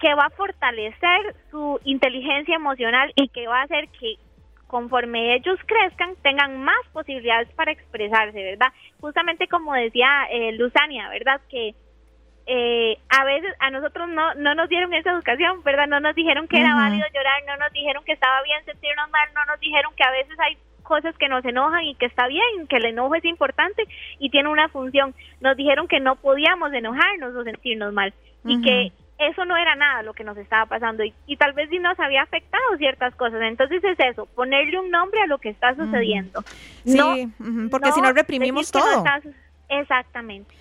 que 0.00 0.14
va 0.14 0.26
a 0.26 0.30
fortalecer 0.30 1.36
su 1.50 1.78
inteligencia 1.84 2.56
emocional 2.56 3.12
y 3.14 3.28
que 3.28 3.46
va 3.46 3.60
a 3.60 3.64
hacer 3.64 3.88
que 3.88 4.16
conforme 4.66 5.34
ellos 5.34 5.58
crezcan 5.66 6.16
tengan 6.22 6.64
más 6.64 6.80
posibilidades 6.92 7.48
para 7.50 7.72
expresarse, 7.72 8.42
¿verdad? 8.42 8.68
Justamente 9.00 9.46
como 9.46 9.74
decía 9.74 10.08
eh, 10.30 10.52
Luzania, 10.52 11.10
¿verdad? 11.10 11.40
Que 11.50 11.74
eh, 12.46 12.98
a 13.08 13.24
veces 13.24 13.54
a 13.60 13.70
nosotros 13.70 14.08
no, 14.08 14.34
no 14.34 14.54
nos 14.54 14.68
dieron 14.68 14.92
esa 14.94 15.12
educación, 15.12 15.62
¿verdad? 15.62 15.86
No 15.86 16.00
nos 16.00 16.14
dijeron 16.14 16.48
que 16.48 16.60
era 16.60 16.74
válido 16.74 17.06
llorar, 17.14 17.42
no 17.46 17.56
nos 17.56 17.72
dijeron 17.72 18.04
que 18.04 18.12
estaba 18.12 18.42
bien 18.42 18.64
sentirnos 18.64 19.10
mal, 19.10 19.28
no 19.34 19.44
nos 19.46 19.60
dijeron 19.60 19.92
que 19.96 20.04
a 20.04 20.10
veces 20.10 20.38
hay 20.40 20.56
cosas 20.82 21.16
que 21.16 21.28
nos 21.28 21.44
enojan 21.44 21.84
y 21.84 21.94
que 21.94 22.06
está 22.06 22.26
bien, 22.26 22.66
que 22.68 22.76
el 22.76 22.86
enojo 22.86 23.14
es 23.14 23.24
importante 23.24 23.84
y 24.18 24.30
tiene 24.30 24.48
una 24.48 24.68
función. 24.68 25.14
Nos 25.40 25.56
dijeron 25.56 25.88
que 25.88 26.00
no 26.00 26.16
podíamos 26.16 26.72
enojarnos 26.72 27.34
o 27.34 27.44
sentirnos 27.44 27.92
mal 27.92 28.12
y 28.44 28.60
que 28.60 28.92
eso 29.18 29.44
no 29.44 29.56
era 29.56 29.76
nada 29.76 30.02
lo 30.02 30.14
que 30.14 30.24
nos 30.24 30.36
estaba 30.36 30.66
pasando 30.66 31.04
y, 31.04 31.14
y, 31.26 31.36
tal 31.36 31.52
vez 31.52 31.70
sí 31.70 31.78
nos 31.78 31.98
había 32.00 32.22
afectado 32.22 32.76
ciertas 32.76 33.14
cosas. 33.14 33.40
Entonces 33.42 33.82
es 33.84 33.98
eso, 34.00 34.26
ponerle 34.26 34.80
un 34.80 34.90
nombre 34.90 35.20
a 35.20 35.26
lo 35.26 35.38
que 35.38 35.50
está 35.50 35.74
sucediendo. 35.76 36.42
Sí, 36.84 37.28
porque 37.70 37.92
si 37.92 38.00
no 38.00 38.12
reprimimos 38.12 38.70
todo. 38.70 39.04
exactamente. 39.68 40.52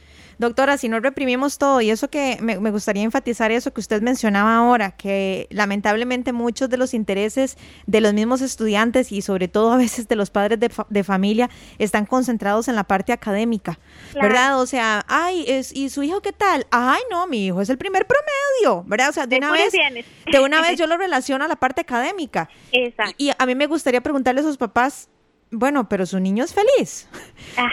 Doctora, 0.41 0.79
si 0.79 0.89
no 0.89 0.99
reprimimos 0.99 1.59
todo, 1.59 1.81
y 1.81 1.91
eso 1.91 2.09
que 2.09 2.39
me, 2.41 2.55
gustaría 2.71 3.03
enfatizar 3.03 3.51
eso 3.51 3.71
que 3.73 3.79
usted 3.79 4.01
mencionaba 4.01 4.55
ahora, 4.55 4.89
que 4.89 5.45
lamentablemente 5.51 6.33
muchos 6.33 6.67
de 6.67 6.77
los 6.77 6.95
intereses 6.95 7.59
de 7.85 8.01
los 8.01 8.15
mismos 8.15 8.41
estudiantes 8.41 9.11
y 9.11 9.21
sobre 9.21 9.47
todo 9.47 9.71
a 9.71 9.77
veces 9.77 10.07
de 10.07 10.15
los 10.15 10.31
padres 10.31 10.59
de, 10.59 11.03
familia 11.03 11.51
están 11.77 12.07
concentrados 12.07 12.67
en 12.67 12.75
la 12.75 12.85
parte 12.85 13.13
académica, 13.13 13.77
¿verdad? 14.15 14.59
O 14.59 14.65
sea, 14.65 15.05
ay, 15.07 15.45
es, 15.47 15.75
¿y 15.75 15.89
su 15.89 16.01
hijo 16.01 16.21
qué 16.21 16.33
tal? 16.33 16.65
Ay, 16.71 17.01
no, 17.11 17.27
mi 17.27 17.45
hijo 17.45 17.61
es 17.61 17.69
el 17.69 17.77
primer 17.77 18.07
promedio, 18.07 18.83
¿verdad? 18.87 19.09
O 19.09 19.13
sea, 19.13 19.27
de 19.27 19.37
una 19.37 19.51
vez, 19.51 19.71
de 19.71 20.39
una 20.39 20.59
vez 20.61 20.75
yo 20.79 20.87
lo 20.87 20.97
relaciono 20.97 21.45
a 21.45 21.47
la 21.47 21.55
parte 21.55 21.81
académica. 21.81 22.49
Exacto. 22.71 23.13
Y, 23.19 23.27
y 23.27 23.31
a 23.37 23.45
mí 23.45 23.53
me 23.53 23.67
gustaría 23.67 24.01
preguntarle 24.01 24.41
a 24.41 24.43
sus 24.43 24.57
papás, 24.57 25.07
bueno, 25.51 25.87
pero 25.89 26.05
su 26.05 26.19
niño 26.19 26.43
es 26.43 26.53
feliz. 26.53 27.09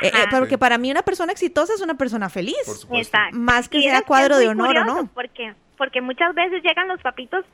Eh, 0.03 0.09
eh, 0.09 0.11
porque 0.31 0.59
para 0.59 0.77
mí 0.77 0.91
una 0.91 1.03
persona 1.03 1.31
exitosa 1.31 1.73
es 1.73 1.81
una 1.81 1.95
persona 1.95 2.29
feliz. 2.29 2.87
Exacto. 2.93 3.37
Más 3.37 3.69
que 3.69 3.81
sea 3.81 4.03
cuadro 4.03 4.37
de 4.37 4.49
honor 4.49 4.77
o 4.79 4.85
no. 4.85 5.07
Porque, 5.15 5.55
porque 5.77 6.01
muchas 6.01 6.35
veces 6.35 6.65
llegan 6.65 6.89
los 6.89 7.01
papitos 7.01 7.45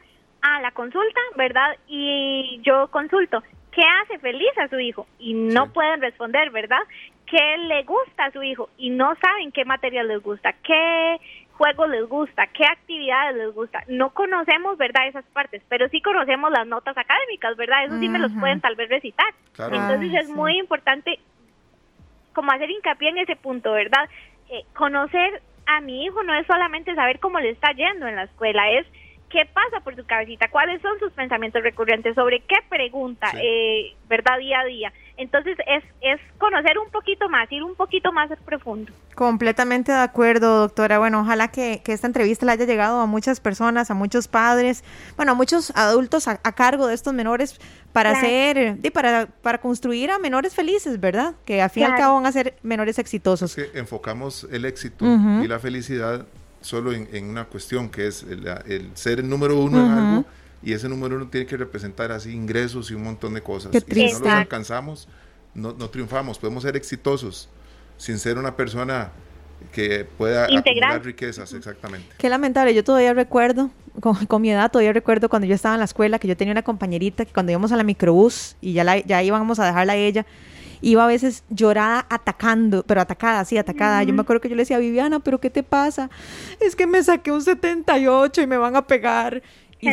a 0.41 0.61
la 0.63 0.71
consulta, 0.71 1.21
¿verdad? 1.37 1.77
Y 1.87 2.61
yo 2.63 2.89
consulto, 2.91 3.43
¿qué 3.73 3.83
hace 4.03 4.19
feliz 4.21 4.51
a 4.59 4.69
su 4.69 4.81
hijo? 4.81 5.07
Y 5.19 5.35
no 5.35 5.71
pueden 5.73 6.01
responder, 6.01 6.51
¿verdad? 6.51 6.81
¿Qué 7.27 7.59
le 7.59 7.83
gusta 7.83 8.25
a 8.25 8.33
su 8.33 8.43
hijo? 8.43 8.71
Y 8.79 8.89
no 8.89 9.15
saben 9.21 9.53
qué 9.53 9.67
material 9.67 10.09
les 10.09 10.23
gusta, 10.23 10.55
qué 10.65 11.21
juego 11.57 11.87
les 11.87 12.09
gusta, 12.09 12.47
qué 12.49 12.65
actividades 12.65 13.37
les 13.37 13.55
gusta. 13.55 13.85
No 13.89 14.11
conocemos, 14.11 14.77
¿verdad?, 14.77 15.07
esas 15.07 15.25
partes, 15.27 15.63
pero 15.69 15.89
sí 15.89 16.01
conocemos 16.01 16.51
las 16.51 16.67
notas 16.67 16.97
académicas, 16.97 17.57
¿verdad? 17.57 17.85
Eso 17.85 17.99
sí 17.99 18.09
me 18.09 18.19
los 18.19 18.33
pueden 18.33 18.61
tal 18.61 18.75
vez 18.77 18.89
recitar. 18.89 19.33
Entonces 19.59 20.15
es 20.15 20.29
muy 20.29 20.59
importante 20.59 21.19
como 22.33 22.51
hacer 22.51 22.71
hincapié 22.71 23.11
en 23.11 23.19
ese 23.19 23.37
punto, 23.37 23.73
¿verdad? 23.73 24.09
Eh, 24.51 24.65
conocer 24.75 25.41
a 25.67 25.81
mi 25.81 26.05
hijo 26.05 26.23
no 26.25 26.35
es 26.35 26.47
solamente 26.47 26.95
saber 26.95 27.21
cómo 27.21 27.39
le 27.39 27.51
está 27.51 27.73
yendo 27.73 28.07
en 28.07 28.17
la 28.17 28.25
escuela, 28.25 28.71
es 28.73 28.87
qué 29.31 29.47
pasa 29.47 29.81
por 29.81 29.97
su 29.97 30.05
cabecita, 30.05 30.49
cuáles 30.49 30.83
son 30.83 30.99
sus 30.99 31.13
pensamientos 31.13 31.63
recurrentes, 31.63 32.15
sobre 32.15 32.41
qué 32.41 32.57
pregunta, 32.69 33.29
eh, 33.41 33.95
¿verdad? 34.09 34.39
Día 34.39 34.61
a 34.61 34.65
día. 34.65 34.93
Entonces 35.17 35.57
es, 35.67 35.85
es 36.01 36.21
conocer 36.39 36.77
un 36.79 36.91
poquito 36.91 37.29
más, 37.29 37.51
ir 37.53 37.63
un 37.63 37.77
poquito 37.77 38.11
más 38.13 38.31
profundo. 38.45 38.93
Completamente 39.15 39.93
de 39.93 39.99
acuerdo, 39.99 40.61
doctora. 40.61 40.99
Bueno, 40.99 41.21
ojalá 41.21 41.49
que, 41.49 41.81
esta 41.87 42.09
entrevista 42.09 42.45
le 42.47 42.53
haya 42.53 42.65
llegado 42.65 43.01
a 43.01 43.07
muchas 43.07 43.39
personas, 43.39 43.91
a 43.93 43.95
muchos 43.95 44.27
padres, 44.27 44.83
bueno, 45.17 45.33
a 45.33 45.35
muchos 45.37 45.71
adultos 45.77 46.27
a, 46.27 46.37
cargo 46.53 46.89
de 46.89 46.95
estos 46.95 47.15
menores 47.15 47.61
para 47.93 48.11
hacer, 48.11 48.79
y 48.83 48.91
para, 48.91 49.27
para 49.27 49.59
construir 49.59 50.11
a 50.11 50.19
menores 50.19 50.55
felices, 50.55 50.99
¿verdad? 50.99 51.35
Que 51.45 51.63
al 51.63 51.71
fin 51.71 51.85
y 51.85 51.87
al 51.87 51.95
cabo 51.95 52.17
van 52.17 52.27
a 52.27 52.33
ser 52.33 52.57
menores 52.63 52.99
exitosos. 52.99 53.55
que 53.55 53.71
enfocamos 53.75 54.49
el 54.51 54.65
éxito 54.65 55.05
y 55.05 55.47
la 55.47 55.61
felicidad 55.61 56.27
solo 56.61 56.93
en, 56.93 57.29
una 57.29 57.45
cuestión 57.45 57.91
que 57.91 58.09
es 58.09 58.25
el, 58.25 58.91
ser 58.95 59.21
el 59.21 59.29
número 59.29 59.59
uno 59.59 59.85
en 59.85 59.93
algo 59.93 60.25
y 60.65 60.73
ese 60.73 60.89
número 60.89 61.17
uno 61.17 61.29
tiene 61.29 61.47
que 61.47 61.57
representar 61.57 62.11
así 62.11 62.33
ingresos 62.33 62.91
y 62.91 62.95
un 62.95 63.03
montón 63.03 63.35
de 63.35 63.43
cosas. 63.43 63.73
y 63.75 63.95
si 63.95 64.13
no 64.13 64.19
los 64.21 64.29
alcanzamos, 64.29 65.09
no, 65.55 65.75
no, 65.79 65.91
triunfamos. 65.91 66.39
Podemos 66.39 66.63
ser 66.63 66.77
exitosos 66.77 67.49
sin 67.99 68.19
ser 68.19 68.39
una 68.39 68.57
persona 68.57 69.13
que 69.73 70.05
pueda 70.05 70.45
acumular 70.45 71.05
riquezas, 71.05 71.53
exactamente. 71.53 72.09
Qué 72.19 72.29
lamentable, 72.29 72.75
yo 72.75 72.83
todavía 72.83 73.13
recuerdo, 73.15 73.71
con, 74.01 74.43
mi 74.43 74.51
edad 74.51 74.71
todavía 74.71 74.93
recuerdo 74.93 75.29
cuando 75.29 75.47
yo 75.47 75.55
estaba 75.55 75.75
en 75.75 75.81
la 75.81 75.85
escuela, 75.85 76.19
que 76.19 76.29
yo 76.29 76.37
tenía 76.37 76.53
una 76.53 76.63
compañerita 76.63 77.25
que 77.25 77.33
cuando 77.33 77.53
íbamos 77.53 77.71
a 77.73 77.77
la 77.77 77.85
microbús 77.85 78.57
y 78.61 78.73
ya, 78.73 78.85
la, 78.85 78.99
ya 78.99 79.23
íbamos 79.23 79.59
a 79.59 79.67
dejarla 79.67 79.93
a 79.93 79.97
ella, 79.97 80.27
iba 80.81 81.05
a 81.05 81.07
veces 81.07 81.45
llorada 81.49 82.07
atacando, 82.11 82.85
pero 82.87 83.01
atacada, 83.01 83.45
sí, 83.45 83.57
atacada. 83.57 84.03
Yo 84.03 84.13
me 84.13 84.23
acuerdo 84.23 84.41
que 84.41 84.49
yo 84.49 84.55
le 84.55 84.63
decía, 84.63 84.79
Viviana, 84.79 85.21
pero 85.21 85.41
¿qué 85.41 85.51
te 85.51 85.63
pasa? 85.63 86.11
Es 86.61 86.77
que 86.77 86.87
me 86.87 87.03
saqué 87.03 87.33
un 87.33 87.43
78 87.43 88.43
y 88.43 88.47
me 88.47 88.57
van 88.57 88.77
a 88.77 88.87
pegar. 88.87 89.43
Y 89.81 89.91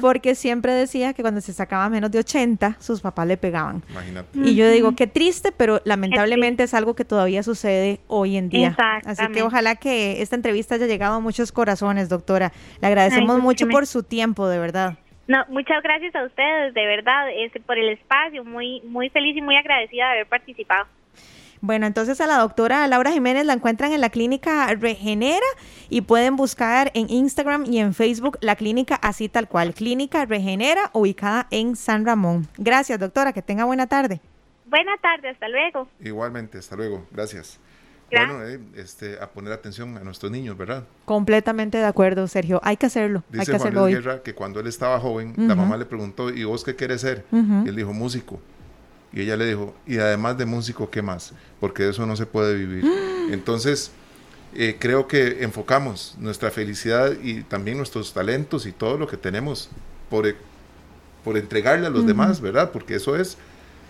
porque 0.00 0.34
siempre 0.34 0.72
decía 0.72 1.12
que 1.12 1.22
cuando 1.22 1.40
se 1.40 1.52
sacaba 1.52 1.88
menos 1.88 2.10
de 2.10 2.18
80, 2.20 2.76
sus 2.80 3.00
papás 3.00 3.26
le 3.26 3.36
pegaban. 3.36 3.82
Imagínate. 3.90 4.38
Y 4.38 4.54
yo 4.54 4.68
digo, 4.70 4.94
qué 4.96 5.06
triste, 5.06 5.52
pero 5.52 5.80
lamentablemente 5.84 6.62
es 6.62 6.74
algo 6.74 6.94
que 6.94 7.04
todavía 7.04 7.42
sucede 7.42 8.00
hoy 8.06 8.36
en 8.36 8.48
día. 8.48 8.76
Así 9.04 9.26
que 9.28 9.42
ojalá 9.42 9.76
que 9.76 10.22
esta 10.22 10.36
entrevista 10.36 10.76
haya 10.76 10.86
llegado 10.86 11.16
a 11.16 11.20
muchos 11.20 11.52
corazones, 11.52 12.08
doctora. 12.08 12.52
Le 12.80 12.88
agradecemos 12.88 13.40
mucho 13.40 13.68
por 13.68 13.86
su 13.86 14.02
tiempo, 14.02 14.48
de 14.48 14.58
verdad. 14.58 14.98
No, 15.28 15.44
muchas 15.48 15.82
gracias 15.82 16.14
a 16.14 16.24
ustedes, 16.24 16.72
de 16.72 16.86
verdad, 16.86 17.28
este, 17.34 17.58
por 17.60 17.76
el 17.76 17.88
espacio, 17.88 18.44
muy, 18.44 18.80
muy 18.82 19.10
feliz 19.10 19.36
y 19.36 19.42
muy 19.42 19.56
agradecida 19.56 20.06
de 20.06 20.12
haber 20.12 20.26
participado. 20.26 20.86
Bueno, 21.60 21.86
entonces 21.86 22.20
a 22.20 22.26
la 22.26 22.38
doctora 22.38 22.86
Laura 22.86 23.12
Jiménez 23.12 23.46
la 23.46 23.54
encuentran 23.54 23.92
en 23.92 24.00
la 24.00 24.10
clínica 24.10 24.66
Regenera 24.74 25.46
y 25.88 26.02
pueden 26.02 26.36
buscar 26.36 26.90
en 26.94 27.10
Instagram 27.10 27.64
y 27.66 27.78
en 27.78 27.94
Facebook 27.94 28.38
la 28.40 28.56
clínica 28.56 28.96
así 28.96 29.28
tal 29.28 29.48
cual, 29.48 29.74
Clínica 29.74 30.24
Regenera, 30.26 30.90
ubicada 30.92 31.46
en 31.50 31.76
San 31.76 32.04
Ramón. 32.04 32.46
Gracias, 32.58 32.98
doctora, 32.98 33.32
que 33.32 33.42
tenga 33.42 33.64
buena 33.64 33.86
tarde. 33.86 34.20
Buena 34.66 34.96
tarde, 34.98 35.28
hasta 35.28 35.48
luego. 35.48 35.88
Igualmente, 36.00 36.58
hasta 36.58 36.76
luego, 36.76 37.06
gracias. 37.12 37.60
Bueno, 38.10 38.44
eh, 38.44 38.60
este, 38.76 39.18
a 39.20 39.28
poner 39.28 39.52
atención 39.52 39.96
a 39.96 40.00
nuestros 40.00 40.30
niños, 40.30 40.56
¿verdad? 40.56 40.84
Completamente 41.04 41.78
de 41.78 41.86
acuerdo, 41.86 42.28
Sergio. 42.28 42.60
Hay 42.62 42.76
que 42.76 42.86
hacerlo. 42.86 43.24
Dice 43.30 43.42
hay 43.42 43.46
que 43.46 43.56
hacerlo. 43.56 43.86
Guerra 43.86 44.22
que 44.22 44.34
cuando 44.34 44.60
él 44.60 44.68
estaba 44.68 45.00
joven, 45.00 45.34
la 45.36 45.54
mamá 45.54 45.76
le 45.76 45.86
preguntó, 45.86 46.30
¿y 46.30 46.44
vos 46.44 46.62
qué 46.62 46.76
quieres 46.76 47.00
ser? 47.00 47.24
Y 47.32 47.68
él 47.68 47.74
dijo, 47.74 47.92
músico. 47.92 48.40
Y 49.16 49.22
ella 49.22 49.38
le 49.38 49.46
dijo, 49.46 49.74
y 49.86 49.96
además 49.96 50.36
de 50.36 50.44
músico, 50.44 50.90
¿qué 50.90 51.00
más? 51.00 51.32
Porque 51.58 51.84
de 51.84 51.90
eso 51.92 52.04
no 52.04 52.16
se 52.16 52.26
puede 52.26 52.54
vivir. 52.54 52.84
Entonces, 53.32 53.90
eh, 54.54 54.76
creo 54.78 55.08
que 55.08 55.42
enfocamos 55.42 56.14
nuestra 56.18 56.50
felicidad 56.50 57.12
y 57.22 57.42
también 57.42 57.78
nuestros 57.78 58.12
talentos 58.12 58.66
y 58.66 58.72
todo 58.72 58.98
lo 58.98 59.06
que 59.06 59.16
tenemos 59.16 59.70
por, 60.10 60.26
por 61.24 61.38
entregarle 61.38 61.86
a 61.86 61.90
los 61.90 62.06
demás, 62.06 62.42
¿verdad? 62.42 62.72
Porque 62.72 62.96
eso 62.96 63.16
es, 63.16 63.38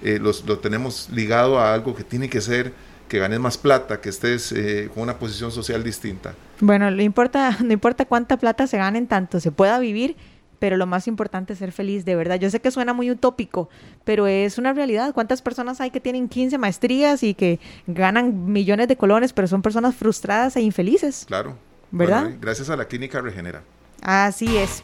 eh, 0.01 0.21
los, 0.23 0.45
lo 0.47 0.61
tenemos 0.61 1.09
ligado 1.11 1.59
a 1.59 1.75
algo 1.75 1.97
que 1.97 2.05
tiene 2.05 2.31
que 2.31 2.41
ser 2.41 2.73
que 3.09 3.19
ganes 3.19 3.41
más 3.41 3.59
plata, 3.59 4.01
que 4.01 4.11
estés 4.11 4.53
eh, 4.53 4.91
con 4.95 5.03
una 5.03 5.19
posición 5.19 5.51
social 5.51 5.83
distinta. 5.83 6.35
Bueno, 6.61 6.89
no 6.89 7.03
importa, 7.03 7.59
no 7.65 7.73
importa 7.73 8.05
cuánta 8.05 8.37
plata 8.37 8.69
se 8.69 8.79
gane 8.79 8.99
en 8.99 9.09
tanto, 9.09 9.41
se 9.41 9.51
pueda 9.51 9.81
vivir, 9.81 10.17
pero 10.59 10.77
lo 10.77 10.87
más 10.87 11.07
importante 11.09 11.53
es 11.53 11.59
ser 11.59 11.73
feliz, 11.73 12.05
de 12.05 12.17
verdad. 12.17 12.37
Yo 12.37 12.51
sé 12.51 12.61
que 12.61 12.71
suena 12.71 12.93
muy 12.93 13.11
utópico, 13.11 13.69
pero 14.05 14.27
es 14.27 14.59
una 14.59 14.73
realidad. 14.73 15.13
¿Cuántas 15.15 15.43
personas 15.43 15.81
hay 15.81 15.91
que 15.91 16.01
tienen 16.01 16.29
15 16.29 16.59
maestrías 16.59 17.23
y 17.23 17.35
que 17.35 17.61
ganan 17.87 18.53
millones 18.53 18.89
de 18.89 18.97
colones, 18.97 19.33
pero 19.33 19.49
son 19.49 19.63
personas 19.63 19.95
frustradas 19.95 20.57
e 20.57 20.63
infelices? 20.63 21.25
Claro. 21.27 21.57
¿Verdad? 21.91 22.33
gracias 22.41 22.69
a 22.69 22.77
la 22.77 22.87
clínica 22.87 23.21
Regenera. 23.21 23.63
Así 24.03 24.57
es. 24.57 24.83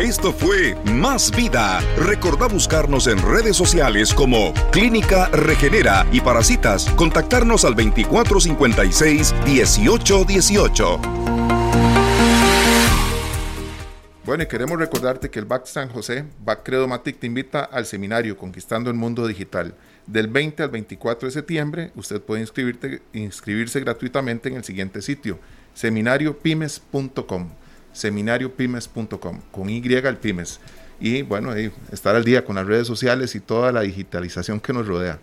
Esto 0.00 0.32
fue 0.32 0.76
Más 0.94 1.30
Vida. 1.36 1.80
Recordá 1.98 2.46
buscarnos 2.46 3.06
en 3.06 3.18
redes 3.18 3.54
sociales 3.54 4.14
como 4.14 4.54
Clínica 4.70 5.28
Regenera 5.28 6.06
y 6.10 6.20
para 6.20 6.42
citas, 6.42 6.88
contactarnos 6.96 7.66
al 7.66 7.74
2456 7.74 9.34
1818. 9.44 11.39
Bueno, 14.30 14.44
y 14.44 14.46
queremos 14.46 14.78
recordarte 14.78 15.28
que 15.28 15.40
el 15.40 15.44
BAC 15.44 15.66
San 15.66 15.88
José, 15.88 16.24
BAC 16.44 16.62
Credomatic, 16.62 17.18
te 17.18 17.26
invita 17.26 17.64
al 17.64 17.84
seminario 17.84 18.36
Conquistando 18.36 18.88
el 18.88 18.94
Mundo 18.94 19.26
Digital. 19.26 19.74
Del 20.06 20.28
20 20.28 20.62
al 20.62 20.70
24 20.70 21.26
de 21.26 21.32
septiembre, 21.32 21.90
usted 21.96 22.22
puede 22.22 22.46
inscribirse 23.12 23.80
gratuitamente 23.80 24.48
en 24.48 24.54
el 24.54 24.62
siguiente 24.62 25.02
sitio, 25.02 25.40
seminariopymes.com 25.74 27.48
seminariopymes.com, 27.92 29.40
con 29.50 29.68
Y 29.68 29.82
el 29.84 30.16
pymes. 30.18 30.60
Y 31.00 31.22
bueno, 31.22 31.52
estar 31.90 32.14
al 32.14 32.22
día 32.22 32.44
con 32.44 32.54
las 32.54 32.68
redes 32.68 32.86
sociales 32.86 33.34
y 33.34 33.40
toda 33.40 33.72
la 33.72 33.80
digitalización 33.80 34.60
que 34.60 34.72
nos 34.72 34.86
rodea. 34.86 35.18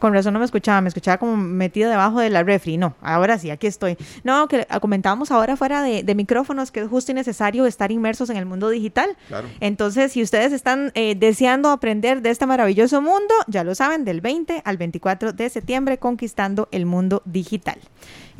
Con 0.00 0.14
razón 0.14 0.32
no 0.32 0.38
me 0.40 0.44
escuchaba, 0.44 0.80
me 0.80 0.88
escuchaba 0.88 1.18
como 1.18 1.36
metida 1.36 1.90
debajo 1.90 2.20
de 2.20 2.30
la 2.30 2.42
refri. 2.42 2.76
No, 2.76 2.96
ahora 3.02 3.38
sí, 3.38 3.50
aquí 3.50 3.66
estoy. 3.66 3.96
No, 4.24 4.48
que 4.48 4.66
comentábamos 4.80 5.30
ahora 5.30 5.56
fuera 5.56 5.82
de, 5.82 6.14
micrófonos 6.14 6.70
que 6.70 6.80
es 6.80 6.88
justo 6.88 7.12
y 7.12 7.14
necesario 7.14 7.66
estar 7.66 7.92
inmersos 7.92 8.30
en 8.30 8.36
el 8.36 8.46
mundo 8.46 8.68
digital. 8.68 9.16
Claro. 9.28 9.48
Entonces, 9.60 10.12
si 10.12 10.22
ustedes 10.22 10.52
están 10.52 10.90
eh, 10.94 11.14
deseando 11.14 11.70
aprender 11.70 12.22
de 12.22 12.30
este 12.30 12.46
maravilloso 12.46 13.00
mundo, 13.00 13.34
ya 13.46 13.62
lo 13.62 13.74
saben, 13.74 14.04
del 14.04 14.20
20 14.20 14.62
al 14.64 14.76
24 14.76 15.32
de 15.32 15.48
septiembre, 15.48 15.98
conquistando 15.98 16.68
el 16.72 16.86
mundo 16.86 17.22
digital. 17.26 17.78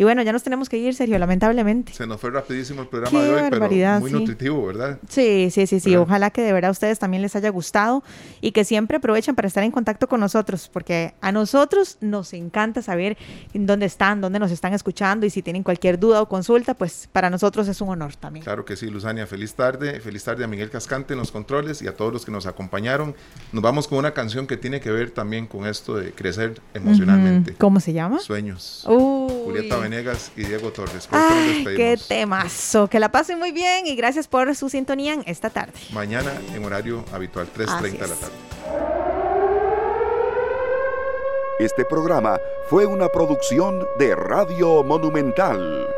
Y 0.01 0.03
bueno, 0.03 0.23
ya 0.23 0.33
nos 0.33 0.43
tenemos 0.43 0.71
que 0.71 0.79
ir, 0.79 0.95
Sergio, 0.95 1.19
lamentablemente. 1.19 1.93
Se 1.93 2.07
nos 2.07 2.19
fue 2.19 2.31
rapidísimo 2.31 2.81
el 2.81 2.89
programa 2.89 3.23
de 3.23 3.35
hoy, 3.35 3.43
pero 3.51 4.01
muy 4.01 4.11
nutritivo, 4.11 4.67
¿verdad? 4.67 4.99
Sí, 5.11 5.51
sí, 5.51 5.67
sí, 5.67 5.79
sí. 5.79 5.95
Ojalá 5.95 6.31
que 6.31 6.41
de 6.41 6.55
verdad 6.55 6.71
a 6.71 6.73
ustedes 6.73 6.99
también 6.99 7.21
les 7.21 7.37
haya 7.37 7.51
gustado 7.51 8.03
y 8.41 8.53
que 8.53 8.65
siempre 8.65 8.97
aprovechen 8.97 9.35
para 9.35 9.47
estar 9.47 9.63
en 9.63 9.71
contacto 9.71 10.09
con 10.09 10.21
nosotros, 10.21 10.71
porque 10.73 11.13
a 11.21 11.33
nosotros 11.33 11.99
nos 12.01 12.33
encanta 12.33 12.81
saber 12.81 13.19
dónde 13.53 13.85
están, 13.85 14.23
dónde 14.23 14.39
nos 14.39 14.51
están 14.51 14.73
escuchando 14.73 15.27
y 15.27 15.31
si 15.31 15.43
tienen 15.43 15.63
cualquier 15.63 16.01
duda 16.01 16.23
o 16.23 16.29
consulta, 16.31 16.73
pues 16.73 17.07
para 17.13 17.29
nosotros 17.29 17.69
es 17.69 17.79
un 17.83 17.91
honor 17.91 18.17
también. 18.17 18.43
Claro 18.43 18.65
que 18.65 18.77
sí, 18.77 18.87
Luzania. 18.87 19.27
Feliz 19.27 19.53
tarde. 19.53 20.01
Feliz 20.01 20.25
tarde 20.25 20.45
a 20.45 20.47
Miguel 20.47 20.71
Cascante 20.71 21.13
en 21.13 21.19
los 21.19 21.31
controles 21.31 21.83
y 21.83 21.89
a 21.89 21.95
todos 21.95 22.11
los 22.11 22.25
que 22.25 22.33
nos 22.33 22.47
acompañaron. 22.47 23.15
Nos 23.53 23.63
vamos 23.63 23.87
con 23.87 23.99
una 23.99 24.15
canción 24.15 24.47
que 24.47 24.57
tiene 24.57 24.81
que 24.81 24.91
ver 24.91 25.11
también 25.11 25.47
con 25.47 25.67
esto 25.67 25.95
de 25.97 26.13
crecer 26.13 26.59
emocionalmente. 26.73 27.55
¿Cómo 27.59 27.81
se 27.81 27.93
llama? 27.93 28.19
Sueños. 28.21 28.85
Julieta 28.87 29.77
Venegas 29.91 30.31
y 30.37 30.45
Diego 30.45 30.71
Torres. 30.71 31.09
Ay, 31.11 31.65
qué 31.65 31.99
temazo. 32.09 32.87
Que 32.87 33.01
la 33.01 33.11
pasen 33.11 33.41
muy 33.41 33.51
bien 33.51 33.89
y 33.89 33.97
gracias 33.97 34.29
por 34.29 34.55
su 34.55 34.69
sintonía 34.69 35.15
en 35.15 35.25
esta 35.27 35.51
tarde. 35.51 35.73
Mañana 35.93 36.33
en 36.55 36.65
horario 36.65 37.05
habitual, 37.13 37.49
3.30 37.53 37.91
de 37.91 37.99
la 37.99 38.15
tarde. 38.15 38.35
Este 41.59 41.85
programa 41.85 42.39
fue 42.69 42.87
una 42.87 43.09
producción 43.09 43.85
de 43.99 44.15
Radio 44.15 44.85
Monumental. 44.85 45.89